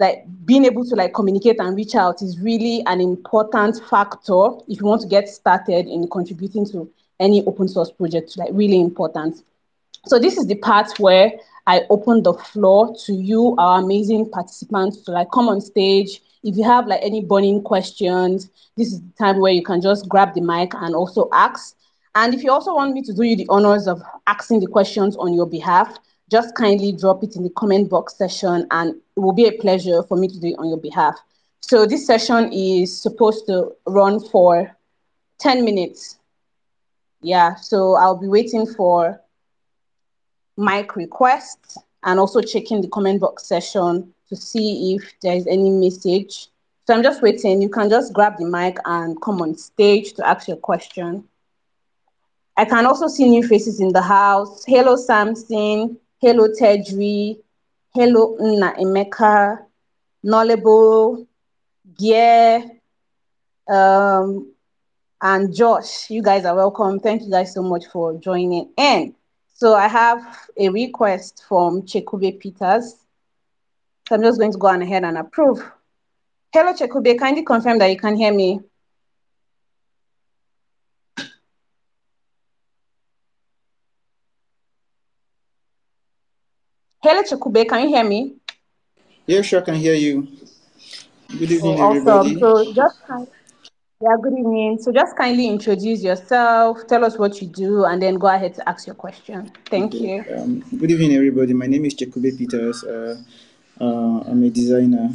like 0.00 0.24
being 0.44 0.64
able 0.64 0.84
to 0.84 0.94
like 0.94 1.14
communicate 1.14 1.60
and 1.60 1.76
reach 1.76 1.94
out 1.94 2.20
is 2.22 2.40
really 2.40 2.82
an 2.86 3.00
important 3.00 3.80
factor 3.88 4.48
if 4.68 4.80
you 4.80 4.86
want 4.86 5.00
to 5.02 5.08
get 5.08 5.28
started 5.28 5.86
in 5.86 6.08
contributing 6.08 6.66
to 6.66 6.90
any 7.20 7.44
open 7.46 7.68
source 7.68 7.90
project, 7.90 8.36
like 8.36 8.50
really 8.52 8.80
important. 8.80 9.42
So 10.06 10.18
this 10.18 10.36
is 10.36 10.46
the 10.46 10.56
part 10.56 10.98
where 10.98 11.32
I 11.66 11.82
open 11.88 12.22
the 12.22 12.34
floor 12.34 12.94
to 13.06 13.14
you, 13.14 13.54
our 13.56 13.80
amazing 13.80 14.30
participants, 14.30 14.98
to 15.02 15.12
like 15.12 15.28
come 15.32 15.48
on 15.48 15.60
stage. 15.60 16.20
If 16.42 16.56
you 16.56 16.64
have 16.64 16.86
like 16.86 17.00
any 17.02 17.22
burning 17.22 17.62
questions, 17.62 18.50
this 18.76 18.92
is 18.92 19.00
the 19.00 19.12
time 19.18 19.40
where 19.40 19.52
you 19.52 19.62
can 19.62 19.80
just 19.80 20.08
grab 20.08 20.34
the 20.34 20.42
mic 20.42 20.74
and 20.74 20.94
also 20.94 21.28
ask. 21.32 21.76
And 22.14 22.34
if 22.34 22.44
you 22.44 22.52
also 22.52 22.74
want 22.74 22.92
me 22.92 23.02
to 23.02 23.12
do 23.12 23.22
you 23.22 23.36
the 23.36 23.46
honors 23.48 23.88
of 23.88 24.02
asking 24.26 24.60
the 24.60 24.66
questions 24.66 25.16
on 25.16 25.32
your 25.32 25.46
behalf, 25.46 25.98
just 26.30 26.54
kindly 26.54 26.92
drop 26.92 27.22
it 27.22 27.36
in 27.36 27.42
the 27.42 27.50
comment 27.50 27.90
box 27.90 28.16
session 28.16 28.66
and 28.70 28.94
it 29.16 29.20
will 29.20 29.32
be 29.32 29.46
a 29.46 29.52
pleasure 29.52 30.02
for 30.02 30.16
me 30.16 30.28
to 30.28 30.40
do 30.40 30.48
it 30.48 30.58
on 30.58 30.68
your 30.68 30.78
behalf. 30.78 31.18
So 31.60 31.86
this 31.86 32.06
session 32.06 32.52
is 32.52 33.00
supposed 33.00 33.46
to 33.46 33.72
run 33.86 34.20
for 34.20 34.76
10 35.38 35.64
minutes. 35.64 36.18
Yeah, 37.20 37.54
so 37.54 37.94
I'll 37.94 38.18
be 38.18 38.28
waiting 38.28 38.66
for 38.66 39.20
mic 40.56 40.94
requests 40.96 41.78
and 42.02 42.20
also 42.20 42.40
checking 42.40 42.80
the 42.80 42.88
comment 42.88 43.20
box 43.20 43.46
session 43.46 44.12
to 44.28 44.36
see 44.36 44.94
if 44.94 45.14
there's 45.22 45.46
any 45.46 45.70
message. 45.70 46.48
So 46.86 46.94
I'm 46.94 47.02
just 47.02 47.22
waiting. 47.22 47.62
You 47.62 47.70
can 47.70 47.88
just 47.88 48.12
grab 48.12 48.36
the 48.38 48.44
mic 48.44 48.76
and 48.84 49.20
come 49.22 49.40
on 49.40 49.56
stage 49.56 50.12
to 50.14 50.26
ask 50.26 50.48
your 50.48 50.58
question. 50.58 51.24
I 52.56 52.64
can 52.64 52.86
also 52.86 53.08
see 53.08 53.28
new 53.28 53.46
faces 53.46 53.80
in 53.80 53.92
the 53.92 54.02
house. 54.02 54.64
Hello, 54.66 54.96
Samson. 54.96 55.98
Hello, 56.20 56.48
Tedri. 56.48 57.38
Hello, 57.92 58.36
Nna 58.40 58.76
Emeka. 58.78 59.66
Knowledgeable. 60.22 61.26
Gear. 61.98 62.62
Um, 63.68 64.52
and 65.20 65.54
Josh. 65.54 66.10
You 66.10 66.22
guys 66.22 66.44
are 66.44 66.54
welcome. 66.54 67.00
Thank 67.00 67.22
you 67.22 67.30
guys 67.30 67.52
so 67.52 67.62
much 67.62 67.86
for 67.86 68.14
joining 68.18 68.70
in. 68.76 69.14
So 69.54 69.74
I 69.74 69.88
have 69.88 70.48
a 70.56 70.68
request 70.68 71.44
from 71.48 71.82
Chekube 71.82 72.38
Peters. 72.38 72.96
So 74.08 74.14
I'm 74.14 74.22
just 74.22 74.38
going 74.38 74.52
to 74.52 74.58
go 74.58 74.68
ahead 74.68 75.04
and 75.04 75.18
approve. 75.18 75.64
Hello, 76.52 76.72
Chekube, 76.72 77.18
kindly 77.18 77.42
confirm 77.42 77.78
that 77.78 77.90
you 77.90 77.96
can 77.98 78.16
hear 78.16 78.32
me. 78.32 78.60
Hello, 87.04 87.22
Chekube, 87.22 87.68
can 87.68 87.82
you 87.82 87.88
hear 87.88 88.02
me? 88.02 88.36
Yeah, 89.26 89.42
sure, 89.42 89.60
I 89.60 89.62
can 89.62 89.74
hear 89.74 89.92
you. 89.92 90.26
Good 91.38 91.50
evening, 91.50 91.78
oh, 91.78 91.82
awesome. 91.82 92.08
everybody. 92.08 92.40
So 92.40 92.72
just 92.72 92.98
yeah, 94.00 94.16
good 94.22 94.32
evening. 94.32 94.78
So 94.80 94.90
just 94.90 95.14
kindly 95.14 95.46
introduce 95.46 96.02
yourself, 96.02 96.86
tell 96.86 97.04
us 97.04 97.18
what 97.18 97.42
you 97.42 97.48
do, 97.48 97.84
and 97.84 98.00
then 98.00 98.14
go 98.14 98.28
ahead 98.28 98.54
to 98.54 98.66
ask 98.66 98.86
your 98.86 98.94
question. 98.94 99.52
Thank 99.66 99.94
okay. 99.94 100.24
you. 100.24 100.34
Um, 100.34 100.64
good 100.78 100.92
evening, 100.92 101.12
everybody. 101.12 101.52
My 101.52 101.66
name 101.66 101.84
is 101.84 101.94
Chekube 101.94 102.38
Peters. 102.38 102.82
Uh, 102.84 103.20
uh, 103.78 104.20
I'm 104.20 104.42
a 104.42 104.48
designer. 104.48 105.10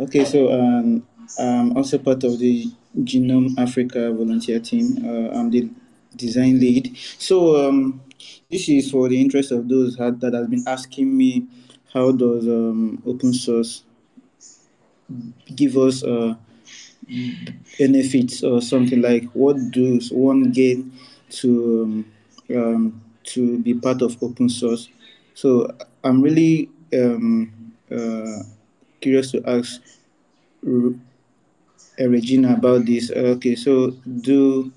Okay, 0.00 0.24
so 0.24 0.52
um, 0.52 1.06
I'm 1.38 1.76
also 1.76 1.98
part 1.98 2.24
of 2.24 2.40
the 2.40 2.66
GNOME 2.96 3.54
Africa 3.56 4.12
volunteer 4.12 4.58
team. 4.58 4.98
Uh, 5.06 5.38
I'm 5.38 5.48
the 5.48 5.70
design 6.16 6.58
lead. 6.58 6.96
So 7.18 7.68
um, 7.68 8.00
this 8.52 8.68
is 8.68 8.90
for 8.90 9.08
the 9.08 9.18
interest 9.18 9.50
of 9.50 9.66
those 9.66 9.96
that, 9.96 10.32
have 10.34 10.50
been 10.50 10.62
asking 10.68 11.16
me, 11.16 11.46
how 11.92 12.12
does 12.12 12.46
um, 12.46 13.02
open 13.06 13.32
source 13.32 13.82
give 15.56 15.76
us 15.78 16.04
uh, 16.04 16.34
benefits 17.78 18.44
or 18.44 18.60
something 18.60 19.00
like 19.00 19.24
what 19.32 19.56
does 19.70 20.10
one 20.12 20.50
gain 20.52 20.92
to 21.30 22.04
um, 22.50 22.56
um, 22.56 23.02
to 23.24 23.58
be 23.60 23.74
part 23.74 24.02
of 24.02 24.22
open 24.22 24.48
source? 24.48 24.88
So 25.34 25.68
i'm 26.04 26.20
really 26.22 26.68
um, 26.94 27.74
uh, 27.90 28.42
curious 29.00 29.32
to 29.32 29.42
ask 29.48 29.80
regina 31.98 32.54
about 32.54 32.86
this. 32.86 33.10
Okay 33.10 33.54
so 33.54 33.90
do 34.20 34.72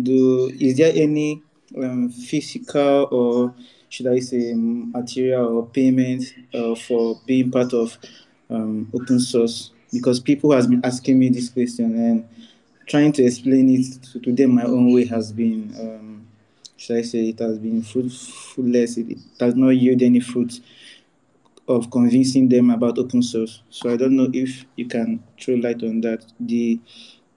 do 0.00 0.50
is 0.60 0.76
there 0.76 0.92
any 0.94 1.42
um, 1.76 2.08
physical 2.08 3.08
or 3.10 3.54
should 3.88 4.06
i 4.06 4.18
say 4.18 4.52
material 4.54 5.58
or 5.58 5.66
payment 5.66 6.22
uh, 6.54 6.74
for 6.74 7.20
being 7.26 7.50
part 7.50 7.72
of 7.72 7.96
um, 8.50 8.90
open 8.94 9.18
source 9.18 9.70
because 9.92 10.20
people 10.20 10.52
has 10.52 10.66
been 10.66 10.84
asking 10.84 11.18
me 11.18 11.28
this 11.28 11.48
question 11.48 11.94
and 11.96 12.28
trying 12.86 13.12
to 13.12 13.24
explain 13.24 13.68
it 13.70 14.02
to, 14.02 14.20
to 14.20 14.32
them 14.32 14.54
my 14.54 14.64
own 14.64 14.92
way 14.92 15.04
has 15.04 15.32
been 15.32 15.74
um, 15.80 16.14
should 16.76 16.98
I 16.98 17.02
say 17.02 17.28
it 17.28 17.38
has 17.38 17.58
been 17.58 17.82
fruitless. 17.82 18.98
It, 18.98 19.12
it 19.12 19.18
does 19.38 19.54
not 19.54 19.70
yield 19.70 20.02
any 20.02 20.20
fruit 20.20 20.60
of 21.66 21.90
convincing 21.90 22.48
them 22.48 22.70
about 22.70 22.98
open 22.98 23.22
source. 23.22 23.62
So 23.70 23.90
I 23.90 23.96
don't 23.96 24.16
know 24.16 24.28
if 24.32 24.66
you 24.76 24.86
can 24.86 25.22
throw 25.40 25.54
light 25.54 25.82
on 25.82 26.02
that. 26.02 26.24
The 26.38 26.78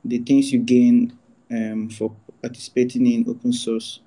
the 0.04 0.20
things 0.20 0.52
you 0.52 0.60
gain 0.60 1.18
um, 1.50 1.90
for 1.90 2.14
participating 2.42 3.08
in 3.08 3.30
open 3.30 3.54
source. 3.54 4.02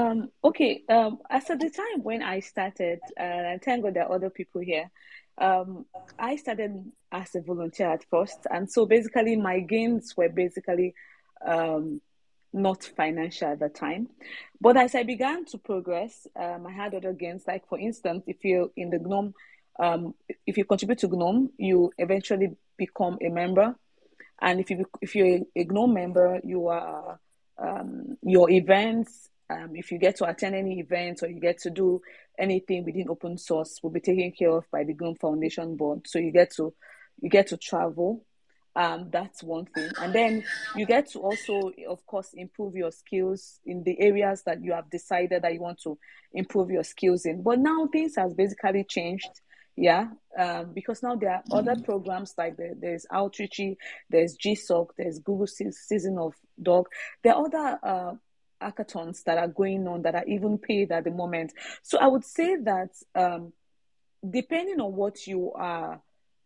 Um, 0.00 0.30
okay, 0.42 0.82
um, 0.88 1.18
as 1.28 1.50
at 1.50 1.60
the 1.60 1.68
time 1.68 2.02
when 2.02 2.22
I 2.22 2.40
started, 2.40 3.00
uh, 3.18 3.22
and 3.22 3.62
thank 3.62 3.82
God 3.82 3.92
there 3.92 4.04
are 4.04 4.14
other 4.14 4.30
people 4.30 4.62
here, 4.62 4.90
um, 5.36 5.84
I 6.18 6.36
started 6.36 6.90
as 7.12 7.34
a 7.34 7.42
volunteer 7.42 7.92
at 7.92 8.04
first, 8.10 8.46
and 8.50 8.70
so 8.70 8.86
basically 8.86 9.36
my 9.36 9.60
gains 9.60 10.16
were 10.16 10.30
basically 10.30 10.94
um, 11.46 12.00
not 12.50 12.82
financial 12.82 13.48
at 13.48 13.58
the 13.58 13.68
time. 13.68 14.08
But 14.58 14.78
as 14.78 14.94
I 14.94 15.02
began 15.02 15.44
to 15.46 15.58
progress, 15.58 16.26
um, 16.34 16.66
I 16.66 16.72
had 16.72 16.94
other 16.94 17.12
gains. 17.12 17.44
Like 17.46 17.68
for 17.68 17.78
instance, 17.78 18.24
if 18.26 18.42
you're 18.42 18.70
in 18.76 18.88
the 18.88 19.00
GNOME, 19.00 19.34
um, 19.78 20.14
if 20.46 20.56
you 20.56 20.64
contribute 20.64 21.00
to 21.00 21.08
GNOME, 21.08 21.50
you 21.58 21.92
eventually 21.98 22.56
become 22.78 23.18
a 23.20 23.28
member, 23.28 23.76
and 24.40 24.60
if 24.60 24.70
you 24.70 24.86
if 25.02 25.14
you're 25.14 25.40
a 25.54 25.64
GNOME 25.64 25.92
member, 25.92 26.40
you 26.42 26.68
are 26.68 27.20
um, 27.58 28.16
your 28.22 28.48
events 28.48 29.28
um, 29.50 29.74
if 29.74 29.90
you 29.90 29.98
get 29.98 30.16
to 30.16 30.24
attend 30.24 30.54
any 30.54 30.78
events 30.78 31.22
or 31.22 31.28
you 31.28 31.40
get 31.40 31.58
to 31.58 31.70
do 31.70 32.00
anything 32.38 32.84
within 32.84 33.08
open 33.08 33.36
source 33.36 33.80
will 33.82 33.90
be 33.90 34.00
taken 34.00 34.32
care 34.32 34.50
of 34.50 34.64
by 34.70 34.84
the 34.84 34.94
GNOME 34.94 35.16
Foundation 35.16 35.76
Board. 35.76 36.06
So 36.06 36.18
you 36.18 36.30
get 36.30 36.52
to 36.56 36.72
you 37.20 37.28
get 37.28 37.48
to 37.48 37.56
travel. 37.56 38.24
Um, 38.76 39.08
that's 39.10 39.42
one 39.42 39.66
thing. 39.66 39.90
And 40.00 40.14
then 40.14 40.44
you 40.76 40.86
get 40.86 41.10
to 41.10 41.18
also, 41.18 41.72
of 41.88 42.06
course, 42.06 42.30
improve 42.34 42.76
your 42.76 42.92
skills 42.92 43.58
in 43.66 43.82
the 43.82 44.00
areas 44.00 44.42
that 44.46 44.62
you 44.62 44.72
have 44.72 44.88
decided 44.88 45.42
that 45.42 45.52
you 45.52 45.60
want 45.60 45.80
to 45.82 45.98
improve 46.32 46.70
your 46.70 46.84
skills 46.84 47.26
in. 47.26 47.42
But 47.42 47.58
now 47.58 47.88
things 47.88 48.14
has 48.16 48.32
basically 48.32 48.84
changed. 48.84 49.28
Yeah, 49.76 50.08
um, 50.38 50.72
because 50.74 51.02
now 51.02 51.16
there 51.16 51.30
are 51.30 51.42
other 51.50 51.74
programs 51.82 52.34
like 52.36 52.56
the, 52.56 52.76
there's 52.78 53.06
Outreachy, 53.10 53.76
there's 54.10 54.36
GSOC, 54.36 54.88
there's 54.98 55.18
Google 55.20 55.46
Season 55.46 56.18
of 56.18 56.34
Doc. 56.62 56.88
There 57.22 57.34
are 57.34 57.46
other 57.46 57.78
uh, 57.82 58.12
hackathons 58.60 59.24
that 59.24 59.38
are 59.38 59.48
going 59.48 59.86
on 59.88 60.02
that 60.02 60.14
are 60.14 60.26
even 60.26 60.58
paid 60.58 60.92
at 60.92 61.04
the 61.04 61.10
moment. 61.10 61.52
So 61.82 61.98
I 61.98 62.06
would 62.06 62.24
say 62.24 62.56
that 62.56 62.90
um, 63.14 63.52
depending 64.28 64.80
on 64.80 64.94
what 64.94 65.26
you 65.26 65.52
are, 65.52 66.00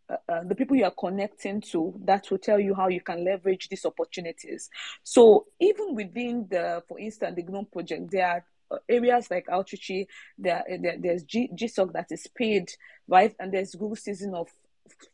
uh, 0.09 0.15
uh, 0.29 0.43
the 0.43 0.55
people 0.55 0.77
you 0.77 0.85
are 0.85 0.93
connecting 0.97 1.61
to, 1.61 1.93
that 2.05 2.29
will 2.29 2.37
tell 2.37 2.59
you 2.59 2.75
how 2.75 2.87
you 2.87 3.01
can 3.01 3.25
leverage 3.25 3.69
these 3.69 3.85
opportunities. 3.85 4.69
So 5.03 5.47
even 5.59 5.95
within 5.95 6.47
the, 6.49 6.83
for 6.87 6.99
instance, 6.99 7.35
the 7.35 7.43
GNOME 7.43 7.67
project, 7.71 8.11
there 8.11 8.27
are 8.27 8.45
areas 8.87 9.29
like 9.29 9.47
outreach, 9.49 9.91
there, 10.37 10.63
there 10.67 10.97
there's 10.99 11.23
G, 11.23 11.49
GSOC 11.53 11.93
that 11.93 12.11
is 12.11 12.27
paid, 12.35 12.71
right? 13.07 13.35
And 13.39 13.53
there's 13.53 13.71
Google 13.71 13.95
season 13.95 14.33
of 14.35 14.49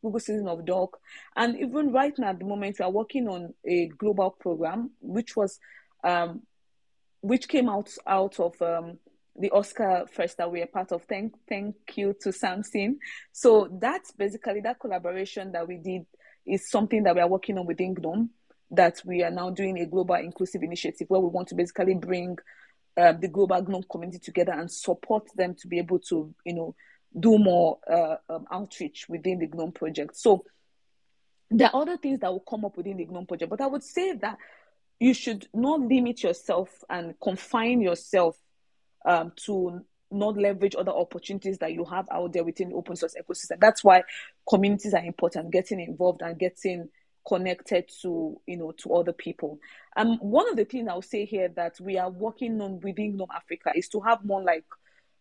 Google 0.01 0.19
season 0.19 0.47
of 0.47 0.65
Doc. 0.65 0.99
And 1.35 1.57
even 1.59 1.91
right 1.91 2.17
now 2.17 2.29
at 2.29 2.39
the 2.39 2.45
moment, 2.45 2.77
we 2.79 2.85
are 2.85 2.91
working 2.91 3.27
on 3.27 3.53
a 3.65 3.87
global 3.87 4.31
program, 4.31 4.91
which 4.99 5.35
was 5.35 5.59
um, 6.03 6.41
which 7.21 7.47
came 7.47 7.69
out 7.69 7.89
out 8.05 8.39
of 8.39 8.61
um, 8.61 8.97
the 9.35 9.49
OSCAFest 9.49 10.35
that 10.37 10.51
we 10.51 10.61
are 10.61 10.67
part 10.67 10.91
of. 10.91 11.03
Thank 11.03 11.33
thank 11.47 11.75
you 11.95 12.15
to 12.21 12.31
Samson. 12.31 12.99
So 13.31 13.69
that's 13.71 14.11
basically 14.11 14.61
that 14.61 14.79
collaboration 14.79 15.51
that 15.53 15.67
we 15.67 15.77
did 15.77 16.05
is 16.45 16.69
something 16.69 17.03
that 17.03 17.15
we 17.15 17.21
are 17.21 17.27
working 17.27 17.57
on 17.57 17.65
within 17.65 17.93
GNOME. 17.93 18.29
That 18.71 19.01
we 19.05 19.21
are 19.23 19.31
now 19.31 19.49
doing 19.49 19.79
a 19.79 19.85
global 19.85 20.15
inclusive 20.15 20.63
initiative 20.63 21.09
where 21.09 21.19
we 21.19 21.27
want 21.27 21.49
to 21.49 21.55
basically 21.55 21.93
bring 21.95 22.37
uh, 22.97 23.13
the 23.13 23.27
global 23.27 23.61
GNOME 23.61 23.85
community 23.89 24.19
together 24.19 24.53
and 24.53 24.71
support 24.71 25.27
them 25.35 25.55
to 25.55 25.67
be 25.67 25.77
able 25.77 25.99
to, 25.99 26.33
you 26.45 26.53
know, 26.53 26.75
do 27.19 27.37
more 27.37 27.79
uh, 27.89 28.15
um, 28.29 28.45
outreach 28.51 29.07
within 29.09 29.39
the 29.39 29.47
GNOME 29.47 29.73
project. 29.73 30.15
So 30.15 30.45
there 31.49 31.69
are 31.73 31.81
other 31.81 31.97
things 31.97 32.19
that 32.19 32.31
will 32.31 32.39
come 32.39 32.63
up 32.63 32.77
within 32.77 32.97
the 32.97 33.05
GNOME 33.05 33.25
project, 33.25 33.49
but 33.49 33.61
I 33.61 33.67
would 33.67 33.83
say 33.83 34.13
that 34.13 34.37
you 35.01 35.15
should 35.15 35.47
not 35.51 35.81
limit 35.81 36.21
yourself 36.21 36.69
and 36.87 37.15
confine 37.19 37.81
yourself 37.81 38.37
um, 39.03 39.31
to 39.35 39.81
not 40.11 40.37
leverage 40.37 40.75
other 40.77 40.91
opportunities 40.91 41.57
that 41.57 41.73
you 41.73 41.83
have 41.85 42.07
out 42.11 42.33
there 42.33 42.43
within 42.43 42.69
the 42.69 42.75
open 42.75 42.95
source 42.95 43.15
ecosystem. 43.19 43.59
That's 43.59 43.83
why 43.83 44.03
communities 44.47 44.93
are 44.93 45.03
important, 45.03 45.49
getting 45.49 45.79
involved 45.79 46.21
and 46.21 46.37
getting 46.37 46.87
connected 47.27 47.89
to 48.03 48.39
you 48.45 48.57
know 48.57 48.73
to 48.73 48.93
other 48.93 49.11
people. 49.11 49.59
Um, 49.97 50.17
one 50.19 50.47
of 50.47 50.55
the 50.55 50.65
things 50.65 50.87
I'll 50.87 51.01
say 51.01 51.25
here 51.25 51.49
that 51.55 51.79
we 51.81 51.97
are 51.97 52.11
working 52.11 52.61
on 52.61 52.79
within 52.79 53.17
GNOME 53.17 53.29
Africa 53.35 53.71
is 53.75 53.87
to 53.89 54.01
have 54.01 54.23
more 54.23 54.43
like 54.43 54.65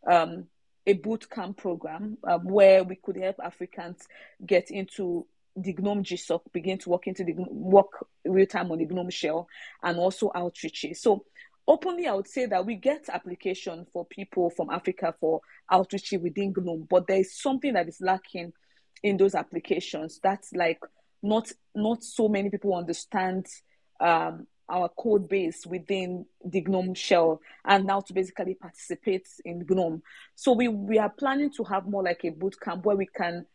um, 0.06 0.44
a 0.86 0.92
boot 0.92 1.30
camp 1.30 1.56
program 1.56 2.18
um, 2.24 2.44
where 2.44 2.84
we 2.84 2.96
could 2.96 3.16
help 3.16 3.36
Africans 3.42 4.06
get 4.44 4.70
into 4.70 5.26
the 5.62 5.74
GNOME 5.74 6.04
GSOC, 6.04 6.40
begin 6.52 6.78
to 6.78 6.90
work 6.90 7.06
into 7.06 7.24
the 7.24 7.34
work 7.36 8.06
real 8.24 8.46
time 8.46 8.70
on 8.70 8.78
the 8.78 8.86
GNOME 8.86 9.10
shell, 9.10 9.48
and 9.82 9.98
also 9.98 10.30
outreach. 10.34 10.86
So 10.94 11.24
openly, 11.66 12.06
I 12.06 12.14
would 12.14 12.28
say 12.28 12.46
that 12.46 12.66
we 12.66 12.76
get 12.76 13.08
application 13.08 13.86
for 13.92 14.04
people 14.04 14.50
from 14.50 14.70
Africa 14.70 15.14
for 15.20 15.40
outreach 15.70 16.12
within 16.20 16.54
GNOME, 16.56 16.86
but 16.88 17.06
there 17.06 17.20
is 17.20 17.38
something 17.38 17.74
that 17.74 17.88
is 17.88 18.00
lacking 18.00 18.52
in 19.02 19.16
those 19.16 19.34
applications. 19.34 20.20
That's 20.22 20.52
like 20.52 20.80
not 21.22 21.50
not 21.74 22.02
so 22.02 22.28
many 22.28 22.50
people 22.50 22.74
understand 22.74 23.46
um, 24.00 24.46
our 24.70 24.88
code 24.88 25.28
base 25.28 25.66
within 25.66 26.24
the 26.44 26.60
GNOME 26.62 26.94
shell 26.94 27.40
and 27.64 27.86
now 27.86 28.00
to 28.00 28.12
basically 28.12 28.54
participate 28.54 29.28
in 29.44 29.66
GNOME. 29.68 30.02
So 30.36 30.52
we, 30.52 30.68
we 30.68 30.98
are 30.98 31.10
planning 31.10 31.50
to 31.54 31.64
have 31.64 31.86
more 31.86 32.02
like 32.02 32.24
a 32.24 32.30
boot 32.30 32.58
camp 32.60 32.84
where 32.86 32.96
we 32.96 33.06
can, 33.06 33.46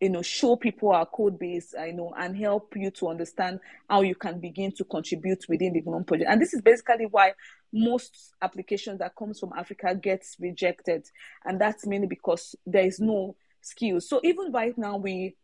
you 0.00 0.10
know, 0.10 0.22
show 0.22 0.56
people 0.56 0.90
our 0.90 1.06
code 1.06 1.38
base, 1.38 1.74
uh, 1.78 1.84
you 1.84 1.92
know, 1.92 2.12
and 2.18 2.36
help 2.36 2.74
you 2.76 2.90
to 2.90 3.08
understand 3.08 3.60
how 3.88 4.02
you 4.02 4.14
can 4.14 4.40
begin 4.40 4.72
to 4.72 4.84
contribute 4.84 5.44
within 5.48 5.72
the 5.72 5.82
GNOME 5.82 6.04
project. 6.04 6.30
And 6.30 6.40
this 6.40 6.52
is 6.52 6.60
basically 6.60 7.06
why 7.06 7.32
most 7.72 8.34
applications 8.42 8.98
that 8.98 9.14
comes 9.16 9.38
from 9.38 9.52
Africa 9.56 9.94
gets 9.94 10.36
rejected. 10.38 11.06
And 11.44 11.60
that's 11.60 11.86
mainly 11.86 12.06
because 12.06 12.54
there 12.66 12.84
is 12.84 13.00
no 13.00 13.36
skills. 13.60 14.08
So 14.08 14.20
even 14.24 14.52
right 14.52 14.76
now, 14.76 14.96
we 14.96 15.36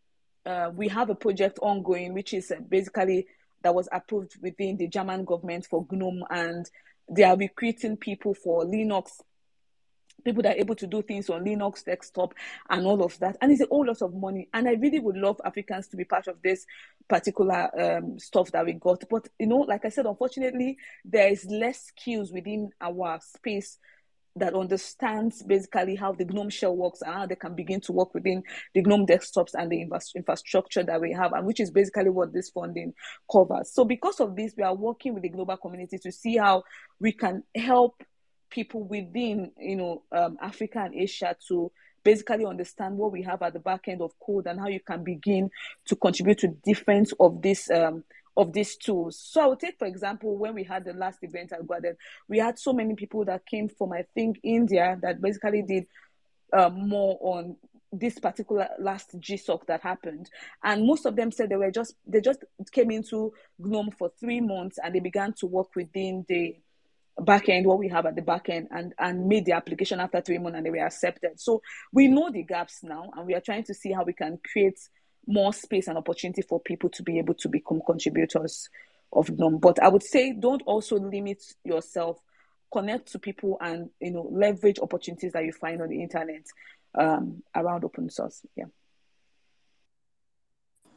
uh, 0.47 0.71
we 0.75 0.89
have 0.89 1.11
a 1.11 1.15
project 1.15 1.59
ongoing, 1.61 2.15
which 2.15 2.33
is 2.33 2.53
basically 2.69 3.27
that 3.63 3.75
was 3.75 3.89
approved 3.93 4.37
within 4.41 4.77
the 4.79 4.89
German 4.89 5.25
government 5.25 5.67
for 5.67 5.87
GNOME, 5.91 6.25
and 6.31 6.69
they 7.11 7.25
are 7.25 7.37
recruiting 7.37 7.97
people 7.97 8.35
for 8.35 8.65
Linux, 8.65 9.21
people 10.25 10.43
that 10.43 10.57
are 10.57 10.61
able 10.61 10.75
to 10.77 10.87
do 10.87 11.03
things 11.03 11.31
on 11.31 11.45
Linux 11.45 11.85
desktop 11.85 12.35
and 12.69 12.87
all 12.87 13.03
of 13.03 13.19
that. 13.21 13.37
And 13.41 13.53
it's 13.53 13.61
a 13.61 13.67
whole 13.67 13.87
lot 13.87 14.03
of 14.03 14.15
money. 14.15 14.49
And 14.55 14.69
I 14.69 14.73
really 14.73 15.01
would 15.01 15.17
love 15.17 15.41
Africans 15.45 15.89
to 15.89 15.97
be 15.97 16.05
part 16.05 16.29
of 16.29 16.41
this 16.43 16.67
particular 17.09 17.71
um, 17.79 18.19
stuff 18.19 18.53
that 18.53 18.65
we 18.65 18.75
got. 18.75 19.05
But, 19.09 19.29
you 19.39 19.47
know, 19.47 19.59
like 19.59 19.85
I 19.85 19.89
said, 19.89 20.07
unfortunately, 20.07 20.79
there 21.05 21.29
is 21.29 21.45
less 21.47 21.87
skills 21.87 22.33
within 22.33 22.71
our 22.81 23.19
space 23.21 23.79
that 24.37 24.55
understands 24.55 25.43
basically 25.43 25.97
how 25.97 26.13
the 26.13 26.25
GNOME 26.25 26.51
shell 26.51 26.77
works 26.77 27.03
and 27.03 27.15
how 27.15 27.27
they 27.27 27.35
can 27.35 27.55
begin 27.55 27.81
to 27.81 27.93
work 27.93 28.15
within 28.15 28.43
the 28.75 28.83
GNOME 28.83 29.07
desktops 29.07 29.55
and 29.55 29.71
the 29.71 29.87
infrastructure 30.15 30.83
that 30.83 31.01
we 31.01 31.13
have, 31.13 31.33
and 31.33 31.47
which 31.47 31.61
is 31.61 31.71
basically 31.71 32.11
what 32.11 32.33
this 32.33 32.51
funding 32.51 32.95
covers. 33.31 33.73
So, 33.73 33.85
because 33.85 34.21
of 34.21 34.37
this, 34.37 34.55
we 34.57 34.63
are 34.63 34.75
working 34.75 35.15
with 35.15 35.25
the 35.25 35.31
global 35.31 35.57
community 35.57 35.99
to 35.99 36.13
see 36.13 36.37
how 36.37 36.63
we 37.01 37.13
can 37.13 37.43
help 37.57 38.03
people 38.51 38.83
within, 38.83 39.53
you 39.59 39.77
know, 39.77 40.03
um, 40.13 40.37
Africa 40.41 40.81
and 40.81 40.95
Asia 40.95 41.37
to 41.49 41.71
basically 42.03 42.45
understand 42.45 42.97
what 42.97 43.13
we 43.13 43.23
have 43.23 43.43
at 43.43 43.53
the 43.53 43.59
back 43.59 43.89
end 43.89 44.01
of 44.01 44.13
code 44.19 44.47
and 44.47 44.59
how 44.59 44.69
you 44.69 44.81
can 44.81 45.05
begin 45.05 45.51
to 45.87 45.97
contribute 45.97 46.39
to 46.39 46.49
defense 46.65 47.13
of 47.21 47.43
this 47.43 47.71
um, 47.71 48.05
of 48.37 48.53
these 48.53 48.77
tools. 48.77 49.19
So 49.19 49.43
I 49.43 49.47
would 49.49 49.61
take, 49.61 49.79
for 49.79 49.87
example, 49.87 50.37
when 50.37 50.55
we 50.55 50.65
had 50.65 50.85
the 50.85 50.93
last 50.93 51.19
event 51.23 51.53
at 51.53 51.67
GUADEC, 51.67 51.97
we 52.29 52.39
had 52.39 52.59
so 52.59 52.73
many 52.73 52.95
people 52.95 53.25
that 53.27 53.45
came 53.45 53.69
from, 53.69 53.93
I 53.93 54.05
think, 54.15 54.39
India 54.43 54.99
that 55.03 55.21
basically 55.21 55.63
did 55.63 55.87
um, 56.53 56.89
more 56.89 57.19
on 57.21 57.57
this 57.93 58.19
particular 58.19 58.69
last 58.79 59.19
GSOC 59.19 59.67
that 59.67 59.81
happened. 59.83 60.31
And 60.63 60.87
most 60.87 61.07
of 61.07 61.17
them 61.17 61.33
said 61.33 61.49
they 61.49 61.57
were 61.57 61.73
just, 61.73 61.95
they 62.07 62.21
just 62.21 62.45
came 62.71 62.91
into 62.91 63.33
GNOME 63.59 63.91
for 63.91 64.13
three 64.21 64.41
months 64.41 64.79
and 64.83 64.95
they 64.95 65.01
began 65.01 65.33
to 65.35 65.47
work 65.47 65.75
within 65.75 66.25
the 66.29 66.57
back 67.21 67.49
end, 67.49 67.67
what 67.67 67.79
we 67.79 67.89
have 67.89 68.07
at 68.07 68.17
the 68.17 68.23
back 68.23 68.49
end, 68.49 68.69
and, 68.71 68.95
and 68.99 69.27
made 69.27 69.45
the 69.45 69.53
application 69.53 70.01
after 70.01 70.21
three 70.21 70.39
months 70.39 70.57
and 70.57 70.67
they 70.67 70.71
were 70.71 70.85
accepted. 70.85 71.41
So 71.41 71.63
we 71.93 72.09
know 72.09 72.31
the 72.31 72.43
gaps 72.43 72.83
now 72.83 73.11
and 73.17 73.27
we 73.27 73.35
are 73.35 73.41
trying 73.41 73.65
to 73.65 73.75
see 73.75 73.93
how 73.93 74.05
we 74.05 74.13
can 74.13 74.39
create 74.53 74.79
more 75.27 75.53
space 75.53 75.89
and 75.89 75.99
opportunity 75.99 76.43
for 76.43 76.61
people 76.61 76.91
to 76.91 77.03
be 77.03 77.19
able 77.19 77.35
to 77.35 77.49
become 77.49 77.81
contributors 77.85 78.69
of 79.13 79.31
GNOME. 79.31 79.59
But 79.59 79.83
I 79.83 79.89
would 79.89 80.03
say 80.03 80.33
don't 80.33 80.63
also 80.67 80.97
limit 80.97 81.43
yourself. 81.65 82.19
Connect 82.73 83.11
to 83.13 83.19
people 83.19 83.59
and 83.61 83.91
you 84.01 84.13
know 84.13 84.29
leverage 84.31 84.79
opportunities 84.79 85.33
that 85.33 85.45
you 85.45 85.53
find 85.53 85.83
on 85.83 85.89
the 85.89 86.03
internet 86.03 86.47
um, 86.95 87.43
around 87.55 87.85
open 87.85 88.09
source. 88.11 88.43
Yeah. 88.57 88.67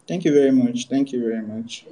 Thank 0.08 0.26
you 0.26 0.34
very 0.34 0.52
much. 0.52 0.88
Thank 0.88 1.12
you 1.14 1.22
very 1.22 1.42
much. 1.42 1.86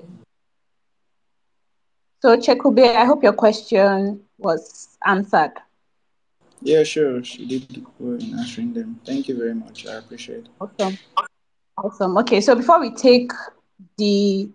So 2.21 2.37
Chekube, 2.37 2.95
I 2.95 3.05
hope 3.05 3.23
your 3.23 3.33
question 3.33 4.21
was 4.37 4.97
answered. 5.05 5.53
Yeah, 6.61 6.83
sure. 6.83 7.23
She 7.23 7.45
did 7.47 7.85
well 7.99 8.13
in 8.19 8.37
answering 8.37 8.73
them. 8.73 8.99
Thank 9.05 9.27
you 9.27 9.37
very 9.37 9.55
much. 9.55 9.87
I 9.87 9.93
appreciate 9.93 10.45
it. 10.45 10.49
Awesome. 10.59 10.97
Awesome. 11.77 12.17
Okay, 12.19 12.39
so 12.41 12.55
before 12.55 12.79
we 12.79 12.91
take 12.93 13.31
the 13.97 14.49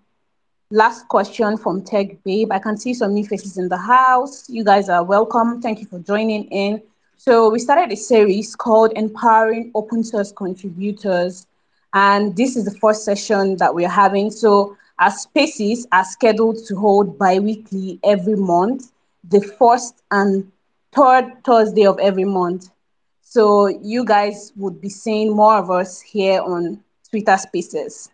last 0.71 1.09
question 1.09 1.57
from 1.57 1.83
Tech 1.83 2.23
Babe, 2.23 2.53
I 2.53 2.61
can 2.61 2.77
see 2.77 2.95
some 2.95 3.15
new 3.15 3.25
faces 3.27 3.59
in 3.59 3.69
the 3.69 3.77
house. 3.77 4.49
You 4.49 4.63
guys 4.63 4.89
are 4.89 5.03
welcome. 5.03 5.61
Thank 5.61 5.81
you 5.81 5.87
for 5.87 5.99
joining 5.99 6.45
in. 6.45 6.83
So 7.17 7.51
we 7.51 7.59
started 7.59 7.91
a 7.93 7.97
series 7.97 8.55
called 8.55 8.93
Empowering 8.95 9.73
Open 9.75 10.05
Source 10.05 10.31
Contributors, 10.31 11.47
and 11.95 12.37
this 12.37 12.57
is 12.57 12.65
the 12.65 12.79
first 12.79 13.05
session 13.05 13.57
that 13.57 13.75
we're 13.75 13.89
having. 13.89 14.31
So 14.31 14.77
our 14.99 15.11
spaces 15.11 15.87
are 15.93 16.05
scheduled 16.05 16.59
to 16.67 16.77
hold 16.77 17.19
bi-weekly 17.19 18.01
every 18.03 18.37
month, 18.37 18.93
the 19.29 19.41
first 19.41 20.03
and 20.11 20.51
third 20.93 21.45
Thursday 21.45 21.87
of 21.87 21.99
every 21.99 22.25
month. 22.25 22.71
So 23.23 23.67
you 23.67 24.05
guys 24.05 24.53
would 24.57 24.81
be 24.81 24.89
seeing 24.89 25.35
more 25.35 25.57
of 25.59 25.71
us 25.71 26.01
here 26.01 26.41
on 26.41 26.83
Twitter 27.11 27.37
Spaces. 27.37 28.11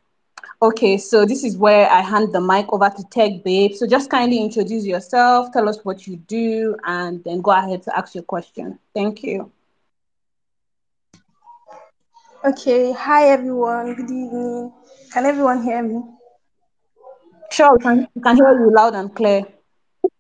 Okay, 0.61 0.97
so 0.97 1.25
this 1.25 1.45
is 1.45 1.57
where 1.57 1.89
I 1.91 2.01
hand 2.01 2.33
the 2.33 2.41
mic 2.41 2.73
over 2.73 2.89
to 2.89 3.05
Tech 3.11 3.43
Babe. 3.45 3.75
So 3.75 3.87
just 3.87 4.11
kindly 4.11 4.39
introduce 4.39 4.85
yourself, 4.85 5.53
tell 5.53 5.69
us 5.69 5.85
what 5.85 6.07
you 6.07 6.17
do, 6.17 6.77
and 6.85 7.23
then 7.25 7.41
go 7.41 7.51
ahead 7.51 7.83
to 7.85 7.97
ask 7.97 8.15
your 8.15 8.25
question. 8.25 8.79
Thank 8.95 9.23
you. 9.23 9.51
Okay, 12.45 12.93
hi 12.93 13.29
everyone. 13.29 13.95
Good 13.95 14.11
evening. 14.11 14.73
Can 15.13 15.27
everyone 15.27 15.63
hear 15.63 15.83
me? 15.83 16.03
Sure, 17.53 17.77
we 17.77 17.83
can, 17.83 18.09
we 18.15 18.23
can 18.23 18.37
hear 18.37 18.59
you 18.59 18.73
loud 18.75 18.95
and 18.95 19.15
clear. 19.15 19.45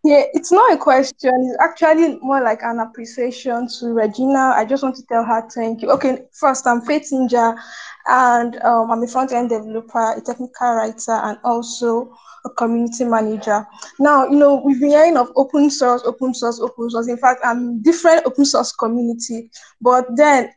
Yeah, 0.04 0.24
it's 0.34 0.52
not 0.52 0.72
a 0.72 0.76
question. 0.76 1.32
It's 1.34 1.56
actually 1.60 2.18
more 2.20 2.42
like 2.42 2.60
an 2.62 2.78
appreciation 2.78 3.68
to 3.78 3.86
Regina. 3.94 4.52
I 4.54 4.66
just 4.66 4.82
want 4.82 4.96
to 4.96 5.06
tell 5.06 5.24
her 5.24 5.48
thank 5.48 5.80
you. 5.80 5.90
Okay, 5.92 6.24
first, 6.32 6.66
I'm 6.66 6.82
Faith 6.82 7.08
Ninja, 7.10 7.56
and 8.06 8.60
um, 8.62 8.90
I'm 8.90 9.02
a 9.02 9.06
front 9.06 9.32
end 9.32 9.48
developer, 9.48 10.12
a 10.12 10.20
technical 10.20 10.74
writer, 10.74 11.12
and 11.12 11.38
also 11.42 12.14
a 12.44 12.50
community 12.50 13.04
manager. 13.04 13.66
Now, 13.98 14.26
you 14.26 14.36
know, 14.36 14.60
we've 14.64 14.80
been 14.80 14.90
hearing 14.90 15.16
of 15.16 15.32
open 15.34 15.70
source, 15.70 16.02
open 16.04 16.34
source, 16.34 16.60
open 16.60 16.90
source. 16.90 17.08
In 17.08 17.16
fact, 17.16 17.40
I'm 17.44 17.80
different 17.82 18.26
open 18.26 18.44
source 18.44 18.72
community, 18.72 19.50
but 19.80 20.04
then 20.16 20.52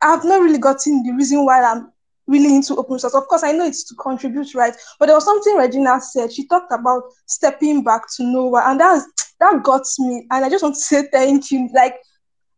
I've 0.00 0.24
not 0.24 0.40
really 0.40 0.58
gotten 0.58 1.02
the 1.02 1.12
reason 1.12 1.44
why 1.44 1.62
I'm 1.62 1.92
really 2.26 2.54
into 2.54 2.76
open 2.76 2.98
source. 2.98 3.14
Of 3.14 3.26
course, 3.28 3.44
I 3.44 3.52
know 3.52 3.66
it's 3.66 3.84
to 3.84 3.94
contribute, 3.96 4.54
right? 4.54 4.74
But 4.98 5.06
there 5.06 5.14
was 5.14 5.24
something 5.24 5.56
Regina 5.56 6.00
said. 6.00 6.32
She 6.32 6.46
talked 6.46 6.72
about 6.72 7.02
stepping 7.26 7.84
back 7.84 8.02
to 8.16 8.24
nowhere, 8.24 8.62
and 8.66 8.80
that 8.80 9.04
that 9.40 9.62
got 9.62 9.82
me. 9.98 10.26
And 10.30 10.44
I 10.44 10.50
just 10.50 10.62
want 10.62 10.74
to 10.76 10.80
say 10.80 11.06
thank 11.12 11.50
you. 11.50 11.68
Like, 11.74 11.96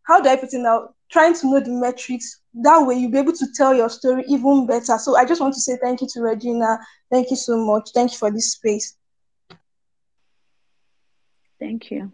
how 0.07 0.21
do 0.21 0.29
I 0.29 0.37
put 0.37 0.53
it 0.53 0.59
now? 0.59 0.91
Trying 1.11 1.35
to 1.35 1.51
know 1.51 1.61
the 1.61 1.71
metrics. 1.71 2.41
That 2.63 2.79
way, 2.79 2.97
you'll 2.97 3.11
be 3.11 3.19
able 3.19 3.33
to 3.33 3.47
tell 3.55 3.75
your 3.75 3.89
story 3.89 4.25
even 4.29 4.67
better. 4.67 4.99
So 4.99 5.17
I 5.17 5.25
just 5.25 5.41
want 5.41 5.55
to 5.55 5.61
say 5.61 5.79
thank 5.83 6.01
you 6.01 6.09
to 6.15 6.21
Regina. 6.21 6.79
Thank 7.11 7.31
you 7.31 7.37
so 7.37 7.57
much. 7.57 7.91
Thank 7.95 8.13
you 8.13 8.19
for 8.19 8.31
this 8.31 8.53
space. 8.53 8.97
Thank 11.61 11.91
you. 11.91 12.13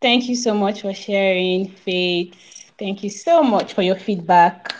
Thank 0.00 0.28
you 0.28 0.36
so 0.36 0.54
much 0.54 0.82
for 0.82 0.92
sharing, 0.92 1.68
Faith. 1.68 2.34
Thank 2.78 3.02
you 3.02 3.10
so 3.10 3.42
much 3.42 3.72
for 3.72 3.82
your 3.82 3.96
feedback. 3.96 4.74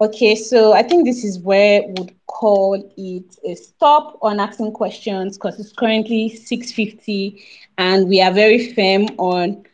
Okay, 0.00 0.34
so 0.34 0.72
I 0.72 0.82
think 0.82 1.06
this 1.06 1.22
is 1.22 1.38
where 1.38 1.82
we'd 1.86 2.14
call 2.26 2.74
it 2.96 3.36
a 3.44 3.54
stop 3.54 4.18
on 4.22 4.40
asking 4.40 4.72
questions 4.72 5.38
because 5.38 5.60
it's 5.60 5.72
currently 5.72 6.30
6.50 6.30 7.40
and 7.78 8.08
we 8.08 8.20
are 8.20 8.32
very 8.32 8.72
firm 8.72 9.04
on 9.18 9.64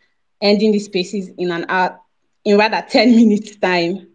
ending 0.43 0.73
the 0.73 0.79
spaces 0.79 1.31
in 1.39 1.51
an 1.51 1.65
hour, 1.71 1.99
in 2.45 2.59
rather 2.59 2.85
10 2.87 3.17
minutes 3.17 3.57
time. 3.57 4.09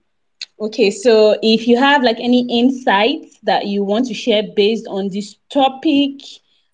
Okay, 0.60 0.92
so 0.92 1.38
if 1.42 1.68
you 1.68 1.76
have 1.78 2.04
like 2.04 2.20
any 2.20 2.48
insights 2.60 3.40
that 3.42 3.66
you 3.66 3.84
want 3.84 4.06
to 4.08 4.14
share 4.14 4.44
based 4.56 4.86
on 4.88 5.10
this 5.10 5.36
topic, 5.50 6.22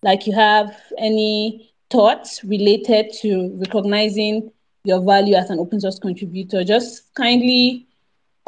like 0.02 0.26
you 0.26 0.34
have 0.34 0.76
any 0.98 1.72
thoughts 1.88 2.44
related 2.44 3.12
to 3.22 3.50
recognizing 3.56 4.52
your 4.84 5.00
value 5.00 5.36
as 5.36 5.48
an 5.48 5.58
open 5.58 5.80
source 5.80 5.98
contributor, 5.98 6.64
just 6.64 7.14
kindly 7.14 7.86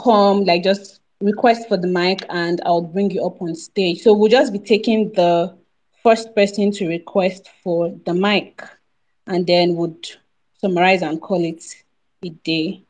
come, 0.01 0.45
like 0.45 0.63
just 0.63 1.01
request 1.21 1.69
for 1.69 1.77
the 1.77 1.87
mic 1.87 2.25
and 2.29 2.61
I'll 2.67 2.83
bring 2.83 3.11
you 3.11 3.25
up 3.25 3.41
on 3.41 3.55
stage. 3.55 4.03
So 4.03 4.15
we'll 4.15 4.31
just 4.31 4.53
be 4.53 4.59
taking 4.59 5.13
the 5.13 5.57
first 6.03 6.35
person 6.35 6.71
to 6.73 6.89
request 6.89 7.49
for 7.63 7.95
the 8.05 8.15
mic 8.15 8.63
and 9.27 9.47
then 9.47 9.77
would 9.77 10.07
summarize 10.61 11.03
and 11.03 11.21
call 11.21 11.45
it 11.45 11.65
a 12.25 12.29
day. 12.29 12.83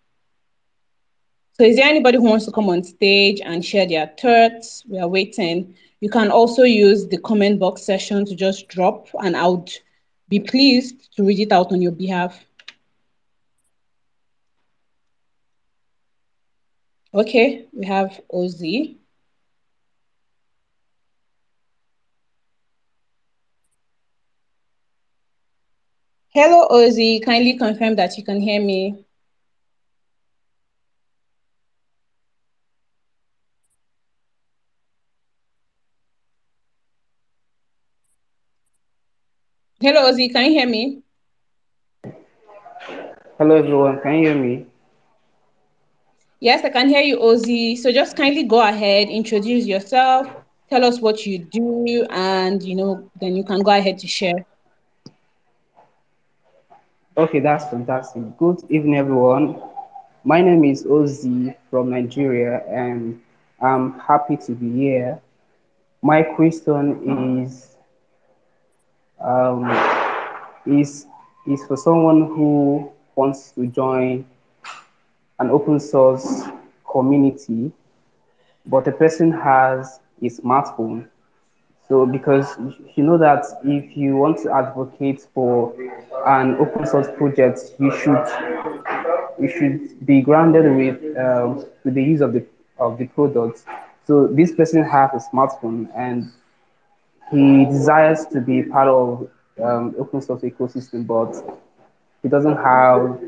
So 1.52 1.62
is 1.62 1.76
there 1.76 1.88
anybody 1.88 2.18
who 2.18 2.24
wants 2.24 2.46
to 2.46 2.52
come 2.52 2.68
on 2.68 2.82
stage 2.82 3.40
and 3.44 3.64
share 3.64 3.86
their 3.86 4.12
thoughts? 4.20 4.84
We 4.88 4.98
are 4.98 5.06
waiting. 5.06 5.76
You 6.00 6.10
can 6.10 6.30
also 6.30 6.64
use 6.64 7.06
the 7.06 7.18
comment 7.18 7.60
box 7.60 7.82
session 7.82 8.24
to 8.26 8.34
just 8.34 8.68
drop 8.68 9.08
and 9.22 9.36
I 9.36 9.46
would 9.46 9.70
be 10.28 10.40
pleased 10.40 11.14
to 11.16 11.24
read 11.24 11.38
it 11.38 11.52
out 11.52 11.70
on 11.70 11.80
your 11.80 11.92
behalf. 11.92 12.44
Okay, 17.14 17.68
we 17.72 17.86
have 17.86 18.20
Ozzy. 18.32 18.96
Hello, 26.30 26.66
Ozzy. 26.70 27.24
Kindly 27.24 27.56
confirm 27.56 27.94
that 27.94 28.18
you 28.18 28.24
can 28.24 28.40
hear 28.40 28.60
me. 28.60 29.06
Hello, 39.80 40.10
Ozzy. 40.10 40.32
Can 40.32 40.46
you 40.46 40.58
hear 40.58 40.68
me? 40.68 41.04
Hello, 43.38 43.54
everyone. 43.54 44.00
Can 44.00 44.14
you 44.14 44.28
hear 44.30 44.34
me? 44.34 44.66
Yes, 46.40 46.64
I 46.64 46.68
can 46.70 46.88
hear 46.88 47.00
you, 47.02 47.18
Ozzy. 47.18 47.76
So 47.76 47.90
just 47.92 48.16
kindly 48.16 48.44
go 48.44 48.60
ahead, 48.60 49.08
introduce 49.08 49.66
yourself, 49.66 50.28
tell 50.68 50.84
us 50.84 51.00
what 51.00 51.24
you 51.26 51.38
do, 51.38 52.06
and 52.10 52.62
you 52.62 52.74
know, 52.76 53.10
then 53.20 53.36
you 53.36 53.44
can 53.44 53.60
go 53.62 53.70
ahead 53.70 53.98
to 53.98 54.06
share. 54.08 54.44
Okay, 57.16 57.40
that's 57.40 57.68
fantastic. 57.68 58.22
Good 58.38 58.62
evening, 58.70 58.96
everyone. 58.96 59.60
My 60.24 60.40
name 60.40 60.64
is 60.64 60.84
Ozzy 60.84 61.54
from 61.70 61.90
Nigeria, 61.90 62.62
and 62.68 63.20
I'm 63.60 63.98
happy 64.00 64.36
to 64.36 64.52
be 64.52 64.70
here. 64.72 65.20
My 66.02 66.22
question 66.22 67.42
is 67.44 67.76
um, 69.20 69.64
is 70.66 71.06
is 71.46 71.64
for 71.66 71.76
someone 71.76 72.22
who 72.34 72.90
wants 73.16 73.52
to 73.52 73.66
join 73.66 74.24
an 75.38 75.50
open 75.50 75.80
source 75.80 76.44
community, 76.90 77.72
but 78.66 78.84
the 78.84 78.92
person 78.92 79.30
has 79.32 80.00
a 80.22 80.26
smartphone. 80.26 81.08
So 81.88 82.06
because 82.06 82.56
you 82.94 83.04
know 83.04 83.18
that 83.18 83.44
if 83.64 83.96
you 83.96 84.16
want 84.16 84.38
to 84.42 84.52
advocate 84.52 85.26
for 85.34 85.74
an 86.26 86.56
open 86.56 86.86
source 86.86 87.08
project, 87.16 87.60
you 87.78 87.90
should 87.90 88.26
you 89.38 89.48
should 89.48 90.06
be 90.06 90.22
grounded 90.22 90.64
with 90.76 91.16
um, 91.18 91.66
with 91.84 91.94
the 91.94 92.02
use 92.02 92.20
of 92.20 92.32
the 92.32 92.46
of 92.78 92.98
the 92.98 93.06
product. 93.08 93.64
So 94.06 94.26
this 94.28 94.52
person 94.52 94.82
has 94.84 95.10
a 95.12 95.30
smartphone 95.30 95.88
and 95.96 96.30
he 97.30 97.64
desires 97.66 98.26
to 98.26 98.40
be 98.40 98.62
part 98.62 98.88
of 98.88 99.28
um, 99.62 99.94
open 99.98 100.20
source 100.20 100.42
ecosystem, 100.42 101.06
but 101.06 101.34
he 102.22 102.28
doesn't 102.28 102.56
have 102.56 103.20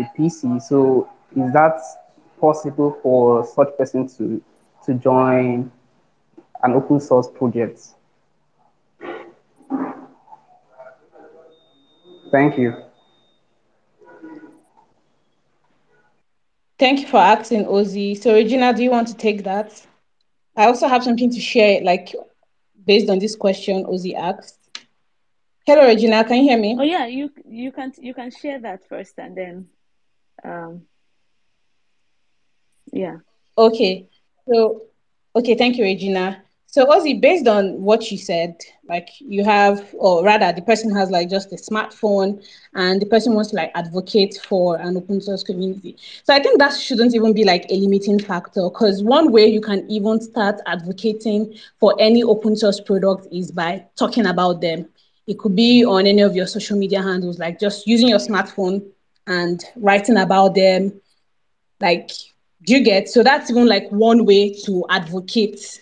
a 0.00 0.10
PC. 0.16 0.58
So 0.60 1.08
is 1.36 1.52
that 1.52 1.80
possible 2.40 2.98
for 3.02 3.44
such 3.44 3.76
person 3.76 4.08
to 4.16 4.42
to 4.86 4.94
join 4.94 5.70
an 6.62 6.72
open 6.72 7.00
source 7.00 7.28
project? 7.28 7.80
Thank 12.30 12.58
you. 12.58 12.74
Thank 16.78 17.00
you 17.00 17.06
for 17.08 17.18
asking, 17.18 17.66
Ozzy. 17.66 18.16
So, 18.16 18.32
Regina, 18.32 18.72
do 18.72 18.82
you 18.82 18.90
want 18.90 19.08
to 19.08 19.14
take 19.14 19.44
that? 19.44 19.86
I 20.56 20.66
also 20.66 20.88
have 20.88 21.04
something 21.04 21.30
to 21.30 21.40
share, 21.40 21.82
like 21.82 22.14
based 22.86 23.10
on 23.10 23.18
this 23.18 23.36
question 23.36 23.84
Ozzy 23.84 24.14
asked. 24.14 24.56
Hello, 25.66 25.86
Regina. 25.86 26.24
Can 26.24 26.38
you 26.38 26.42
hear 26.50 26.58
me? 26.58 26.76
Oh 26.78 26.82
yeah, 26.82 27.06
you 27.06 27.30
you 27.44 27.70
can 27.70 27.92
you 28.00 28.14
can 28.14 28.30
share 28.30 28.58
that 28.60 28.88
first, 28.88 29.18
and 29.18 29.36
then, 29.36 29.68
um, 30.44 30.82
yeah. 32.92 33.16
Okay. 33.56 34.06
So, 34.52 34.82
okay. 35.36 35.54
Thank 35.54 35.76
you, 35.76 35.84
Regina. 35.84 36.42
So, 36.66 36.86
Ozzy, 36.86 37.20
based 37.20 37.48
on 37.48 37.82
what 37.82 38.10
you 38.12 38.18
said, 38.18 38.54
like 38.88 39.08
you 39.18 39.44
have, 39.44 39.84
or 39.98 40.24
rather, 40.24 40.52
the 40.52 40.62
person 40.62 40.94
has 40.94 41.10
like 41.10 41.28
just 41.28 41.52
a 41.52 41.56
smartphone 41.56 42.44
and 42.74 43.00
the 43.02 43.06
person 43.06 43.34
wants 43.34 43.50
to 43.50 43.56
like 43.56 43.72
advocate 43.74 44.34
for 44.48 44.76
an 44.78 44.96
open 44.96 45.20
source 45.20 45.42
community. 45.42 45.96
So, 46.24 46.32
I 46.34 46.40
think 46.40 46.58
that 46.58 46.72
shouldn't 46.74 47.14
even 47.14 47.32
be 47.32 47.44
like 47.44 47.66
a 47.70 47.74
limiting 47.74 48.18
factor 48.20 48.62
because 48.68 49.02
one 49.02 49.32
way 49.32 49.46
you 49.46 49.60
can 49.60 49.84
even 49.90 50.20
start 50.20 50.60
advocating 50.66 51.54
for 51.78 51.94
any 51.98 52.22
open 52.22 52.54
source 52.56 52.80
product 52.80 53.26
is 53.32 53.50
by 53.50 53.84
talking 53.96 54.26
about 54.26 54.60
them. 54.60 54.86
It 55.26 55.38
could 55.38 55.54
be 55.56 55.84
on 55.84 56.06
any 56.06 56.22
of 56.22 56.34
your 56.36 56.46
social 56.46 56.76
media 56.78 57.02
handles, 57.02 57.38
like 57.38 57.58
just 57.60 57.86
using 57.86 58.08
your 58.08 58.18
smartphone 58.18 58.82
and 59.26 59.60
writing 59.76 60.16
about 60.16 60.54
them. 60.54 61.00
Like, 61.80 62.10
do 62.64 62.74
you 62.74 62.84
get? 62.84 63.08
So, 63.08 63.22
that's 63.22 63.50
even 63.50 63.66
like 63.66 63.88
one 63.90 64.24
way 64.26 64.54
to 64.66 64.84
advocate 64.90 65.80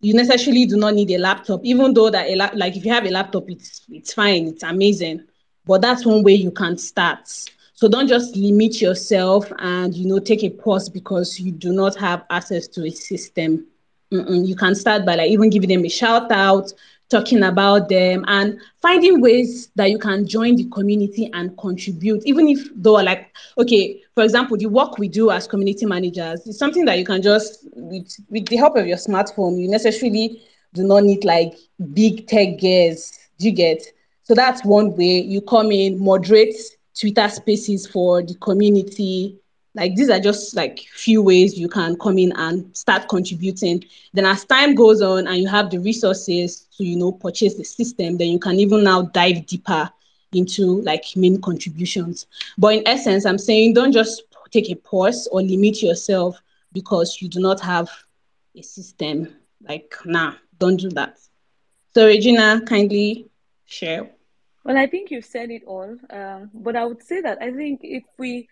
you 0.00 0.14
necessarily 0.14 0.66
do 0.66 0.76
not 0.76 0.94
need 0.94 1.10
a 1.12 1.18
laptop, 1.18 1.60
even 1.64 1.94
though 1.94 2.10
that 2.10 2.28
a 2.28 2.34
la- 2.34 2.50
like 2.54 2.76
if 2.76 2.84
you 2.84 2.92
have 2.92 3.06
a 3.06 3.10
laptop, 3.10 3.44
it's 3.48 3.82
it's 3.90 4.12
fine, 4.12 4.48
it's 4.48 4.62
amazing. 4.62 5.22
But 5.64 5.80
that's 5.80 6.04
one 6.04 6.22
way 6.22 6.32
you 6.34 6.50
can 6.50 6.76
start. 6.76 7.28
So 7.74 7.88
don't 7.88 8.08
just 8.08 8.36
limit 8.36 8.80
yourself 8.80 9.50
and 9.58 9.94
you 9.94 10.08
know 10.08 10.18
take 10.18 10.42
a 10.42 10.50
pause 10.50 10.88
because 10.88 11.38
you 11.38 11.52
do 11.52 11.72
not 11.72 11.94
have 11.96 12.24
access 12.30 12.66
to 12.68 12.84
a 12.84 12.90
system. 12.90 13.66
Mm-mm. 14.12 14.46
You 14.46 14.56
can 14.56 14.74
start 14.74 15.06
by 15.06 15.14
like 15.14 15.30
even 15.30 15.50
giving 15.50 15.68
them 15.70 15.84
a 15.84 15.88
shout 15.88 16.30
out, 16.32 16.72
talking 17.12 17.44
about 17.44 17.88
them, 17.88 18.24
and 18.26 18.58
finding 18.80 19.20
ways 19.20 19.68
that 19.76 19.90
you 19.90 19.98
can 19.98 20.26
join 20.26 20.56
the 20.56 20.68
community 20.70 21.30
and 21.32 21.56
contribute. 21.58 22.22
Even 22.24 22.48
if 22.48 22.68
though 22.74 22.94
like 22.94 23.32
okay, 23.58 24.02
for 24.14 24.24
example, 24.24 24.56
the 24.56 24.66
work 24.66 24.98
we 24.98 25.08
do 25.08 25.30
as 25.30 25.46
community 25.46 25.86
managers 25.86 26.44
is 26.46 26.58
something 26.58 26.84
that 26.86 26.98
you 26.98 27.04
can 27.04 27.22
just 27.22 27.68
with 27.74 28.12
with 28.30 28.46
the 28.46 28.56
help 28.56 28.76
of 28.76 28.86
your 28.86 28.96
smartphone. 28.96 29.60
You 29.60 29.68
necessarily 29.68 30.42
do 30.74 30.82
not 30.82 31.04
need 31.04 31.24
like 31.24 31.54
big 31.92 32.26
tech 32.26 32.58
gears. 32.58 33.12
You 33.38 33.52
get? 33.52 33.82
So 34.24 34.34
that's 34.34 34.64
one 34.64 34.96
way 34.96 35.20
you 35.20 35.40
come 35.42 35.70
in, 35.70 36.02
moderate 36.02 36.56
Twitter 36.98 37.28
spaces 37.28 37.86
for 37.86 38.22
the 38.22 38.34
community. 38.36 39.38
Like 39.74 39.94
these 39.94 40.10
are 40.10 40.20
just 40.20 40.54
like 40.54 40.80
few 40.80 41.22
ways 41.22 41.58
you 41.58 41.68
can 41.68 41.96
come 41.96 42.18
in 42.18 42.32
and 42.32 42.76
start 42.76 43.08
contributing. 43.08 43.84
Then 44.12 44.26
as 44.26 44.44
time 44.44 44.74
goes 44.74 45.00
on 45.00 45.26
and 45.26 45.38
you 45.38 45.48
have 45.48 45.70
the 45.70 45.78
resources 45.78 46.66
to, 46.76 46.84
you 46.84 46.96
know, 46.96 47.12
purchase 47.12 47.54
the 47.54 47.64
system, 47.64 48.18
then 48.18 48.28
you 48.28 48.38
can 48.38 48.58
even 48.60 48.84
now 48.84 49.02
dive 49.02 49.46
deeper 49.46 49.90
into 50.32 50.82
like 50.82 51.04
main 51.16 51.40
contributions. 51.40 52.26
But 52.58 52.74
in 52.74 52.82
essence, 52.86 53.24
I'm 53.24 53.38
saying 53.38 53.74
don't 53.74 53.92
just 53.92 54.22
take 54.50 54.70
a 54.70 54.74
pause 54.74 55.26
or 55.32 55.42
limit 55.42 55.82
yourself 55.82 56.40
because 56.72 57.20
you 57.20 57.28
do 57.28 57.40
not 57.40 57.60
have 57.60 57.88
a 58.54 58.62
system. 58.62 59.34
Like, 59.66 59.94
nah, 60.04 60.34
don't 60.58 60.76
do 60.76 60.90
that. 60.90 61.18
So, 61.94 62.06
Regina, 62.06 62.60
kindly 62.66 63.26
share. 63.64 64.10
Well, 64.64 64.78
I 64.78 64.86
think 64.86 65.10
you've 65.10 65.24
said 65.24 65.50
it 65.50 65.64
all. 65.66 65.96
Um, 66.10 66.50
but 66.54 66.76
I 66.76 66.84
would 66.84 67.02
say 67.02 67.20
that 67.22 67.38
I 67.40 67.52
think 67.52 67.80
if 67.82 68.04
we 68.18 68.48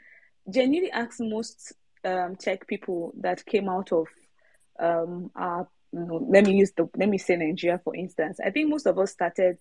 genuinely 0.51 0.91
ask 0.91 1.19
most 1.21 1.73
um, 2.05 2.37
tech 2.37 2.67
people 2.67 3.13
that 3.21 3.45
came 3.45 3.69
out 3.69 3.93
of 3.93 4.07
um, 4.79 5.31
our, 5.37 5.69
you 5.93 6.01
know, 6.01 6.27
let 6.29 6.47
me 6.47 6.55
use 6.55 6.73
the, 6.77 6.89
let 6.97 7.09
me 7.09 7.19
say 7.19 7.37
Nigeria 7.37 7.81
for 7.83 7.95
instance. 7.95 8.39
I 8.45 8.51
think 8.51 8.71
most 8.71 8.87
of 8.87 8.99
us 8.99 9.13
started 9.13 9.59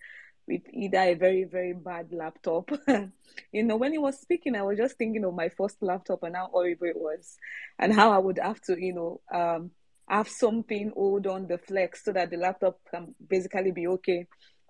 with 0.47 0.61
either 0.73 0.97
a 0.97 1.13
very 1.13 1.43
very 1.43 1.73
bad 1.73 2.07
laptop. 2.11 2.71
you 3.51 3.63
know, 3.63 3.77
when 3.77 3.91
he 3.91 3.97
was 3.97 4.19
speaking, 4.19 4.55
I 4.55 4.63
was 4.63 4.77
just 4.77 4.97
thinking 4.97 5.23
of 5.23 5.33
my 5.33 5.49
first 5.49 5.77
laptop 5.81 6.23
and 6.23 6.35
how 6.35 6.47
horrible 6.51 6.87
it 6.87 6.97
was, 6.97 7.37
and 7.77 7.93
how 7.93 8.11
I 8.11 8.17
would 8.17 8.39
have 8.39 8.59
to, 8.61 8.77
you 8.79 8.93
know, 8.93 9.21
um, 9.33 9.71
have 10.07 10.27
something 10.27 10.91
hold 10.95 11.27
on 11.27 11.47
the 11.47 11.59
flex 11.59 12.03
so 12.03 12.11
that 12.13 12.31
the 12.31 12.37
laptop 12.37 12.79
can 12.89 13.13
basically 13.27 13.71
be 13.71 13.87
okay 13.87 14.25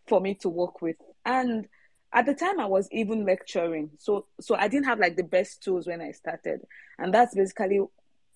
for 0.07 0.19
me 0.19 0.35
to 0.41 0.49
work 0.49 0.81
with. 0.81 0.97
And 1.25 1.67
at 2.11 2.25
the 2.25 2.33
time 2.33 2.59
I 2.59 2.65
was 2.65 2.87
even 2.91 3.25
lecturing. 3.25 3.91
So 3.97 4.25
so 4.39 4.55
I 4.55 4.67
didn't 4.67 4.85
have 4.85 4.99
like 4.99 5.15
the 5.15 5.23
best 5.23 5.63
tools 5.63 5.87
when 5.87 6.01
I 6.01 6.11
started. 6.11 6.61
And 6.97 7.13
that's 7.13 7.35
basically 7.35 7.81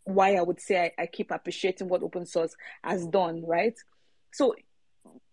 why 0.03 0.35
I 0.35 0.41
would 0.41 0.59
say 0.59 0.93
I, 0.97 1.03
I 1.03 1.05
keep 1.07 1.31
appreciating 1.31 1.89
what 1.89 2.03
open 2.03 2.25
source 2.25 2.55
has 2.83 3.05
done, 3.07 3.43
right? 3.45 3.75
So 4.31 4.55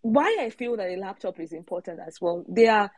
why 0.01 0.37
I 0.41 0.49
feel 0.49 0.77
that 0.77 0.89
a 0.89 0.95
laptop 0.95 1.39
is 1.39 1.53
important 1.53 1.99
as 2.05 2.19
well. 2.19 2.43
There 2.47 2.73
are 2.73 2.91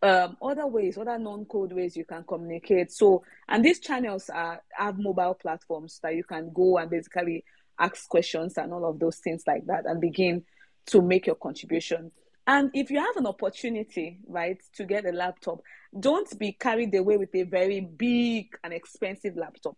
um, 0.00 0.36
other 0.40 0.66
ways, 0.66 0.96
other 0.96 1.18
non-code 1.18 1.72
ways 1.72 1.96
you 1.96 2.04
can 2.04 2.24
communicate. 2.24 2.92
So, 2.92 3.24
and 3.48 3.64
these 3.64 3.80
channels 3.80 4.30
are 4.30 4.62
have 4.70 4.98
mobile 4.98 5.34
platforms 5.34 5.98
that 6.02 6.14
you 6.14 6.24
can 6.24 6.52
go 6.52 6.78
and 6.78 6.90
basically 6.90 7.44
ask 7.78 8.08
questions 8.08 8.58
and 8.58 8.72
all 8.72 8.88
of 8.88 8.98
those 8.98 9.18
things 9.18 9.42
like 9.46 9.66
that, 9.66 9.86
and 9.86 10.00
begin 10.00 10.44
to 10.86 11.02
make 11.02 11.26
your 11.26 11.36
contribution. 11.36 12.12
And 12.48 12.70
if 12.72 12.90
you 12.90 12.98
have 12.98 13.16
an 13.18 13.26
opportunity, 13.26 14.20
right, 14.26 14.56
to 14.76 14.84
get 14.86 15.04
a 15.04 15.12
laptop, 15.12 15.60
don't 16.00 16.38
be 16.38 16.52
carried 16.52 16.94
away 16.94 17.18
with 17.18 17.34
a 17.34 17.42
very 17.42 17.80
big 17.80 18.56
and 18.64 18.72
expensive 18.72 19.36
laptop. 19.36 19.76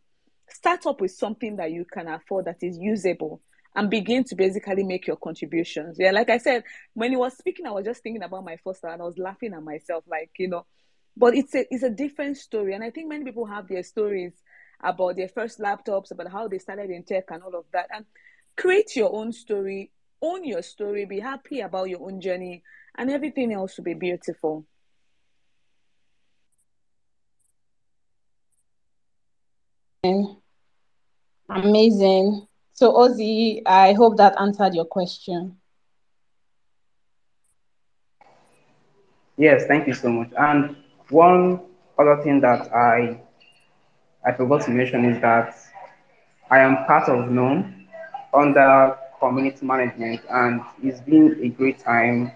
Start 0.49 0.87
up 0.87 1.01
with 1.01 1.11
something 1.11 1.57
that 1.57 1.73
you 1.73 1.85
can 1.85 2.07
afford 2.07 2.45
that 2.45 2.63
is 2.63 2.79
usable 2.79 3.43
and 3.75 3.91
begin 3.91 4.23
to 4.23 4.37
basically 4.37 4.85
make 4.85 5.09
your 5.09 5.17
contributions. 5.17 5.97
Yeah, 5.99 6.13
like 6.13 6.31
I 6.31 6.39
said, 6.39 6.63
when 6.95 7.11
he 7.11 7.17
was 7.17 7.37
speaking, 7.37 7.67
I 7.67 7.73
was 7.73 7.85
just 7.85 8.05
thinking 8.05 8.23
about 8.23 8.45
my 8.45 8.57
first 8.63 8.85
and 8.85 9.03
I 9.03 9.05
was 9.05 9.19
laughing 9.19 9.53
at 9.53 9.65
myself, 9.65 10.05
like, 10.09 10.31
you 10.39 10.47
know, 10.47 10.65
but 11.17 11.35
it's 11.35 11.53
a 11.57 11.67
it's 11.75 11.83
a 11.83 11.91
different 11.91 12.37
story. 12.37 12.75
And 12.75 12.85
I 12.85 12.91
think 12.91 13.09
many 13.09 13.25
people 13.25 13.47
have 13.47 13.67
their 13.67 13.83
stories 13.83 14.33
about 14.81 15.17
their 15.17 15.29
first 15.29 15.59
laptops, 15.59 16.13
about 16.13 16.31
how 16.31 16.47
they 16.47 16.59
started 16.59 16.91
in 16.91 17.03
tech 17.03 17.25
and 17.31 17.43
all 17.43 17.57
of 17.57 17.65
that. 17.73 17.89
And 17.93 18.05
create 18.57 18.95
your 18.95 19.13
own 19.13 19.33
story, 19.33 19.91
own 20.23 20.45
your 20.45 20.63
story, 20.63 21.05
be 21.05 21.21
happy 21.21 21.61
about 21.61 21.89
your 21.89 22.03
own 22.03 22.21
journey, 22.21 22.63
and 22.97 23.11
everything 23.11 23.53
else 23.53 23.77
will 23.77 23.85
be 23.85 23.95
beautiful. 23.95 24.67
Amazing. 31.51 32.47
So, 32.73 32.93
Ozzy, 32.95 33.63
I 33.67 33.93
hope 33.93 34.17
that 34.17 34.35
answered 34.41 34.75
your 34.75 34.85
question. 34.87 35.61
Yes, 39.37 39.67
thank 39.67 39.87
you 39.87 39.95
so 39.95 40.09
much. 40.11 40.31
And 40.39 40.77
one 41.09 41.61
other 41.99 42.23
thing 42.23 42.41
that 42.41 42.73
I 42.75 43.21
I 44.27 44.33
forgot 44.33 44.63
to 44.63 44.71
mention 44.71 45.05
is 45.05 45.21
that 45.21 45.55
I 46.51 46.59
am 46.61 46.85
part 46.87 47.09
of 47.09 47.31
GNOME 47.31 47.87
under 48.35 48.97
community 49.21 49.65
management, 49.65 50.23
and 50.31 50.63
it's 50.83 51.01
been 51.01 51.39
a 51.43 51.49
great 51.49 51.79
time 51.79 52.33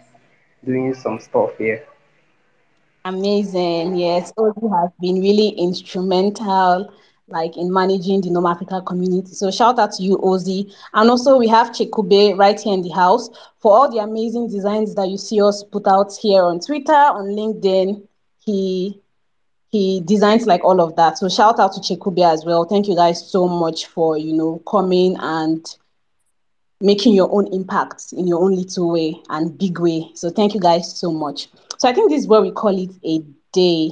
doing 0.64 0.94
some 0.94 1.18
stuff 1.18 1.56
here. 1.58 1.84
Amazing. 3.04 3.96
Yes, 3.96 4.32
Ozzy 4.38 4.80
has 4.80 4.90
been 5.00 5.20
really 5.20 5.48
instrumental 5.48 6.92
like 7.28 7.56
in 7.56 7.72
managing 7.72 8.20
the 8.20 8.30
GNOME 8.30 8.46
Africa 8.46 8.82
community. 8.82 9.32
So 9.32 9.50
shout 9.50 9.78
out 9.78 9.92
to 9.92 10.02
you, 10.02 10.18
Ozzy. 10.18 10.72
And 10.92 11.08
also 11.08 11.38
we 11.38 11.48
have 11.48 11.70
Chekube 11.70 12.36
right 12.38 12.60
here 12.60 12.74
in 12.74 12.82
the 12.82 12.90
house 12.90 13.30
for 13.58 13.72
all 13.72 13.90
the 13.90 13.98
amazing 13.98 14.48
designs 14.48 14.94
that 14.94 15.08
you 15.08 15.16
see 15.16 15.40
us 15.40 15.62
put 15.62 15.86
out 15.86 16.14
here 16.20 16.42
on 16.42 16.60
Twitter, 16.60 16.92
on 16.92 17.26
LinkedIn. 17.26 18.06
He 18.38 19.00
he 19.70 20.02
designs 20.02 20.46
like 20.46 20.62
all 20.62 20.80
of 20.80 20.94
that. 20.96 21.18
So 21.18 21.28
shout 21.28 21.58
out 21.58 21.72
to 21.72 21.80
Chekube 21.80 22.32
as 22.32 22.44
well. 22.44 22.64
Thank 22.64 22.86
you 22.88 22.94
guys 22.94 23.28
so 23.28 23.48
much 23.48 23.86
for 23.86 24.18
you 24.18 24.32
know 24.34 24.62
coming 24.66 25.16
and 25.18 25.64
making 26.84 27.14
your 27.14 27.32
own 27.32 27.46
impact 27.52 28.12
in 28.12 28.26
your 28.26 28.42
own 28.42 28.54
little 28.54 28.92
way 28.92 29.16
and 29.30 29.58
big 29.58 29.78
way. 29.78 30.10
So 30.14 30.28
thank 30.28 30.52
you 30.52 30.60
guys 30.60 30.98
so 30.98 31.10
much. 31.10 31.48
So 31.78 31.88
I 31.88 31.94
think 31.94 32.10
this 32.10 32.22
is 32.22 32.28
where 32.28 32.42
we 32.42 32.50
call 32.50 32.78
it 32.78 32.90
a 33.04 33.24
day. 33.52 33.90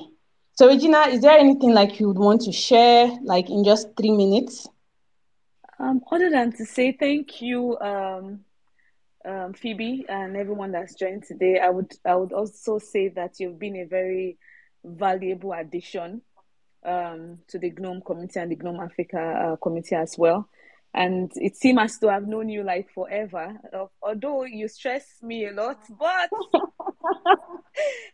So 0.55 0.68
Regina, 0.68 1.01
is 1.09 1.22
there 1.22 1.38
anything 1.38 1.72
like 1.72 1.99
you 1.99 2.09
would 2.09 2.18
want 2.18 2.43
to 2.43 2.53
share, 2.53 3.11
like 3.22 3.49
in 3.49 3.64
just 3.64 3.97
three 3.97 4.11
minutes? 4.11 4.68
Um, 5.78 6.03
other 6.12 6.30
than 6.30 6.53
to 6.53 6.66
say 6.66 6.93
thank 6.93 7.40
you, 7.40 7.78
um, 7.78 8.40
um, 9.24 9.55
Phoebe, 9.55 10.05
and 10.09 10.36
everyone 10.36 10.72
that's 10.72 10.95
joined 10.95 11.24
today, 11.24 11.59
I 11.59 11.70
would 11.70 11.93
I 12.05 12.14
would 12.14 12.32
also 12.32 12.78
say 12.78 13.09
that 13.09 13.40
you've 13.40 13.59
been 13.59 13.76
a 13.76 13.84
very 13.84 14.36
valuable 14.84 15.53
addition 15.55 16.20
um, 16.84 17.38
to 17.49 17.59
the 17.59 17.70
GNOME 17.70 18.03
community 18.03 18.38
and 18.38 18.51
the 18.51 18.57
GNOME 18.57 18.80
Africa 18.80 19.18
uh, 19.20 19.57
community 19.57 19.95
as 19.95 20.18
well. 20.18 20.49
And 20.95 21.30
it 21.36 21.57
seems 21.57 21.78
as 21.80 21.99
though 21.99 22.11
I've 22.11 22.26
known 22.26 22.51
you 22.51 22.62
like 22.64 22.90
forever, 22.93 23.57
although 24.03 24.45
you 24.45 24.68
stress 24.68 25.07
me 25.22 25.47
a 25.47 25.53
lot, 25.53 25.78
but 25.88 26.28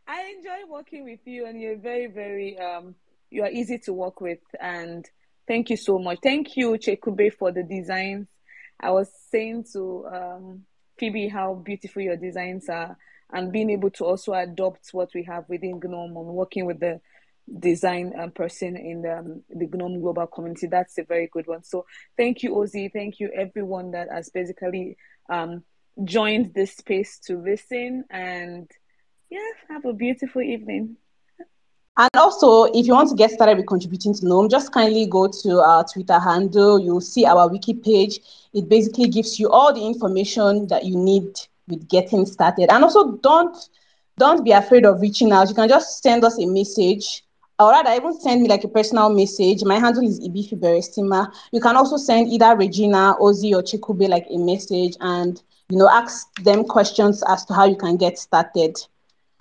I 0.06 0.32
enjoy 0.36 0.70
working 0.70 1.04
with 1.04 1.20
you, 1.24 1.46
and 1.46 1.60
you're 1.60 1.78
very, 1.78 2.06
very 2.06 2.56
um, 2.58 2.94
you 3.30 3.42
are 3.42 3.50
easy 3.50 3.78
to 3.78 3.92
work 3.92 4.20
with. 4.20 4.38
And 4.60 5.04
thank 5.48 5.70
you 5.70 5.76
so 5.76 5.98
much. 5.98 6.18
Thank 6.22 6.56
you, 6.56 6.78
Chekube, 6.78 7.32
for 7.34 7.50
the 7.50 7.64
designs. 7.64 8.28
I 8.80 8.92
was 8.92 9.10
saying 9.30 9.64
to 9.72 10.06
um, 10.06 10.62
Phoebe 10.98 11.28
how 11.28 11.54
beautiful 11.54 12.02
your 12.02 12.16
designs 12.16 12.68
are, 12.68 12.96
and 13.32 13.52
being 13.52 13.70
able 13.70 13.90
to 13.90 14.04
also 14.04 14.34
adopt 14.34 14.90
what 14.92 15.10
we 15.16 15.24
have 15.24 15.48
within 15.48 15.80
GNOME 15.82 16.16
and 16.16 16.26
working 16.26 16.64
with 16.64 16.78
the 16.78 17.00
design 17.58 18.12
um, 18.18 18.30
person 18.30 18.76
in 18.76 19.02
the, 19.02 19.18
um, 19.18 19.42
the 19.50 19.66
GNOME 19.66 20.00
global 20.00 20.26
community. 20.26 20.66
That's 20.66 20.98
a 20.98 21.04
very 21.04 21.28
good 21.32 21.46
one. 21.46 21.64
So 21.64 21.86
thank 22.16 22.42
you, 22.42 22.52
Ozzy. 22.52 22.92
Thank 22.92 23.20
you, 23.20 23.30
everyone 23.34 23.92
that 23.92 24.08
has 24.10 24.28
basically 24.28 24.96
um, 25.30 25.62
joined 26.04 26.54
this 26.54 26.76
space 26.76 27.18
to 27.26 27.38
listen 27.38 28.04
and 28.10 28.70
yeah, 29.30 29.40
have 29.68 29.84
a 29.84 29.92
beautiful 29.92 30.42
evening. 30.42 30.96
And 31.96 32.10
also, 32.14 32.64
if 32.64 32.86
you 32.86 32.92
want 32.92 33.10
to 33.10 33.16
get 33.16 33.32
started 33.32 33.56
with 33.56 33.66
contributing 33.66 34.14
to 34.14 34.24
GNOME, 34.24 34.48
just 34.48 34.72
kindly 34.72 35.06
go 35.06 35.26
to 35.26 35.58
our 35.58 35.84
Twitter 35.84 36.18
handle. 36.20 36.78
You'll 36.78 37.00
see 37.00 37.26
our 37.26 37.48
wiki 37.48 37.74
page. 37.74 38.20
It 38.54 38.68
basically 38.68 39.08
gives 39.08 39.40
you 39.40 39.50
all 39.50 39.74
the 39.74 39.84
information 39.84 40.68
that 40.68 40.84
you 40.84 40.96
need 40.96 41.40
with 41.66 41.88
getting 41.88 42.24
started. 42.24 42.70
And 42.70 42.84
also, 42.84 43.16
don't 43.16 43.56
don't 44.16 44.44
be 44.44 44.52
afraid 44.52 44.84
of 44.84 45.00
reaching 45.00 45.32
out. 45.32 45.48
You 45.48 45.54
can 45.54 45.68
just 45.68 46.02
send 46.02 46.24
us 46.24 46.38
a 46.38 46.46
message. 46.46 47.24
Or 47.60 47.70
rather, 47.70 47.90
even 47.90 48.18
send 48.20 48.42
me 48.42 48.48
like 48.48 48.64
a 48.64 48.68
personal 48.68 49.08
message. 49.10 49.64
My 49.64 49.78
handle 49.78 50.06
is 50.06 50.20
Ibi 50.24 50.48
Fiberesima. 50.48 51.32
You 51.52 51.60
can 51.60 51.76
also 51.76 51.96
send 51.96 52.28
either 52.32 52.56
Regina, 52.56 53.16
Ozzy, 53.20 53.52
or 53.52 53.62
Chekube 53.62 54.08
like 54.08 54.26
a 54.30 54.38
message 54.38 54.96
and 55.00 55.42
you 55.68 55.76
know 55.76 55.88
ask 55.88 56.32
them 56.42 56.64
questions 56.64 57.22
as 57.28 57.44
to 57.46 57.54
how 57.54 57.64
you 57.64 57.76
can 57.76 57.96
get 57.96 58.18
started 58.18 58.76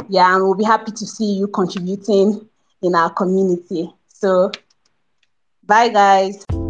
yeah, 0.10 0.34
and 0.34 0.44
we'll 0.44 0.56
be 0.56 0.64
happy 0.64 0.92
to 0.92 1.06
see 1.06 1.34
you 1.34 1.48
contributing 1.48 2.48
in 2.82 2.96
our 2.96 3.10
community. 3.10 3.92
So, 4.08 4.52
bye, 5.64 5.90
guys. 5.90 6.67